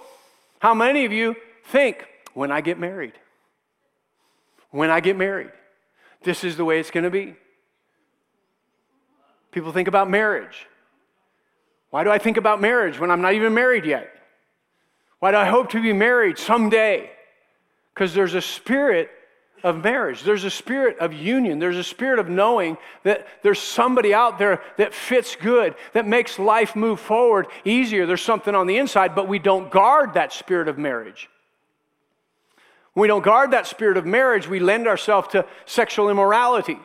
how 0.60 0.73
many 0.73 1.06
of 1.06 1.12
you 1.12 1.36
think, 1.65 2.06
when 2.34 2.51
I 2.51 2.62
get 2.62 2.80
married? 2.80 3.13
When 4.69 4.89
I 4.89 5.01
get 5.01 5.17
married, 5.17 5.51
this 6.23 6.43
is 6.43 6.56
the 6.56 6.63
way 6.63 6.80
it's 6.80 6.91
going 6.91 7.04
to 7.04 7.10
be. 7.10 7.36
People 9.51 9.73
think 9.73 9.89
about 9.89 10.10
marriage. 10.10 10.67
Why 11.89 12.06
do 12.06 12.10
I 12.10 12.17
think 12.17 12.38
about 12.38 12.62
marriage 12.62 12.97
when 12.97 13.12
I'm 13.12 13.21
not 13.21 13.34
even 13.34 13.54
married 13.54 13.86
yet? 13.86 14.10
Why 15.19 15.32
do 15.32 15.38
I 15.38 15.45
hope 15.45 15.69
to 15.71 15.82
be 15.82 15.91
married 15.91 16.38
someday? 16.38 17.12
Because 17.93 18.13
there's 18.13 18.34
a 18.34 18.41
spirit 18.41 19.10
of 19.63 19.84
marriage. 19.84 20.24
There's 20.24 20.43
a 20.43 20.50
spirit 20.50 21.00
of 21.00 21.13
union. 21.13 21.60
There's 21.60 21.78
a 21.78 21.84
spirit 21.84 22.19
of 22.19 22.30
knowing 22.30 22.78
that 23.04 23.28
there's 23.43 23.60
somebody 23.60 24.13
out 24.13 24.38
there 24.38 24.62
that 24.78 24.93
fits 24.93 25.36
good, 25.36 25.76
that 25.93 26.08
makes 26.08 26.39
life 26.39 26.76
move 26.76 27.00
forward 27.00 27.47
easier. 27.65 28.06
There's 28.06 28.21
something 28.21 28.56
on 28.56 28.67
the 28.67 28.78
inside, 28.78 29.15
but 29.15 29.28
we 29.28 29.39
don't 29.39 29.71
guard 29.71 30.13
that 30.13 30.34
spirit 30.34 30.67
of 30.67 30.78
marriage. 30.78 31.30
When 32.93 33.04
we 33.04 33.08
don't 33.08 33.24
guard 33.24 33.52
that 33.52 33.67
spirit 33.67 33.97
of 33.97 34.06
marriage, 34.06 34.47
we 34.47 34.60
lend 34.60 34.88
ourselves 34.88 35.30
to 35.30 35.45
sexual 35.65 36.10
immorality 36.10 36.78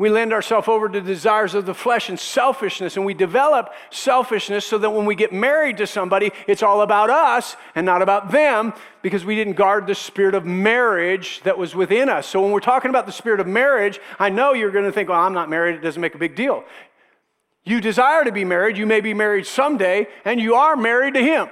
we 0.00 0.08
lend 0.08 0.32
ourselves 0.32 0.66
over 0.66 0.88
to 0.88 0.98
desires 1.02 1.52
of 1.52 1.66
the 1.66 1.74
flesh 1.74 2.08
and 2.08 2.18
selfishness, 2.18 2.96
and 2.96 3.04
we 3.04 3.12
develop 3.12 3.70
selfishness 3.90 4.64
so 4.64 4.78
that 4.78 4.88
when 4.88 5.04
we 5.04 5.14
get 5.14 5.30
married 5.30 5.76
to 5.76 5.86
somebody, 5.86 6.32
it's 6.46 6.62
all 6.62 6.80
about 6.80 7.10
us 7.10 7.54
and 7.74 7.84
not 7.84 8.00
about 8.00 8.32
them 8.32 8.72
because 9.02 9.26
we 9.26 9.36
didn't 9.36 9.56
guard 9.56 9.86
the 9.86 9.94
spirit 9.94 10.34
of 10.34 10.46
marriage 10.46 11.42
that 11.42 11.58
was 11.58 11.74
within 11.74 12.08
us. 12.08 12.26
So 12.26 12.40
when 12.40 12.50
we're 12.50 12.60
talking 12.60 12.88
about 12.88 13.04
the 13.04 13.12
spirit 13.12 13.40
of 13.40 13.46
marriage, 13.46 14.00
I 14.18 14.30
know 14.30 14.54
you're 14.54 14.70
going 14.70 14.86
to 14.86 14.92
think, 14.92 15.10
well, 15.10 15.20
I'm 15.20 15.34
not 15.34 15.50
married, 15.50 15.74
it 15.74 15.82
doesn't 15.82 16.00
make 16.00 16.14
a 16.14 16.18
big 16.18 16.34
deal. 16.34 16.64
You 17.64 17.82
desire 17.82 18.24
to 18.24 18.32
be 18.32 18.46
married, 18.46 18.78
you 18.78 18.86
may 18.86 19.02
be 19.02 19.12
married 19.12 19.44
someday, 19.44 20.06
and 20.24 20.40
you 20.40 20.54
are 20.54 20.76
married 20.76 21.12
to 21.12 21.22
Him. 21.22 21.50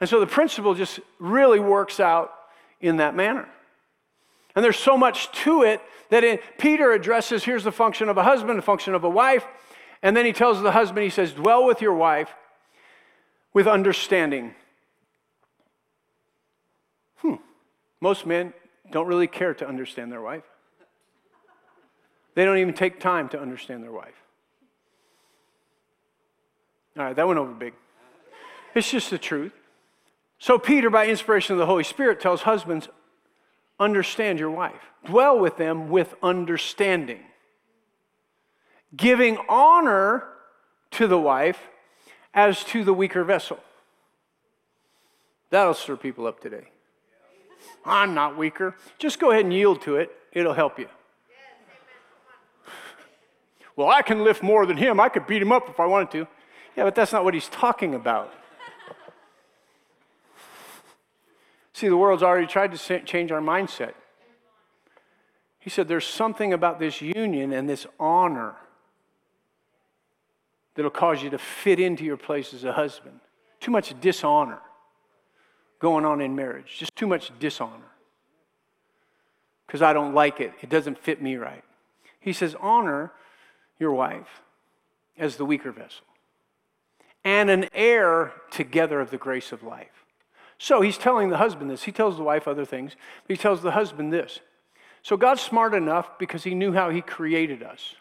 And 0.00 0.08
so 0.08 0.20
the 0.20 0.26
principle 0.26 0.74
just 0.74 1.00
really 1.18 1.60
works 1.60 2.00
out 2.00 2.32
in 2.80 2.96
that 2.96 3.14
manner. 3.14 3.46
And 4.58 4.64
there's 4.64 4.76
so 4.76 4.98
much 4.98 5.30
to 5.44 5.62
it 5.62 5.80
that 6.10 6.24
in, 6.24 6.40
Peter 6.58 6.90
addresses 6.90 7.44
here's 7.44 7.62
the 7.62 7.70
function 7.70 8.08
of 8.08 8.18
a 8.18 8.24
husband, 8.24 8.58
the 8.58 8.62
function 8.62 8.92
of 8.92 9.04
a 9.04 9.08
wife. 9.08 9.46
And 10.02 10.16
then 10.16 10.26
he 10.26 10.32
tells 10.32 10.60
the 10.60 10.72
husband, 10.72 11.04
he 11.04 11.10
says, 11.10 11.32
dwell 11.32 11.64
with 11.64 11.80
your 11.80 11.94
wife 11.94 12.28
with 13.54 13.68
understanding. 13.68 14.56
Hmm. 17.18 17.36
Most 18.00 18.26
men 18.26 18.52
don't 18.90 19.06
really 19.06 19.28
care 19.28 19.54
to 19.54 19.64
understand 19.64 20.10
their 20.10 20.22
wife. 20.22 20.42
They 22.34 22.44
don't 22.44 22.58
even 22.58 22.74
take 22.74 22.98
time 22.98 23.28
to 23.28 23.40
understand 23.40 23.84
their 23.84 23.92
wife. 23.92 24.20
All 26.96 27.04
right, 27.04 27.14
that 27.14 27.28
went 27.28 27.38
over 27.38 27.52
big. 27.52 27.74
It's 28.74 28.90
just 28.90 29.10
the 29.10 29.18
truth. 29.18 29.52
So, 30.40 30.58
Peter, 30.58 30.90
by 30.90 31.06
inspiration 31.06 31.52
of 31.52 31.60
the 31.60 31.66
Holy 31.66 31.84
Spirit, 31.84 32.18
tells 32.18 32.42
husbands 32.42 32.88
understand 33.78 34.38
your 34.38 34.50
wife. 34.50 34.80
Dwell 35.04 35.38
with 35.38 35.56
them 35.56 35.88
with 35.88 36.14
understanding. 36.22 37.20
Giving 38.96 39.38
honor 39.48 40.24
to 40.92 41.06
the 41.06 41.18
wife 41.18 41.60
as 42.34 42.64
to 42.64 42.84
the 42.84 42.94
weaker 42.94 43.24
vessel. 43.24 43.58
That'll 45.50 45.74
stir 45.74 45.96
people 45.96 46.26
up 46.26 46.40
today. 46.40 46.68
I'm 47.84 48.14
not 48.14 48.36
weaker. 48.36 48.74
Just 48.98 49.18
go 49.18 49.30
ahead 49.30 49.44
and 49.44 49.52
yield 49.52 49.82
to 49.82 49.96
it, 49.96 50.10
it'll 50.32 50.54
help 50.54 50.78
you. 50.78 50.88
Well, 53.76 53.88
I 53.88 54.02
can 54.02 54.24
lift 54.24 54.42
more 54.42 54.66
than 54.66 54.76
him. 54.76 54.98
I 54.98 55.08
could 55.08 55.26
beat 55.28 55.40
him 55.40 55.52
up 55.52 55.68
if 55.68 55.78
I 55.78 55.86
wanted 55.86 56.10
to. 56.10 56.26
Yeah, 56.76 56.84
but 56.84 56.96
that's 56.96 57.12
not 57.12 57.24
what 57.24 57.32
he's 57.32 57.48
talking 57.48 57.94
about. 57.94 58.32
See, 61.78 61.86
the 61.86 61.96
world's 61.96 62.24
already 62.24 62.48
tried 62.48 62.76
to 62.76 63.00
change 63.04 63.30
our 63.30 63.40
mindset. 63.40 63.92
He 65.60 65.70
said 65.70 65.86
there's 65.86 66.04
something 66.04 66.52
about 66.52 66.80
this 66.80 67.00
union 67.00 67.52
and 67.52 67.68
this 67.68 67.86
honor 68.00 68.56
that'll 70.74 70.90
cause 70.90 71.22
you 71.22 71.30
to 71.30 71.38
fit 71.38 71.78
into 71.78 72.04
your 72.04 72.16
place 72.16 72.52
as 72.52 72.64
a 72.64 72.72
husband. 72.72 73.20
Too 73.60 73.70
much 73.70 73.94
dishonor 74.00 74.58
going 75.78 76.04
on 76.04 76.20
in 76.20 76.34
marriage, 76.34 76.74
just 76.80 76.96
too 76.96 77.06
much 77.06 77.30
dishonor. 77.38 77.92
Because 79.64 79.80
I 79.80 79.92
don't 79.92 80.14
like 80.14 80.40
it, 80.40 80.54
it 80.60 80.68
doesn't 80.68 80.98
fit 80.98 81.22
me 81.22 81.36
right. 81.36 81.62
He 82.18 82.32
says, 82.32 82.56
honor 82.58 83.12
your 83.78 83.92
wife 83.92 84.42
as 85.16 85.36
the 85.36 85.44
weaker 85.44 85.70
vessel 85.70 86.06
and 87.22 87.48
an 87.48 87.68
heir 87.72 88.32
together 88.50 89.00
of 89.00 89.12
the 89.12 89.16
grace 89.16 89.52
of 89.52 89.62
life. 89.62 89.98
So 90.58 90.80
he's 90.80 90.98
telling 90.98 91.30
the 91.30 91.36
husband 91.36 91.70
this. 91.70 91.84
He 91.84 91.92
tells 91.92 92.16
the 92.16 92.24
wife 92.24 92.48
other 92.48 92.64
things, 92.64 92.96
but 93.26 93.36
he 93.36 93.40
tells 93.40 93.62
the 93.62 93.70
husband 93.70 94.12
this. 94.12 94.40
So 95.02 95.16
God's 95.16 95.40
smart 95.40 95.72
enough 95.72 96.18
because 96.18 96.44
he 96.44 96.54
knew 96.54 96.72
how 96.72 96.90
he 96.90 97.00
created 97.00 97.62
us. 97.62 97.94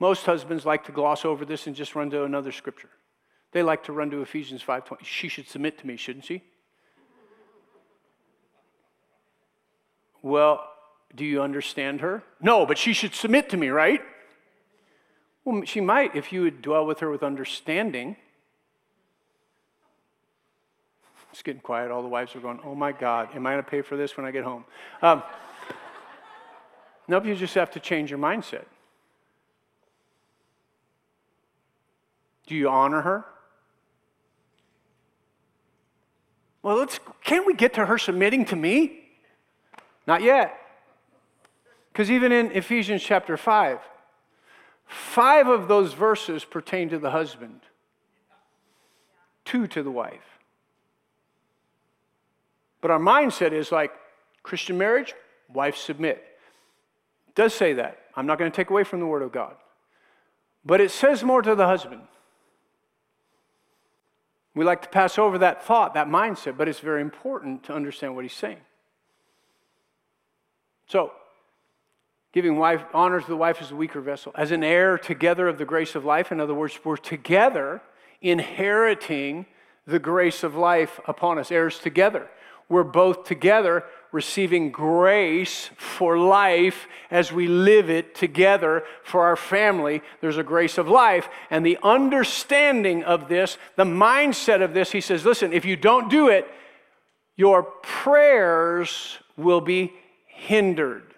Most 0.00 0.24
husbands 0.24 0.64
like 0.64 0.84
to 0.84 0.92
gloss 0.92 1.24
over 1.24 1.44
this 1.44 1.66
and 1.66 1.76
just 1.76 1.94
run 1.94 2.10
to 2.10 2.24
another 2.24 2.52
scripture. 2.52 2.88
They 3.52 3.62
like 3.62 3.84
to 3.84 3.92
run 3.92 4.10
to 4.10 4.22
Ephesians 4.22 4.62
5:20. 4.62 5.04
She 5.04 5.28
should 5.28 5.48
submit 5.48 5.78
to 5.78 5.86
me, 5.86 5.96
shouldn't 5.96 6.24
she? 6.24 6.42
Well, 10.22 10.68
do 11.14 11.24
you 11.24 11.42
understand 11.42 12.00
her? 12.00 12.22
No, 12.40 12.66
but 12.66 12.78
she 12.78 12.92
should 12.92 13.14
submit 13.14 13.48
to 13.50 13.56
me, 13.56 13.68
right? 13.68 14.02
Well, 15.44 15.64
she 15.64 15.80
might 15.80 16.14
if 16.14 16.32
you 16.32 16.42
would 16.42 16.60
dwell 16.60 16.84
with 16.86 17.00
her 17.00 17.10
with 17.10 17.22
understanding. 17.22 18.16
It's 21.30 21.42
getting 21.42 21.60
quiet. 21.60 21.90
All 21.90 22.02
the 22.02 22.08
wives 22.08 22.34
are 22.34 22.40
going, 22.40 22.60
Oh 22.64 22.74
my 22.74 22.92
God, 22.92 23.28
am 23.34 23.46
I 23.46 23.52
going 23.52 23.64
to 23.64 23.70
pay 23.70 23.82
for 23.82 23.96
this 23.96 24.16
when 24.16 24.24
I 24.26 24.30
get 24.30 24.44
home? 24.44 24.64
Um, 25.02 25.22
nope, 27.08 27.26
you 27.26 27.34
just 27.34 27.54
have 27.54 27.70
to 27.72 27.80
change 27.80 28.10
your 28.10 28.18
mindset. 28.18 28.64
Do 32.46 32.54
you 32.54 32.68
honor 32.68 33.02
her? 33.02 33.24
Well, 36.62 36.76
let's, 36.76 36.98
can't 37.22 37.46
we 37.46 37.54
get 37.54 37.74
to 37.74 37.86
her 37.86 37.98
submitting 37.98 38.46
to 38.46 38.56
me? 38.56 39.00
Not 40.06 40.22
yet. 40.22 40.58
Because 41.92 42.10
even 42.10 42.32
in 42.32 42.52
Ephesians 42.52 43.02
chapter 43.02 43.36
5, 43.36 43.80
five 44.86 45.46
of 45.46 45.68
those 45.68 45.92
verses 45.92 46.44
pertain 46.44 46.88
to 46.88 46.98
the 46.98 47.10
husband, 47.10 47.60
two 49.44 49.66
to 49.66 49.82
the 49.82 49.90
wife. 49.90 50.37
But 52.80 52.90
our 52.90 52.98
mindset 52.98 53.52
is 53.52 53.72
like 53.72 53.92
Christian 54.42 54.78
marriage, 54.78 55.14
wife 55.52 55.76
submit. 55.76 56.24
It 57.28 57.34
does 57.34 57.54
say 57.54 57.74
that. 57.74 57.98
I'm 58.14 58.26
not 58.26 58.38
going 58.38 58.50
to 58.50 58.56
take 58.56 58.70
away 58.70 58.84
from 58.84 59.00
the 59.00 59.06
Word 59.06 59.22
of 59.22 59.32
God. 59.32 59.54
But 60.64 60.80
it 60.80 60.90
says 60.90 61.22
more 61.22 61.42
to 61.42 61.54
the 61.54 61.66
husband. 61.66 62.02
We 64.54 64.64
like 64.64 64.82
to 64.82 64.88
pass 64.88 65.18
over 65.18 65.38
that 65.38 65.64
thought, 65.64 65.94
that 65.94 66.08
mindset, 66.08 66.56
but 66.56 66.68
it's 66.68 66.80
very 66.80 67.00
important 67.00 67.64
to 67.64 67.74
understand 67.74 68.16
what 68.16 68.24
he's 68.24 68.32
saying. 68.32 68.58
So, 70.88 71.12
giving 72.32 72.56
wife 72.56 72.82
honor 72.92 73.20
to 73.20 73.26
the 73.26 73.36
wife 73.36 73.62
as 73.62 73.68
the 73.68 73.76
weaker 73.76 74.00
vessel, 74.00 74.32
as 74.34 74.50
an 74.50 74.64
heir 74.64 74.98
together 74.98 75.46
of 75.46 75.58
the 75.58 75.64
grace 75.64 75.94
of 75.94 76.04
life. 76.04 76.32
In 76.32 76.40
other 76.40 76.54
words, 76.54 76.78
we're 76.84 76.96
together 76.96 77.80
inheriting 78.20 79.46
the 79.86 79.98
grace 79.98 80.42
of 80.42 80.56
life 80.56 80.98
upon 81.06 81.38
us, 81.38 81.52
heirs 81.52 81.78
together. 81.78 82.28
We're 82.68 82.84
both 82.84 83.24
together 83.24 83.84
receiving 84.12 84.70
grace 84.70 85.70
for 85.76 86.18
life 86.18 86.86
as 87.10 87.32
we 87.32 87.46
live 87.46 87.90
it 87.90 88.14
together 88.14 88.84
for 89.02 89.24
our 89.24 89.36
family. 89.36 90.02
There's 90.20 90.38
a 90.38 90.42
grace 90.42 90.78
of 90.78 90.88
life. 90.88 91.28
And 91.50 91.64
the 91.64 91.78
understanding 91.82 93.04
of 93.04 93.28
this, 93.28 93.58
the 93.76 93.84
mindset 93.84 94.62
of 94.62 94.72
this, 94.72 94.92
he 94.92 95.00
says, 95.00 95.24
listen, 95.24 95.52
if 95.52 95.64
you 95.64 95.76
don't 95.76 96.08
do 96.10 96.28
it, 96.28 96.48
your 97.36 97.62
prayers 97.62 99.18
will 99.36 99.60
be 99.60 99.92
hindered. 100.26 101.14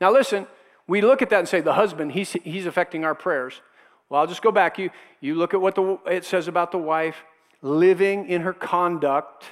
Now, 0.00 0.12
listen, 0.12 0.46
we 0.86 1.00
look 1.02 1.22
at 1.22 1.30
that 1.30 1.40
and 1.40 1.48
say, 1.48 1.60
the 1.60 1.74
husband, 1.74 2.12
he's, 2.12 2.32
he's 2.32 2.66
affecting 2.66 3.04
our 3.04 3.14
prayers. 3.14 3.60
Well, 4.08 4.20
I'll 4.20 4.26
just 4.26 4.42
go 4.42 4.50
back. 4.50 4.78
You, 4.78 4.90
you 5.20 5.34
look 5.34 5.52
at 5.52 5.60
what 5.60 5.74
the, 5.74 5.98
it 6.06 6.24
says 6.24 6.48
about 6.48 6.72
the 6.72 6.78
wife 6.78 7.16
living 7.60 8.26
in 8.28 8.42
her 8.42 8.52
conduct 8.52 9.44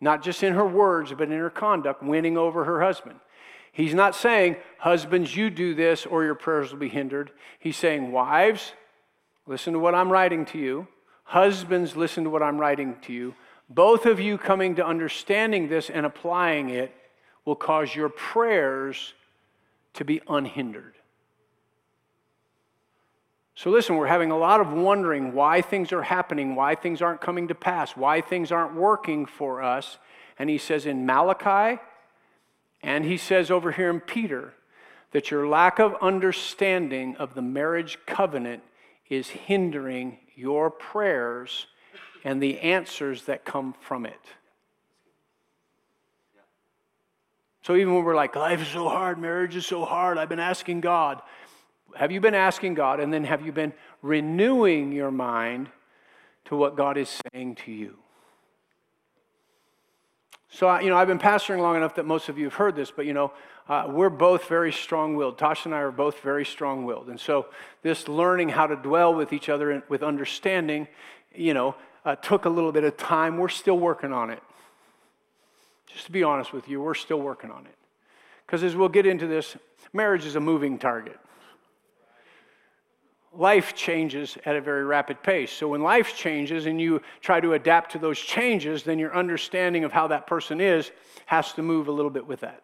not 0.00 0.22
just 0.22 0.42
in 0.42 0.54
her 0.54 0.66
words, 0.66 1.12
but 1.16 1.30
in 1.30 1.38
her 1.38 1.50
conduct, 1.50 2.02
winning 2.02 2.38
over 2.38 2.64
her 2.64 2.82
husband. 2.82 3.20
He's 3.72 3.94
not 3.94 4.14
saying, 4.14 4.56
Husbands, 4.78 5.36
you 5.36 5.50
do 5.50 5.74
this 5.74 6.06
or 6.06 6.24
your 6.24 6.34
prayers 6.34 6.72
will 6.72 6.78
be 6.78 6.88
hindered. 6.88 7.30
He's 7.58 7.76
saying, 7.76 8.10
Wives, 8.10 8.72
listen 9.46 9.74
to 9.74 9.78
what 9.78 9.94
I'm 9.94 10.10
writing 10.10 10.44
to 10.46 10.58
you. 10.58 10.88
Husbands, 11.24 11.96
listen 11.96 12.24
to 12.24 12.30
what 12.30 12.42
I'm 12.42 12.58
writing 12.58 12.96
to 13.02 13.12
you. 13.12 13.34
Both 13.68 14.06
of 14.06 14.18
you 14.18 14.36
coming 14.36 14.74
to 14.76 14.86
understanding 14.86 15.68
this 15.68 15.90
and 15.90 16.04
applying 16.04 16.70
it 16.70 16.92
will 17.44 17.54
cause 17.54 17.94
your 17.94 18.08
prayers 18.08 19.14
to 19.94 20.04
be 20.04 20.20
unhindered. 20.28 20.94
So, 23.54 23.70
listen, 23.70 23.96
we're 23.96 24.06
having 24.06 24.30
a 24.30 24.38
lot 24.38 24.60
of 24.60 24.72
wondering 24.72 25.34
why 25.34 25.60
things 25.60 25.92
are 25.92 26.02
happening, 26.02 26.54
why 26.54 26.74
things 26.74 27.02
aren't 27.02 27.20
coming 27.20 27.48
to 27.48 27.54
pass, 27.54 27.96
why 27.96 28.20
things 28.20 28.50
aren't 28.50 28.74
working 28.74 29.26
for 29.26 29.62
us. 29.62 29.98
And 30.38 30.48
he 30.48 30.56
says 30.56 30.86
in 30.86 31.04
Malachi, 31.04 31.80
and 32.82 33.04
he 33.04 33.18
says 33.18 33.50
over 33.50 33.72
here 33.72 33.90
in 33.90 34.00
Peter, 34.00 34.54
that 35.12 35.30
your 35.30 35.46
lack 35.46 35.78
of 35.78 35.96
understanding 36.00 37.16
of 37.16 37.34
the 37.34 37.42
marriage 37.42 37.98
covenant 38.06 38.62
is 39.08 39.28
hindering 39.28 40.18
your 40.34 40.70
prayers 40.70 41.66
and 42.24 42.42
the 42.42 42.60
answers 42.60 43.24
that 43.24 43.44
come 43.44 43.74
from 43.80 44.06
it. 44.06 44.20
So 47.62 47.76
even 47.76 47.94
when 47.94 48.04
we're 48.04 48.14
like, 48.14 48.36
life 48.36 48.62
is 48.62 48.68
so 48.68 48.88
hard, 48.88 49.18
marriage 49.18 49.56
is 49.56 49.66
so 49.66 49.84
hard, 49.84 50.16
I've 50.16 50.28
been 50.28 50.38
asking 50.38 50.80
God, 50.80 51.20
have 51.96 52.12
you 52.12 52.20
been 52.20 52.34
asking 52.34 52.74
God 52.74 53.00
and 53.00 53.12
then 53.12 53.24
have 53.24 53.44
you 53.44 53.52
been 53.52 53.72
renewing 54.02 54.92
your 54.92 55.10
mind 55.10 55.68
to 56.46 56.56
what 56.56 56.76
God 56.76 56.96
is 56.96 57.20
saying 57.32 57.56
to 57.66 57.72
you? 57.72 57.96
So, 60.52 60.78
you 60.80 60.90
know, 60.90 60.96
I've 60.96 61.06
been 61.06 61.18
pastoring 61.18 61.60
long 61.60 61.76
enough 61.76 61.94
that 61.94 62.06
most 62.06 62.28
of 62.28 62.36
you 62.36 62.44
have 62.44 62.54
heard 62.54 62.74
this, 62.74 62.90
but, 62.90 63.06
you 63.06 63.12
know, 63.12 63.32
uh, 63.68 63.86
we're 63.88 64.10
both 64.10 64.48
very 64.48 64.72
strong 64.72 65.14
willed. 65.14 65.38
Tasha 65.38 65.66
and 65.66 65.74
I 65.74 65.78
are 65.78 65.92
both 65.92 66.20
very 66.20 66.44
strong 66.44 66.84
willed. 66.84 67.08
And 67.08 67.20
so, 67.20 67.46
this 67.82 68.08
learning 68.08 68.48
how 68.48 68.66
to 68.66 68.74
dwell 68.74 69.14
with 69.14 69.32
each 69.32 69.48
other 69.48 69.70
and 69.70 69.84
with 69.88 70.02
understanding, 70.02 70.88
you 71.32 71.54
know, 71.54 71.76
uh, 72.04 72.16
took 72.16 72.46
a 72.46 72.48
little 72.48 72.72
bit 72.72 72.82
of 72.82 72.96
time. 72.96 73.38
We're 73.38 73.48
still 73.48 73.78
working 73.78 74.12
on 74.12 74.30
it. 74.30 74.42
Just 75.86 76.06
to 76.06 76.12
be 76.12 76.24
honest 76.24 76.52
with 76.52 76.68
you, 76.68 76.80
we're 76.80 76.94
still 76.94 77.20
working 77.20 77.52
on 77.52 77.66
it. 77.66 77.74
Because 78.44 78.64
as 78.64 78.74
we'll 78.74 78.88
get 78.88 79.06
into 79.06 79.28
this, 79.28 79.56
marriage 79.92 80.24
is 80.24 80.34
a 80.34 80.40
moving 80.40 80.78
target 80.78 81.18
life 83.32 83.74
changes 83.74 84.36
at 84.44 84.56
a 84.56 84.60
very 84.60 84.84
rapid 84.84 85.22
pace. 85.22 85.52
So 85.52 85.68
when 85.68 85.82
life 85.82 86.16
changes 86.16 86.66
and 86.66 86.80
you 86.80 87.00
try 87.20 87.40
to 87.40 87.52
adapt 87.52 87.92
to 87.92 87.98
those 87.98 88.18
changes, 88.18 88.82
then 88.82 88.98
your 88.98 89.14
understanding 89.14 89.84
of 89.84 89.92
how 89.92 90.08
that 90.08 90.26
person 90.26 90.60
is 90.60 90.90
has 91.26 91.52
to 91.54 91.62
move 91.62 91.88
a 91.88 91.92
little 91.92 92.10
bit 92.10 92.26
with 92.26 92.40
that. 92.40 92.62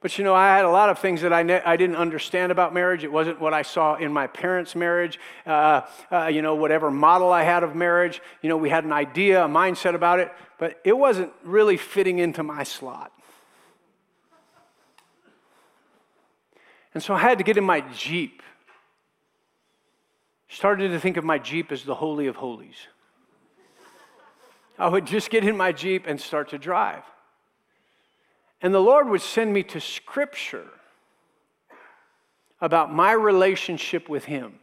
But 0.00 0.18
you 0.18 0.24
know, 0.24 0.34
I 0.34 0.54
had 0.54 0.64
a 0.64 0.70
lot 0.70 0.90
of 0.90 1.00
things 1.00 1.22
that 1.22 1.32
I, 1.32 1.42
ne- 1.42 1.62
I 1.62 1.76
didn't 1.76 1.96
understand 1.96 2.52
about 2.52 2.72
marriage. 2.72 3.02
It 3.02 3.10
wasn't 3.10 3.40
what 3.40 3.52
I 3.52 3.62
saw 3.62 3.96
in 3.96 4.12
my 4.12 4.28
parents' 4.28 4.76
marriage. 4.76 5.18
Uh, 5.44 5.80
uh, 6.12 6.26
you 6.26 6.42
know, 6.42 6.54
whatever 6.54 6.90
model 6.90 7.32
I 7.32 7.42
had 7.42 7.64
of 7.64 7.74
marriage, 7.74 8.20
you 8.42 8.48
know, 8.48 8.56
we 8.56 8.70
had 8.70 8.84
an 8.84 8.92
idea, 8.92 9.44
a 9.44 9.48
mindset 9.48 9.94
about 9.94 10.20
it, 10.20 10.30
but 10.58 10.80
it 10.84 10.96
wasn't 10.96 11.32
really 11.42 11.76
fitting 11.76 12.20
into 12.20 12.44
my 12.44 12.62
slot. 12.62 13.10
And 16.94 17.02
so 17.02 17.12
I 17.12 17.18
had 17.18 17.38
to 17.38 17.44
get 17.44 17.56
in 17.56 17.64
my 17.64 17.80
Jeep 17.92 18.42
started 20.56 20.88
to 20.88 20.98
think 20.98 21.18
of 21.18 21.24
my 21.24 21.36
Jeep 21.36 21.70
as 21.70 21.84
the 21.84 21.94
Holy 21.94 22.28
of 22.28 22.36
Holies. 22.36 22.86
I 24.78 24.88
would 24.88 25.06
just 25.06 25.28
get 25.28 25.44
in 25.44 25.54
my 25.54 25.70
Jeep 25.70 26.06
and 26.06 26.18
start 26.18 26.48
to 26.48 26.58
drive. 26.58 27.02
And 28.62 28.72
the 28.72 28.80
Lord 28.80 29.06
would 29.10 29.20
send 29.20 29.52
me 29.52 29.62
to 29.64 29.82
Scripture 29.82 30.66
about 32.58 32.90
my 32.90 33.12
relationship 33.12 34.08
with 34.08 34.24
Him 34.24 34.54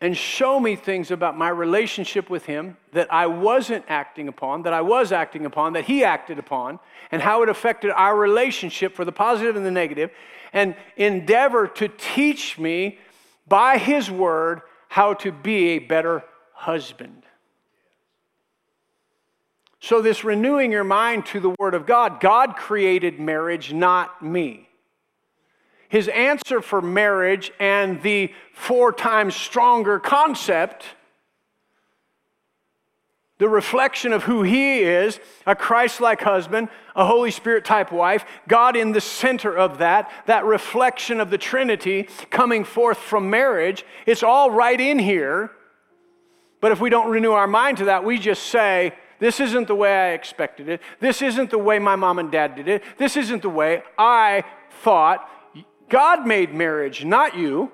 and 0.00 0.16
show 0.16 0.58
me 0.58 0.74
things 0.74 1.10
about 1.10 1.36
my 1.36 1.50
relationship 1.50 2.30
with 2.30 2.46
Him 2.46 2.78
that 2.94 3.12
I 3.12 3.26
wasn't 3.26 3.84
acting 3.86 4.28
upon, 4.28 4.62
that 4.62 4.72
I 4.72 4.80
was 4.80 5.12
acting 5.12 5.44
upon, 5.44 5.74
that 5.74 5.84
He 5.84 6.04
acted 6.04 6.38
upon, 6.38 6.78
and 7.12 7.20
how 7.20 7.42
it 7.42 7.50
affected 7.50 7.90
our 7.90 8.16
relationship 8.16 8.96
for 8.96 9.04
the 9.04 9.12
positive 9.12 9.56
and 9.56 9.66
the 9.66 9.70
negative, 9.70 10.10
and 10.54 10.74
endeavor 10.96 11.66
to 11.68 11.86
teach 11.86 12.58
me 12.58 12.98
by 13.50 13.76
His 13.76 14.10
Word 14.10 14.62
how 14.88 15.12
to 15.12 15.30
be 15.30 15.70
a 15.70 15.78
better 15.80 16.24
husband. 16.54 17.24
So, 19.80 20.00
this 20.00 20.24
renewing 20.24 20.72
your 20.72 20.84
mind 20.84 21.26
to 21.26 21.40
the 21.40 21.54
Word 21.58 21.74
of 21.74 21.84
God, 21.84 22.20
God 22.20 22.56
created 22.56 23.20
marriage, 23.20 23.72
not 23.74 24.22
me. 24.22 24.68
His 25.88 26.08
answer 26.08 26.62
for 26.62 26.80
marriage 26.80 27.50
and 27.58 28.00
the 28.02 28.32
four 28.54 28.92
times 28.92 29.34
stronger 29.34 29.98
concept 29.98 30.84
the 33.40 33.48
reflection 33.48 34.12
of 34.12 34.22
who 34.22 34.42
He 34.42 34.80
is 34.80 35.18
a 35.46 35.56
Christ 35.56 36.00
like 36.00 36.20
husband, 36.20 36.68
a 36.94 37.06
Holy 37.06 37.30
Spirit 37.30 37.64
type 37.64 37.90
wife, 37.90 38.24
God 38.46 38.76
in 38.76 38.92
the 38.92 39.00
center 39.00 39.56
of 39.56 39.78
that, 39.78 40.12
that 40.26 40.44
reflection 40.44 41.20
of 41.20 41.30
the 41.30 41.38
Trinity 41.38 42.08
coming 42.28 42.64
forth 42.64 42.98
from 42.98 43.30
marriage. 43.30 43.84
It's 44.06 44.22
all 44.22 44.50
right 44.50 44.78
in 44.78 44.98
here. 44.98 45.50
But 46.60 46.70
if 46.70 46.80
we 46.80 46.90
don't 46.90 47.10
renew 47.10 47.32
our 47.32 47.46
mind 47.46 47.78
to 47.78 47.86
that, 47.86 48.04
we 48.04 48.18
just 48.18 48.44
say, 48.44 48.92
This 49.18 49.40
isn't 49.40 49.68
the 49.68 49.74
way 49.74 49.92
I 49.92 50.12
expected 50.12 50.68
it. 50.68 50.82
This 51.00 51.22
isn't 51.22 51.50
the 51.50 51.58
way 51.58 51.78
my 51.78 51.96
mom 51.96 52.18
and 52.18 52.30
dad 52.30 52.54
did 52.54 52.68
it. 52.68 52.84
This 52.98 53.16
isn't 53.16 53.40
the 53.40 53.48
way 53.48 53.82
I 53.98 54.44
thought. 54.82 55.26
God 55.88 56.26
made 56.26 56.54
marriage, 56.54 57.06
not 57.06 57.36
you. 57.36 57.72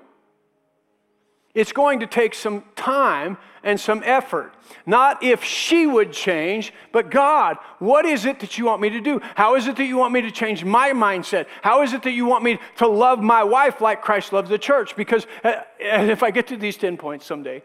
It's 1.56 1.72
going 1.72 2.00
to 2.00 2.06
take 2.06 2.34
some 2.34 2.64
time 2.76 3.38
and 3.64 3.80
some 3.80 4.02
effort. 4.04 4.52
Not 4.84 5.22
if 5.22 5.42
she 5.42 5.86
would 5.86 6.12
change, 6.12 6.70
but 6.92 7.10
God, 7.10 7.56
what 7.78 8.04
is 8.04 8.26
it 8.26 8.40
that 8.40 8.58
you 8.58 8.66
want 8.66 8.82
me 8.82 8.90
to 8.90 9.00
do? 9.00 9.22
How 9.36 9.56
is 9.56 9.66
it 9.66 9.76
that 9.76 9.86
you 9.86 9.96
want 9.96 10.12
me 10.12 10.20
to 10.20 10.30
change 10.30 10.66
my 10.66 10.90
mindset? 10.90 11.46
How 11.62 11.80
is 11.80 11.94
it 11.94 12.02
that 12.02 12.10
you 12.10 12.26
want 12.26 12.44
me 12.44 12.58
to 12.76 12.86
love 12.86 13.22
my 13.22 13.42
wife 13.42 13.80
like 13.80 14.02
Christ 14.02 14.34
loves 14.34 14.50
the 14.50 14.58
church? 14.58 14.94
Because 14.96 15.26
uh, 15.42 15.62
if 15.80 16.22
I 16.22 16.30
get 16.30 16.46
to 16.48 16.58
these 16.58 16.76
10 16.76 16.98
points 16.98 17.24
someday, 17.24 17.62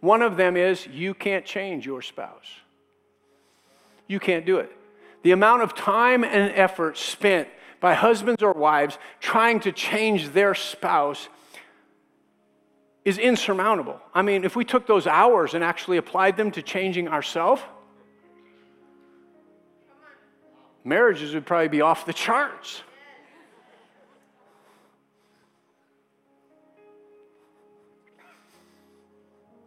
one 0.00 0.20
of 0.20 0.36
them 0.36 0.56
is 0.56 0.84
you 0.88 1.14
can't 1.14 1.44
change 1.44 1.86
your 1.86 2.02
spouse. 2.02 2.48
You 4.08 4.18
can't 4.18 4.44
do 4.44 4.58
it. 4.58 4.76
The 5.22 5.30
amount 5.30 5.62
of 5.62 5.76
time 5.76 6.24
and 6.24 6.52
effort 6.56 6.98
spent 6.98 7.46
by 7.78 7.94
husbands 7.94 8.42
or 8.42 8.52
wives 8.52 8.98
trying 9.20 9.60
to 9.60 9.70
change 9.70 10.30
their 10.30 10.56
spouse 10.56 11.28
is 13.06 13.18
insurmountable. 13.18 14.00
I 14.12 14.22
mean, 14.22 14.42
if 14.42 14.56
we 14.56 14.64
took 14.64 14.88
those 14.88 15.06
hours 15.06 15.54
and 15.54 15.62
actually 15.62 15.96
applied 15.96 16.36
them 16.36 16.50
to 16.50 16.60
changing 16.60 17.06
ourselves, 17.06 17.62
marriages 20.82 21.32
would 21.32 21.46
probably 21.46 21.68
be 21.68 21.80
off 21.82 22.04
the 22.04 22.12
charts. 22.12 22.82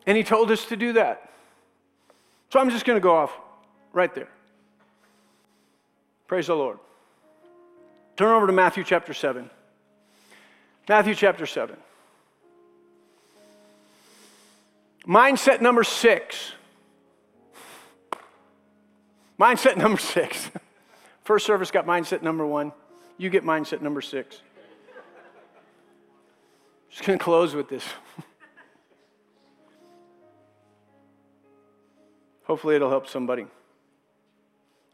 And 0.05 0.17
he 0.17 0.23
told 0.23 0.51
us 0.51 0.65
to 0.65 0.75
do 0.75 0.93
that. 0.93 1.31
So 2.51 2.59
I'm 2.59 2.69
just 2.69 2.83
going 2.83 2.97
to 2.97 3.01
go 3.01 3.15
off 3.15 3.31
right 3.93 4.13
there. 4.13 4.27
Praise 6.27 6.47
the 6.47 6.55
Lord. 6.55 6.77
Turn 8.17 8.35
over 8.35 8.47
to 8.47 8.53
Matthew 8.53 8.83
chapter 8.83 9.13
7. 9.13 9.49
Matthew 10.89 11.15
chapter 11.15 11.45
7. 11.45 11.77
Mindset 15.09 15.59
number 15.59 15.83
six. 15.83 16.53
Mindset 19.39 19.75
number 19.75 19.97
six. 19.97 20.51
First 21.23 21.47
service 21.47 21.71
got 21.71 21.87
mindset 21.87 22.21
number 22.21 22.45
one. 22.45 22.73
You 23.17 23.31
get 23.31 23.43
mindset 23.43 23.81
number 23.81 24.01
six. 24.01 24.43
Just 26.91 27.05
to 27.05 27.17
close 27.17 27.55
with 27.55 27.69
this. 27.69 27.83
Hopefully, 32.43 32.75
it'll 32.75 32.91
help 32.91 33.07
somebody. 33.07 33.47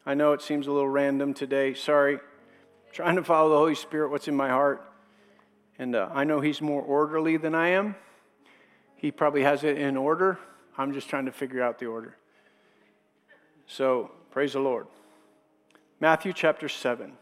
I 0.06 0.14
know 0.14 0.32
it 0.32 0.42
seems 0.42 0.68
a 0.68 0.72
little 0.72 0.88
random 0.88 1.34
today. 1.34 1.74
Sorry. 1.74 2.20
trying 2.94 3.18
to 3.18 3.24
follow 3.24 3.50
the 3.50 3.58
Holy 3.58 3.76
Spirit, 3.76 4.12
what's 4.12 4.30
in 4.30 4.36
my 4.36 4.48
heart. 4.48 4.82
And 5.78 5.94
uh, 5.94 6.08
I 6.14 6.24
know 6.24 6.40
He's 6.40 6.62
more 6.62 6.82
orderly 6.82 7.36
than 7.36 7.54
I 7.54 7.70
am. 7.70 7.96
He 8.96 9.12
probably 9.12 9.44
has 9.44 9.64
it 9.64 9.78
in 9.78 9.98
order. 9.98 10.40
I'm 10.78 10.94
just 10.94 11.10
trying 11.10 11.26
to 11.26 11.32
figure 11.32 11.62
out 11.62 11.80
the 11.80 11.86
order. 11.86 12.16
So, 13.68 14.12
praise 14.32 14.54
the 14.54 14.60
Lord. 14.60 14.88
Matthew 16.00 16.34
chapter 16.34 16.70
7. 16.70 17.14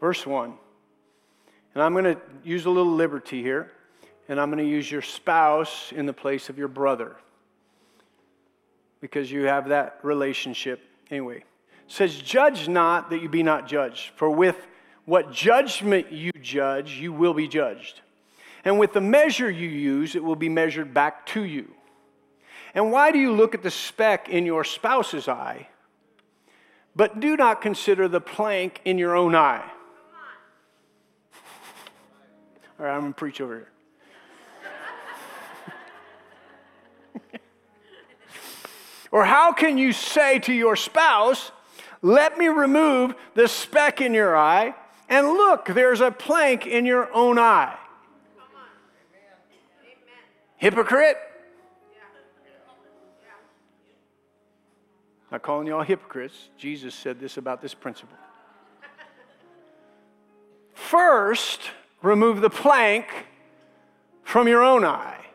Verse 0.00 0.26
1. 0.26 0.54
And 1.74 1.82
I'm 1.82 1.92
going 1.92 2.04
to 2.04 2.20
use 2.42 2.66
a 2.66 2.70
little 2.70 2.92
liberty 2.92 3.42
here, 3.42 3.70
and 4.28 4.40
I'm 4.40 4.50
going 4.50 4.62
to 4.62 4.68
use 4.68 4.90
your 4.90 5.00
spouse 5.00 5.92
in 5.92 6.06
the 6.06 6.12
place 6.12 6.48
of 6.48 6.58
your 6.58 6.68
brother 6.68 7.16
because 9.00 9.30
you 9.30 9.44
have 9.44 9.68
that 9.68 9.98
relationship. 10.02 10.80
Anyway, 11.10 11.36
it 11.38 11.44
says, 11.86 12.16
Judge 12.16 12.68
not 12.68 13.10
that 13.10 13.22
you 13.22 13.28
be 13.28 13.42
not 13.42 13.66
judged, 13.66 14.10
for 14.16 14.28
with 14.28 14.66
what 15.04 15.32
judgment 15.32 16.12
you 16.12 16.30
judge, 16.40 16.92
you 16.94 17.12
will 17.12 17.34
be 17.34 17.48
judged. 17.48 18.00
And 18.64 18.78
with 18.78 18.92
the 18.92 19.00
measure 19.00 19.50
you 19.50 19.68
use, 19.68 20.14
it 20.14 20.22
will 20.22 20.36
be 20.36 20.48
measured 20.48 20.94
back 20.94 21.26
to 21.26 21.42
you. 21.42 21.72
And 22.74 22.92
why 22.92 23.10
do 23.10 23.18
you 23.18 23.32
look 23.32 23.54
at 23.54 23.62
the 23.62 23.70
speck 23.70 24.28
in 24.28 24.46
your 24.46 24.64
spouse's 24.64 25.28
eye, 25.28 25.68
but 26.94 27.20
do 27.20 27.36
not 27.36 27.60
consider 27.60 28.08
the 28.08 28.20
plank 28.20 28.80
in 28.84 28.98
your 28.98 29.16
own 29.16 29.34
eye? 29.34 29.68
All 32.78 32.86
right, 32.86 32.94
I'm 32.94 33.00
going 33.00 33.12
to 33.12 33.18
preach 33.18 33.40
over 33.40 33.54
here. 33.54 33.68
or 39.12 39.24
how 39.24 39.52
can 39.52 39.76
you 39.76 39.92
say 39.92 40.38
to 40.40 40.52
your 40.52 40.76
spouse, 40.76 41.52
Let 42.00 42.38
me 42.38 42.48
remove 42.48 43.14
the 43.34 43.46
speck 43.46 44.00
in 44.00 44.14
your 44.14 44.36
eye, 44.36 44.74
and 45.12 45.26
look, 45.26 45.66
there's 45.66 46.00
a 46.00 46.10
plank 46.10 46.66
in 46.66 46.86
your 46.86 47.12
own 47.12 47.38
eye. 47.38 47.76
Hypocrite. 50.56 51.18
Not 55.30 55.42
calling 55.42 55.66
you 55.66 55.76
all 55.76 55.82
hypocrites. 55.82 56.48
Jesus 56.56 56.94
said 56.94 57.20
this 57.20 57.36
about 57.36 57.60
this 57.60 57.74
principle. 57.74 58.16
First, 60.72 61.60
remove 62.00 62.40
the 62.40 62.48
plank 62.48 63.06
from 64.22 64.48
your 64.48 64.64
own 64.64 64.82
eye 64.82 65.26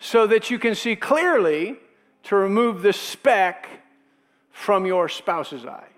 so 0.00 0.26
that 0.26 0.50
you 0.50 0.58
can 0.58 0.74
see 0.74 0.96
clearly 0.96 1.76
to 2.24 2.34
remove 2.34 2.82
the 2.82 2.92
speck 2.92 3.68
from 4.50 4.84
your 4.84 5.08
spouse's 5.08 5.64
eye. 5.64 5.93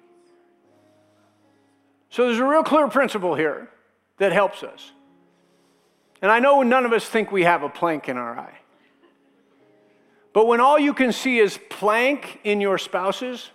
So 2.17 2.25
there's 2.25 2.39
a 2.39 2.47
real 2.47 2.63
clear 2.63 2.89
principle 2.89 3.35
here 3.35 3.69
that 4.17 4.33
helps 4.33 4.63
us. 4.63 4.91
And 6.23 6.31
I 6.31 6.39
know 6.39 6.63
none 6.63 6.87
of 6.87 6.95
us 6.95 7.05
think 7.05 7.31
we 7.31 7.43
have 7.43 7.63
a 7.63 7.69
plank 7.69 8.09
in 8.09 8.17
our 8.17 8.39
eye. 8.39 8.59
But 10.33 10.47
when 10.47 10.59
all 10.59 10.79
you 10.79 10.95
can 10.95 11.13
see 11.13 11.39
is 11.39 11.59
plank 11.69 12.41
in 12.43 12.63
your 12.63 12.79
spouse's, 12.79 13.51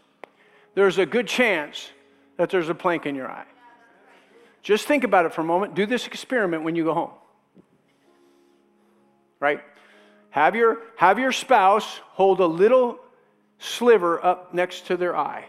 there's 0.76 1.00
a 1.00 1.08
good 1.08 1.26
chance 1.26 1.90
that 2.38 2.52
there's 2.52 2.70
a 2.70 2.76
plank 2.76 3.08
in 3.08 3.16
your 3.16 3.32
eye. 3.32 3.48
Just 4.62 4.86
think 4.86 5.04
about 5.04 5.26
it 5.26 5.34
for 5.34 5.42
a 5.42 5.44
moment. 5.44 5.74
Do 5.74 5.88
this 5.88 6.06
experiment 6.06 6.62
when 6.62 6.76
you 6.76 6.84
go 6.84 6.94
home. 6.94 7.12
Right? 9.40 9.62
Have 10.30 10.56
your, 10.56 10.82
have 10.98 11.18
your 11.18 11.32
spouse 11.32 12.00
hold 12.12 12.40
a 12.40 12.46
little 12.46 13.00
sliver 13.58 14.24
up 14.24 14.54
next 14.54 14.86
to 14.86 14.98
their 14.98 15.18
eye 15.18 15.46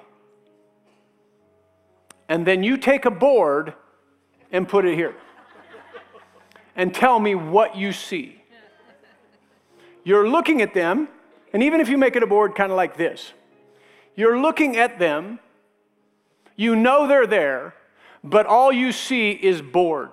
and 2.32 2.46
then 2.46 2.62
you 2.62 2.78
take 2.78 3.04
a 3.04 3.10
board 3.10 3.74
and 4.50 4.66
put 4.66 4.86
it 4.86 4.94
here 4.94 5.14
and 6.74 6.94
tell 6.94 7.20
me 7.20 7.34
what 7.34 7.76
you 7.76 7.92
see. 7.92 8.42
You're 10.02 10.26
looking 10.26 10.62
at 10.62 10.72
them, 10.72 11.08
and 11.52 11.62
even 11.62 11.82
if 11.82 11.90
you 11.90 11.98
make 11.98 12.16
it 12.16 12.22
a 12.22 12.26
board 12.26 12.54
kind 12.54 12.72
of 12.72 12.76
like 12.76 12.96
this, 12.96 13.34
you're 14.16 14.40
looking 14.40 14.78
at 14.78 14.98
them, 14.98 15.40
you 16.56 16.74
know 16.74 17.06
they're 17.06 17.26
there, 17.26 17.74
but 18.24 18.46
all 18.46 18.72
you 18.72 18.92
see 18.92 19.32
is 19.32 19.60
board. 19.60 20.12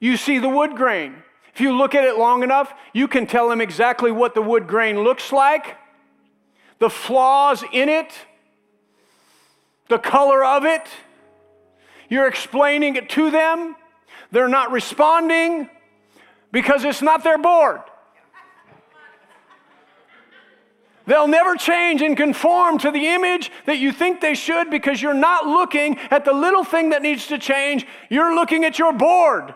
You 0.00 0.16
see 0.16 0.40
the 0.40 0.48
wood 0.48 0.74
grain. 0.74 1.22
If 1.54 1.60
you 1.60 1.70
look 1.76 1.94
at 1.94 2.02
it 2.02 2.18
long 2.18 2.42
enough, 2.42 2.74
you 2.92 3.06
can 3.06 3.28
tell 3.28 3.48
them 3.48 3.60
exactly 3.60 4.10
what 4.10 4.34
the 4.34 4.42
wood 4.42 4.66
grain 4.66 5.04
looks 5.04 5.30
like, 5.30 5.76
the 6.80 6.90
flaws 6.90 7.62
in 7.72 7.88
it 7.88 8.12
the 9.92 9.98
color 9.98 10.42
of 10.42 10.64
it. 10.64 10.88
You're 12.08 12.26
explaining 12.26 12.96
it 12.96 13.10
to 13.10 13.30
them. 13.30 13.76
They're 14.30 14.48
not 14.48 14.72
responding 14.72 15.68
because 16.50 16.84
it's 16.84 17.02
not 17.02 17.22
their 17.22 17.36
board. 17.36 17.82
They'll 21.04 21.28
never 21.28 21.56
change 21.56 22.00
and 22.00 22.16
conform 22.16 22.78
to 22.78 22.90
the 22.90 23.08
image 23.08 23.50
that 23.66 23.76
you 23.78 23.92
think 23.92 24.20
they 24.20 24.34
should 24.34 24.70
because 24.70 25.02
you're 25.02 25.12
not 25.12 25.46
looking 25.46 25.98
at 26.10 26.24
the 26.24 26.32
little 26.32 26.64
thing 26.64 26.90
that 26.90 27.02
needs 27.02 27.26
to 27.26 27.38
change. 27.38 27.86
You're 28.08 28.34
looking 28.34 28.64
at 28.64 28.78
your 28.78 28.94
board. 28.94 29.54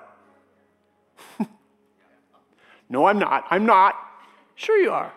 no, 2.91 3.07
I'm 3.07 3.19
not. 3.19 3.47
I'm 3.49 3.65
not. 3.65 3.95
Sure, 4.55 4.79
you 4.79 4.91
are. 4.91 5.15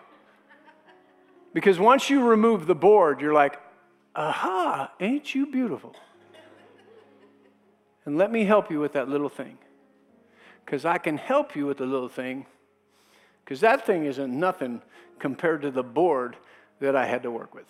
Because 1.52 1.78
once 1.78 2.08
you 2.08 2.22
remove 2.22 2.66
the 2.66 2.76
board, 2.76 3.20
you're 3.20 3.34
like, 3.34 3.58
Aha, 4.14 4.92
ain't 5.00 5.34
you 5.34 5.46
beautiful? 5.46 5.94
And 8.04 8.18
let 8.18 8.32
me 8.32 8.44
help 8.44 8.70
you 8.70 8.80
with 8.80 8.92
that 8.94 9.08
little 9.08 9.28
thing. 9.28 9.58
because 10.70 10.84
I 10.84 10.98
can 10.98 11.16
help 11.16 11.56
you 11.56 11.66
with 11.66 11.78
the 11.78 11.84
little 11.84 12.08
thing, 12.08 12.46
because 13.44 13.60
that 13.60 13.84
thing 13.84 14.04
isn't 14.04 14.38
nothing 14.38 14.82
compared 15.18 15.62
to 15.62 15.72
the 15.72 15.82
board 15.82 16.36
that 16.78 16.94
I 16.94 17.06
had 17.06 17.24
to 17.24 17.30
work 17.32 17.56
with. 17.56 17.66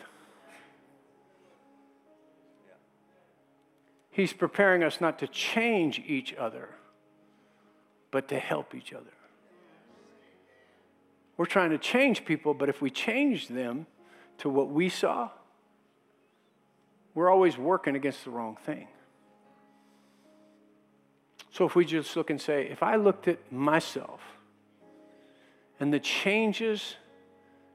He's 4.10 4.34
preparing 4.34 4.82
us 4.82 5.00
not 5.00 5.18
to 5.20 5.28
change 5.28 6.02
each 6.06 6.34
other, 6.34 6.68
but 8.10 8.28
to 8.28 8.38
help 8.38 8.74
each 8.74 8.92
other. 8.92 9.14
We're 11.38 11.46
trying 11.46 11.70
to 11.70 11.78
change 11.78 12.26
people, 12.26 12.52
but 12.52 12.68
if 12.68 12.82
we 12.82 12.90
change 12.90 13.48
them 13.48 13.86
to 14.38 14.50
what 14.50 14.68
we 14.68 14.90
saw, 14.90 15.30
we're 17.14 17.30
always 17.30 17.58
working 17.58 17.96
against 17.96 18.24
the 18.24 18.30
wrong 18.30 18.56
thing. 18.64 18.88
So 21.52 21.66
if 21.66 21.74
we 21.74 21.84
just 21.84 22.14
look 22.16 22.30
and 22.30 22.40
say, 22.40 22.68
if 22.70 22.82
I 22.82 22.96
looked 22.96 23.26
at 23.26 23.52
myself 23.52 24.20
and 25.80 25.92
the 25.92 25.98
changes 25.98 26.96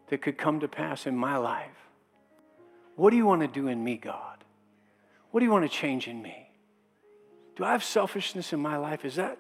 that 0.07 0.21
could 0.21 0.37
come 0.37 0.61
to 0.61 0.67
pass 0.67 1.05
in 1.05 1.15
my 1.15 1.37
life, 1.37 1.67
what 2.95 3.09
do 3.09 3.17
you 3.17 3.25
want 3.25 3.41
to 3.41 3.47
do 3.47 3.67
in 3.67 3.83
me, 3.83 3.97
God? 3.97 4.43
What 5.31 5.41
do 5.41 5.45
you 5.45 5.51
want 5.51 5.69
to 5.69 5.77
change 5.77 6.07
in 6.07 6.21
me? 6.21 6.49
Do 7.57 7.65
I 7.65 7.71
have 7.71 7.83
selfishness 7.83 8.53
in 8.53 8.59
my 8.59 8.77
life? 8.77 9.03
Is 9.03 9.15
that 9.15 9.37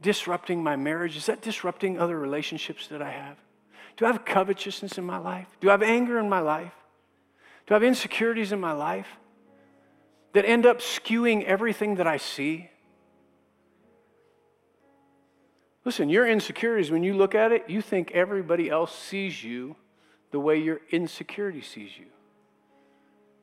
disrupting 0.00 0.62
my 0.62 0.76
marriage? 0.76 1.16
Is 1.16 1.26
that 1.26 1.40
disrupting 1.40 1.98
other 1.98 2.18
relationships 2.18 2.86
that 2.88 3.00
I 3.00 3.10
have? 3.10 3.36
Do 3.96 4.04
I 4.04 4.12
have 4.12 4.24
covetousness 4.24 4.98
in 4.98 5.04
my 5.04 5.18
life? 5.18 5.48
Do 5.60 5.68
I 5.68 5.72
have 5.72 5.82
anger 5.82 6.18
in 6.18 6.28
my 6.28 6.40
life? 6.40 6.72
Do 7.66 7.74
I 7.74 7.76
have 7.76 7.82
insecurities 7.82 8.52
in 8.52 8.60
my 8.60 8.72
life 8.72 9.08
that 10.38 10.44
end 10.48 10.66
up 10.66 10.78
skewing 10.78 11.42
everything 11.42 11.96
that 11.96 12.06
I 12.06 12.16
see? 12.16 12.70
Listen, 15.84 16.08
your 16.08 16.28
insecurities, 16.28 16.92
when 16.92 17.02
you 17.02 17.14
look 17.14 17.34
at 17.34 17.50
it, 17.50 17.64
you 17.68 17.82
think 17.82 18.12
everybody 18.12 18.70
else 18.70 18.96
sees 18.96 19.42
you 19.42 19.74
the 20.30 20.38
way 20.38 20.56
your 20.56 20.80
insecurity 20.90 21.60
sees 21.60 21.90
you. 21.98 22.06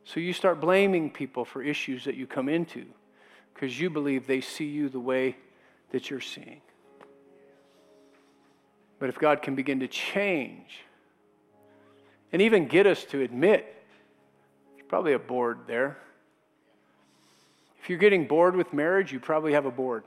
So 0.06 0.22
you 0.22 0.32
start 0.32 0.62
blaming 0.62 1.10
people 1.10 1.44
for 1.44 1.62
issues 1.62 2.06
that 2.06 2.16
you 2.16 2.28
come 2.28 2.48
into 2.48 2.86
because 3.54 3.78
you 3.78 3.90
believe 3.90 4.26
they 4.26 4.40
see 4.40 4.64
you 4.64 4.88
the 4.88 4.98
way 4.98 5.36
that 5.92 6.10
you're 6.10 6.22
seeing. 6.22 6.62
But 9.00 9.10
if 9.10 9.20
God 9.20 9.42
can 9.42 9.56
begin 9.56 9.82
to 9.82 9.90
change 9.90 10.80
and 12.32 12.42
even 12.42 12.70
get 12.70 12.88
us 12.88 13.04
to 13.06 13.22
admit, 13.22 13.66
there's 14.78 14.88
probably 14.88 15.12
a 15.12 15.20
board 15.20 15.60
there. 15.68 15.98
If 17.86 17.90
you're 17.92 18.00
getting 18.00 18.26
bored 18.26 18.56
with 18.56 18.74
marriage, 18.74 19.12
you 19.12 19.20
probably 19.20 19.54
have 19.54 19.68
a 19.68 19.72
board 19.72 20.06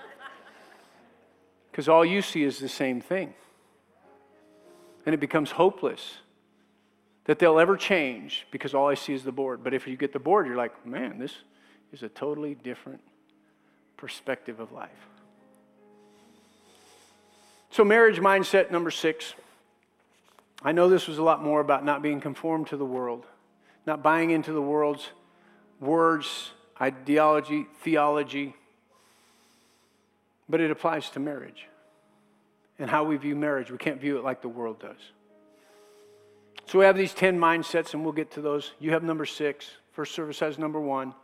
because 1.70 1.90
all 1.90 2.06
you 2.06 2.22
see 2.22 2.42
is 2.42 2.58
the 2.58 2.70
same 2.70 3.02
thing. 3.02 3.34
And 5.04 5.14
it 5.14 5.18
becomes 5.18 5.50
hopeless 5.50 6.14
that 7.24 7.38
they'll 7.38 7.58
ever 7.58 7.76
change 7.76 8.46
because 8.50 8.72
all 8.72 8.88
I 8.88 8.94
see 8.94 9.12
is 9.12 9.24
the 9.24 9.30
board. 9.30 9.62
But 9.62 9.74
if 9.74 9.86
you 9.86 9.94
get 9.94 10.14
the 10.14 10.18
board, 10.18 10.46
you're 10.46 10.56
like, 10.56 10.86
man, 10.86 11.18
this 11.18 11.34
is 11.92 12.02
a 12.02 12.08
totally 12.08 12.54
different 12.54 13.02
perspective 13.98 14.58
of 14.58 14.72
life. 14.72 14.88
So, 17.68 17.84
marriage 17.84 18.20
mindset 18.20 18.70
number 18.70 18.90
six. 18.90 19.34
I 20.62 20.72
know 20.72 20.88
this 20.88 21.06
was 21.06 21.18
a 21.18 21.22
lot 21.22 21.44
more 21.44 21.60
about 21.60 21.84
not 21.84 22.00
being 22.00 22.22
conformed 22.22 22.68
to 22.68 22.78
the 22.78 22.86
world, 22.86 23.26
not 23.84 24.02
buying 24.02 24.30
into 24.30 24.54
the 24.54 24.62
world's 24.62 25.06
words, 25.78 26.52
ideology, 26.80 27.66
theology, 27.82 28.54
but 30.48 30.60
it 30.60 30.70
applies 30.70 31.10
to 31.10 31.20
marriage 31.20 31.66
and 32.78 32.88
how 32.88 33.04
we 33.04 33.16
view 33.16 33.36
marriage. 33.36 33.70
We 33.70 33.78
can't 33.78 34.00
view 34.00 34.18
it 34.18 34.24
like 34.24 34.42
the 34.42 34.48
world 34.48 34.80
does. 34.80 34.96
So 36.66 36.78
we 36.78 36.84
have 36.84 36.96
these 36.96 37.12
10 37.12 37.38
mindsets, 37.38 37.94
and 37.94 38.04
we'll 38.04 38.12
get 38.12 38.30
to 38.32 38.40
those. 38.40 38.72
You 38.78 38.92
have 38.92 39.02
number 39.02 39.26
six. 39.26 39.70
First 39.92 40.14
service 40.14 40.38
has 40.40 40.58
number 40.58 40.80
one. 40.80 41.14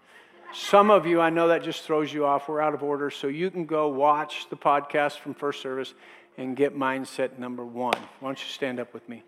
Some 0.53 0.91
of 0.91 1.07
you, 1.07 1.21
I 1.21 1.31
know 1.31 1.49
that 1.49 1.63
just 1.63 1.83
throws 1.83 2.13
you 2.13 2.25
off. 2.25 2.49
We're 2.49 2.61
out 2.61 2.75
of 2.75 2.83
order. 2.83 3.11
So 3.11 3.27
you 3.27 3.51
can 3.51 3.65
go 3.65 3.89
watch 3.89 4.49
the 4.51 4.57
podcast 4.57 5.19
from 5.19 5.35
first 5.35 5.63
service 5.63 5.95
and 6.37 6.57
get 6.57 6.77
mindset 6.77 7.39
number 7.39 7.65
one. 7.65 7.97
Why 8.21 8.29
don't 8.29 8.39
you 8.39 8.49
stand 8.49 8.79
up 8.81 8.93
with 8.93 9.09
me? 9.09 9.23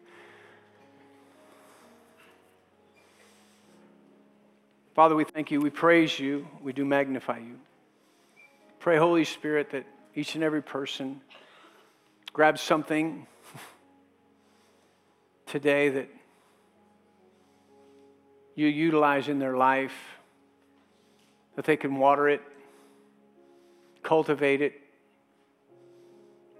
Father, 4.99 5.14
we 5.14 5.22
thank 5.22 5.53
you. 5.53 5.61
We 5.61 5.70
praise 5.70 6.18
you. 6.18 6.49
We 6.61 6.72
do 6.72 6.84
magnify 6.84 7.38
you. 7.38 7.61
Pray, 8.80 8.96
Holy 8.96 9.24
Spirit, 9.24 9.70
that 9.70 9.86
each 10.16 10.34
and 10.34 10.42
every 10.42 10.61
person 10.61 11.20
grabs 12.32 12.61
something 12.61 13.24
today 15.46 15.88
that 15.90 16.09
you 18.57 18.66
utilize 18.66 19.28
in 19.28 19.38
their 19.38 19.57
life, 19.57 19.94
that 21.55 21.64
they 21.64 21.76
can 21.76 21.94
water 21.94 22.28
it, 22.28 22.42
cultivate 24.03 24.62
it, 24.62 24.80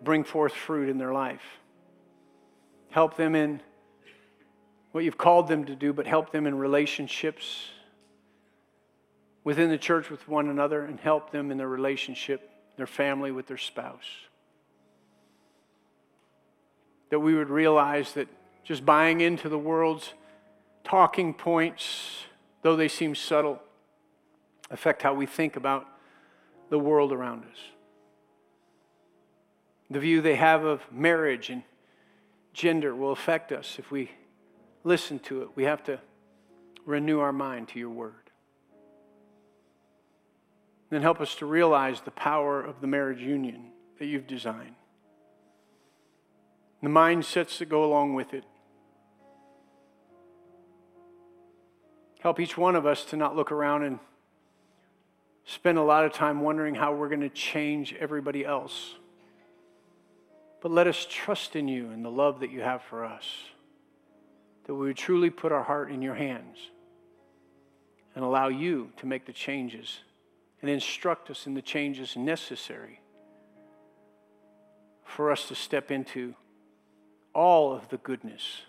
bring 0.05 0.23
forth 0.23 0.53
fruit 0.53 0.89
in 0.89 0.97
their 0.97 1.13
life. 1.13 1.43
Help 2.91 3.17
them 3.17 3.35
in 3.35 3.61
what 4.93 5.03
you've 5.03 5.19
called 5.19 5.49
them 5.49 5.65
to 5.65 5.75
do, 5.75 5.93
but 5.93 6.07
help 6.07 6.31
them 6.31 6.47
in 6.47 6.57
relationships 6.57 7.71
within 9.49 9.71
the 9.71 9.79
church 9.79 10.11
with 10.11 10.29
one 10.29 10.51
another 10.51 10.85
and 10.85 11.01
help 11.01 11.31
them 11.31 11.51
in 11.51 11.57
their 11.57 11.69
relationship, 11.69 12.51
their 12.77 12.87
family 12.87 13.33
with 13.33 13.47
their 13.47 13.57
spouse. 13.57 14.05
That 17.09 17.21
we 17.21 17.35
would 17.35 17.49
realize 17.49 18.13
that 18.13 18.29
just 18.63 18.85
buying 18.85 19.23
into 19.23 19.49
the 19.49 19.57
world's 19.57 20.13
talking 20.85 21.33
points, 21.33 22.25
though 22.61 22.77
they 22.77 22.89
seem 22.89 23.15
subtle, 23.15 23.59
affect 24.71 25.01
how 25.01 25.15
we 25.15 25.25
think 25.25 25.57
about 25.57 25.87
the 26.69 26.79
world 26.79 27.11
around 27.11 27.45
us. 27.45 27.59
The 29.89 30.01
view 30.01 30.21
they 30.21 30.37
have 30.37 30.65
of 30.65 30.83
marriage 30.93 31.49
and 31.49 31.63
gender 32.53 32.95
will 32.95 33.13
affect 33.13 33.53
us 33.53 33.77
if 33.79 33.91
we 33.91 34.11
listen 34.85 35.19
to 35.21 35.41
it. 35.41 35.49
We 35.55 35.65
have 35.65 35.83
to 35.85 36.01
renew 36.85 37.21
our 37.21 37.33
mind 37.33 37.69
to 37.69 37.79
your 37.79 37.89
word. 37.89 38.28
Then 40.91 41.03
help 41.03 41.21
us 41.21 41.35
to 41.37 41.47
realize 41.47 42.01
the 42.01 42.11
power 42.11 42.63
of 42.63 42.81
the 42.81 42.87
marriage 42.87 43.21
union 43.21 43.73
that 43.99 44.07
you've 44.07 44.27
designed, 44.27 44.75
the 46.83 46.89
mindsets 46.89 47.59
that 47.59 47.69
go 47.69 47.85
along 47.85 48.15
with 48.15 48.33
it. 48.33 48.45
Help 52.21 52.41
each 52.41 52.57
one 52.57 52.75
of 52.75 52.87
us 52.87 53.05
to 53.07 53.17
not 53.17 53.37
look 53.37 53.53
around 53.53 53.83
and 53.85 53.99
spend 55.45 55.79
a 55.79 55.83
lot 55.83 56.05
of 56.05 56.13
time 56.13 56.41
wondering 56.41 56.75
how 56.75 56.95
we're 56.95 57.09
going 57.09 57.21
to 57.21 57.29
change 57.29 57.95
everybody 57.99 58.45
else. 58.45 58.95
But 60.61 60.73
let 60.73 60.87
us 60.87 61.07
trust 61.09 61.55
in 61.55 61.69
you 61.69 61.91
and 61.91 62.05
the 62.05 62.11
love 62.11 62.41
that 62.41 62.51
you 62.51 62.61
have 62.61 62.83
for 62.83 63.05
us, 63.05 63.25
that 64.65 64.75
we 64.75 64.87
would 64.89 64.97
truly 64.97 65.31
put 65.31 65.53
our 65.53 65.63
heart 65.63 65.93
in 65.93 66.03
your 66.03 66.15
hands 66.15 66.59
and 68.15 68.25
allow 68.25 68.49
you 68.49 68.91
to 68.97 69.07
make 69.07 69.27
the 69.27 69.33
changes 69.33 70.01
and 70.61 70.71
instruct 70.71 71.31
us 71.31 71.47
in 71.47 71.55
the 71.55 71.63
changes 71.63 72.17
necessary 72.17 73.01
for 75.05 75.31
us 75.31 75.49
to 75.49 75.55
step 75.55 75.91
into 75.91 76.35
all 77.35 77.73
of 77.73 77.89
the 77.89 77.97
goodness 77.99 78.63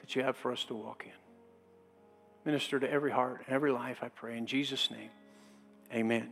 that 0.00 0.14
you 0.14 0.22
have 0.22 0.36
for 0.36 0.52
us 0.52 0.64
to 0.64 0.74
walk 0.74 1.04
in. 1.04 1.12
Minister 2.44 2.80
to 2.80 2.90
every 2.90 3.10
heart 3.10 3.42
and 3.46 3.54
every 3.54 3.70
life, 3.70 3.98
I 4.02 4.08
pray. 4.08 4.38
In 4.38 4.46
Jesus' 4.46 4.90
name, 4.90 5.10
amen. 5.92 6.30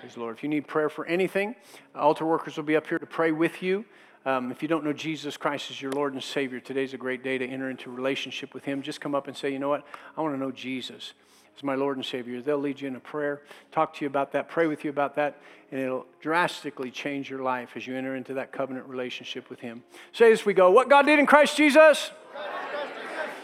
Praise 0.00 0.16
Lord. 0.16 0.36
If 0.36 0.42
you 0.42 0.48
need 0.48 0.66
prayer 0.66 0.88
for 0.88 1.04
anything, 1.06 1.54
altar 1.94 2.24
workers 2.24 2.56
will 2.56 2.64
be 2.64 2.76
up 2.76 2.86
here 2.86 2.98
to 2.98 3.06
pray 3.06 3.32
with 3.32 3.62
you. 3.62 3.84
Um, 4.24 4.50
if 4.50 4.62
you 4.62 4.68
don't 4.68 4.84
know 4.84 4.92
Jesus 4.92 5.36
Christ 5.36 5.70
as 5.70 5.80
your 5.80 5.92
Lord 5.92 6.12
and 6.12 6.22
Savior, 6.22 6.58
today's 6.58 6.94
a 6.94 6.96
great 6.96 7.22
day 7.22 7.38
to 7.38 7.46
enter 7.46 7.70
into 7.70 7.90
relationship 7.90 8.54
with 8.54 8.64
Him. 8.64 8.82
Just 8.82 9.00
come 9.00 9.14
up 9.14 9.28
and 9.28 9.36
say, 9.36 9.52
you 9.52 9.58
know 9.58 9.68
what? 9.68 9.86
I 10.16 10.22
want 10.22 10.34
to 10.34 10.40
know 10.40 10.50
Jesus 10.50 11.12
as 11.56 11.62
my 11.62 11.74
Lord 11.74 11.96
and 11.96 12.04
Savior. 12.04 12.40
They'll 12.40 12.58
lead 12.58 12.80
you 12.80 12.88
in 12.88 12.96
a 12.96 13.00
prayer, 13.00 13.42
talk 13.72 13.94
to 13.94 14.04
you 14.04 14.06
about 14.06 14.32
that, 14.32 14.48
pray 14.48 14.66
with 14.66 14.84
you 14.84 14.90
about 14.90 15.16
that, 15.16 15.38
and 15.70 15.80
it'll 15.80 16.06
drastically 16.20 16.90
change 16.90 17.30
your 17.30 17.42
life 17.42 17.70
as 17.74 17.86
you 17.86 17.96
enter 17.96 18.14
into 18.14 18.34
that 18.34 18.52
covenant 18.52 18.86
relationship 18.86 19.48
with 19.48 19.60
Him. 19.60 19.82
Say 20.12 20.32
as 20.32 20.44
we 20.44 20.54
go, 20.54 20.70
what 20.70 20.88
God 20.88 21.06
did 21.06 21.18
in 21.18 21.26
Christ 21.26 21.56
Jesus 21.56 22.10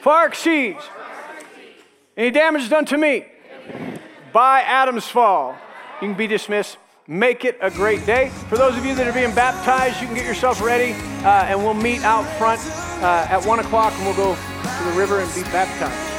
far 0.00 0.26
exceeds 0.26 0.82
any 2.16 2.30
damage 2.30 2.68
done 2.68 2.84
to 2.86 2.98
me 2.98 3.24
by 4.32 4.60
Adam's 4.62 5.06
fall. 5.06 5.56
You 6.00 6.08
can 6.08 6.16
be 6.16 6.26
dismissed. 6.26 6.76
Make 7.06 7.44
it 7.44 7.58
a 7.60 7.70
great 7.70 8.04
day. 8.06 8.30
For 8.48 8.56
those 8.56 8.76
of 8.76 8.84
you 8.84 8.94
that 8.94 9.06
are 9.06 9.12
being 9.12 9.34
baptized, 9.34 10.00
you 10.00 10.06
can 10.06 10.14
get 10.14 10.24
yourself 10.24 10.60
ready, 10.60 10.92
uh, 11.24 11.46
and 11.46 11.58
we'll 11.58 11.74
meet 11.74 12.02
out 12.02 12.24
front 12.38 12.60
uh, 13.02 13.26
at 13.28 13.44
1 13.44 13.58
o'clock, 13.60 13.92
and 13.96 14.04
we'll 14.04 14.16
go 14.16 14.34
to 14.34 14.84
the 14.84 14.98
river 14.98 15.20
and 15.20 15.34
be 15.34 15.42
baptized. 15.44 16.11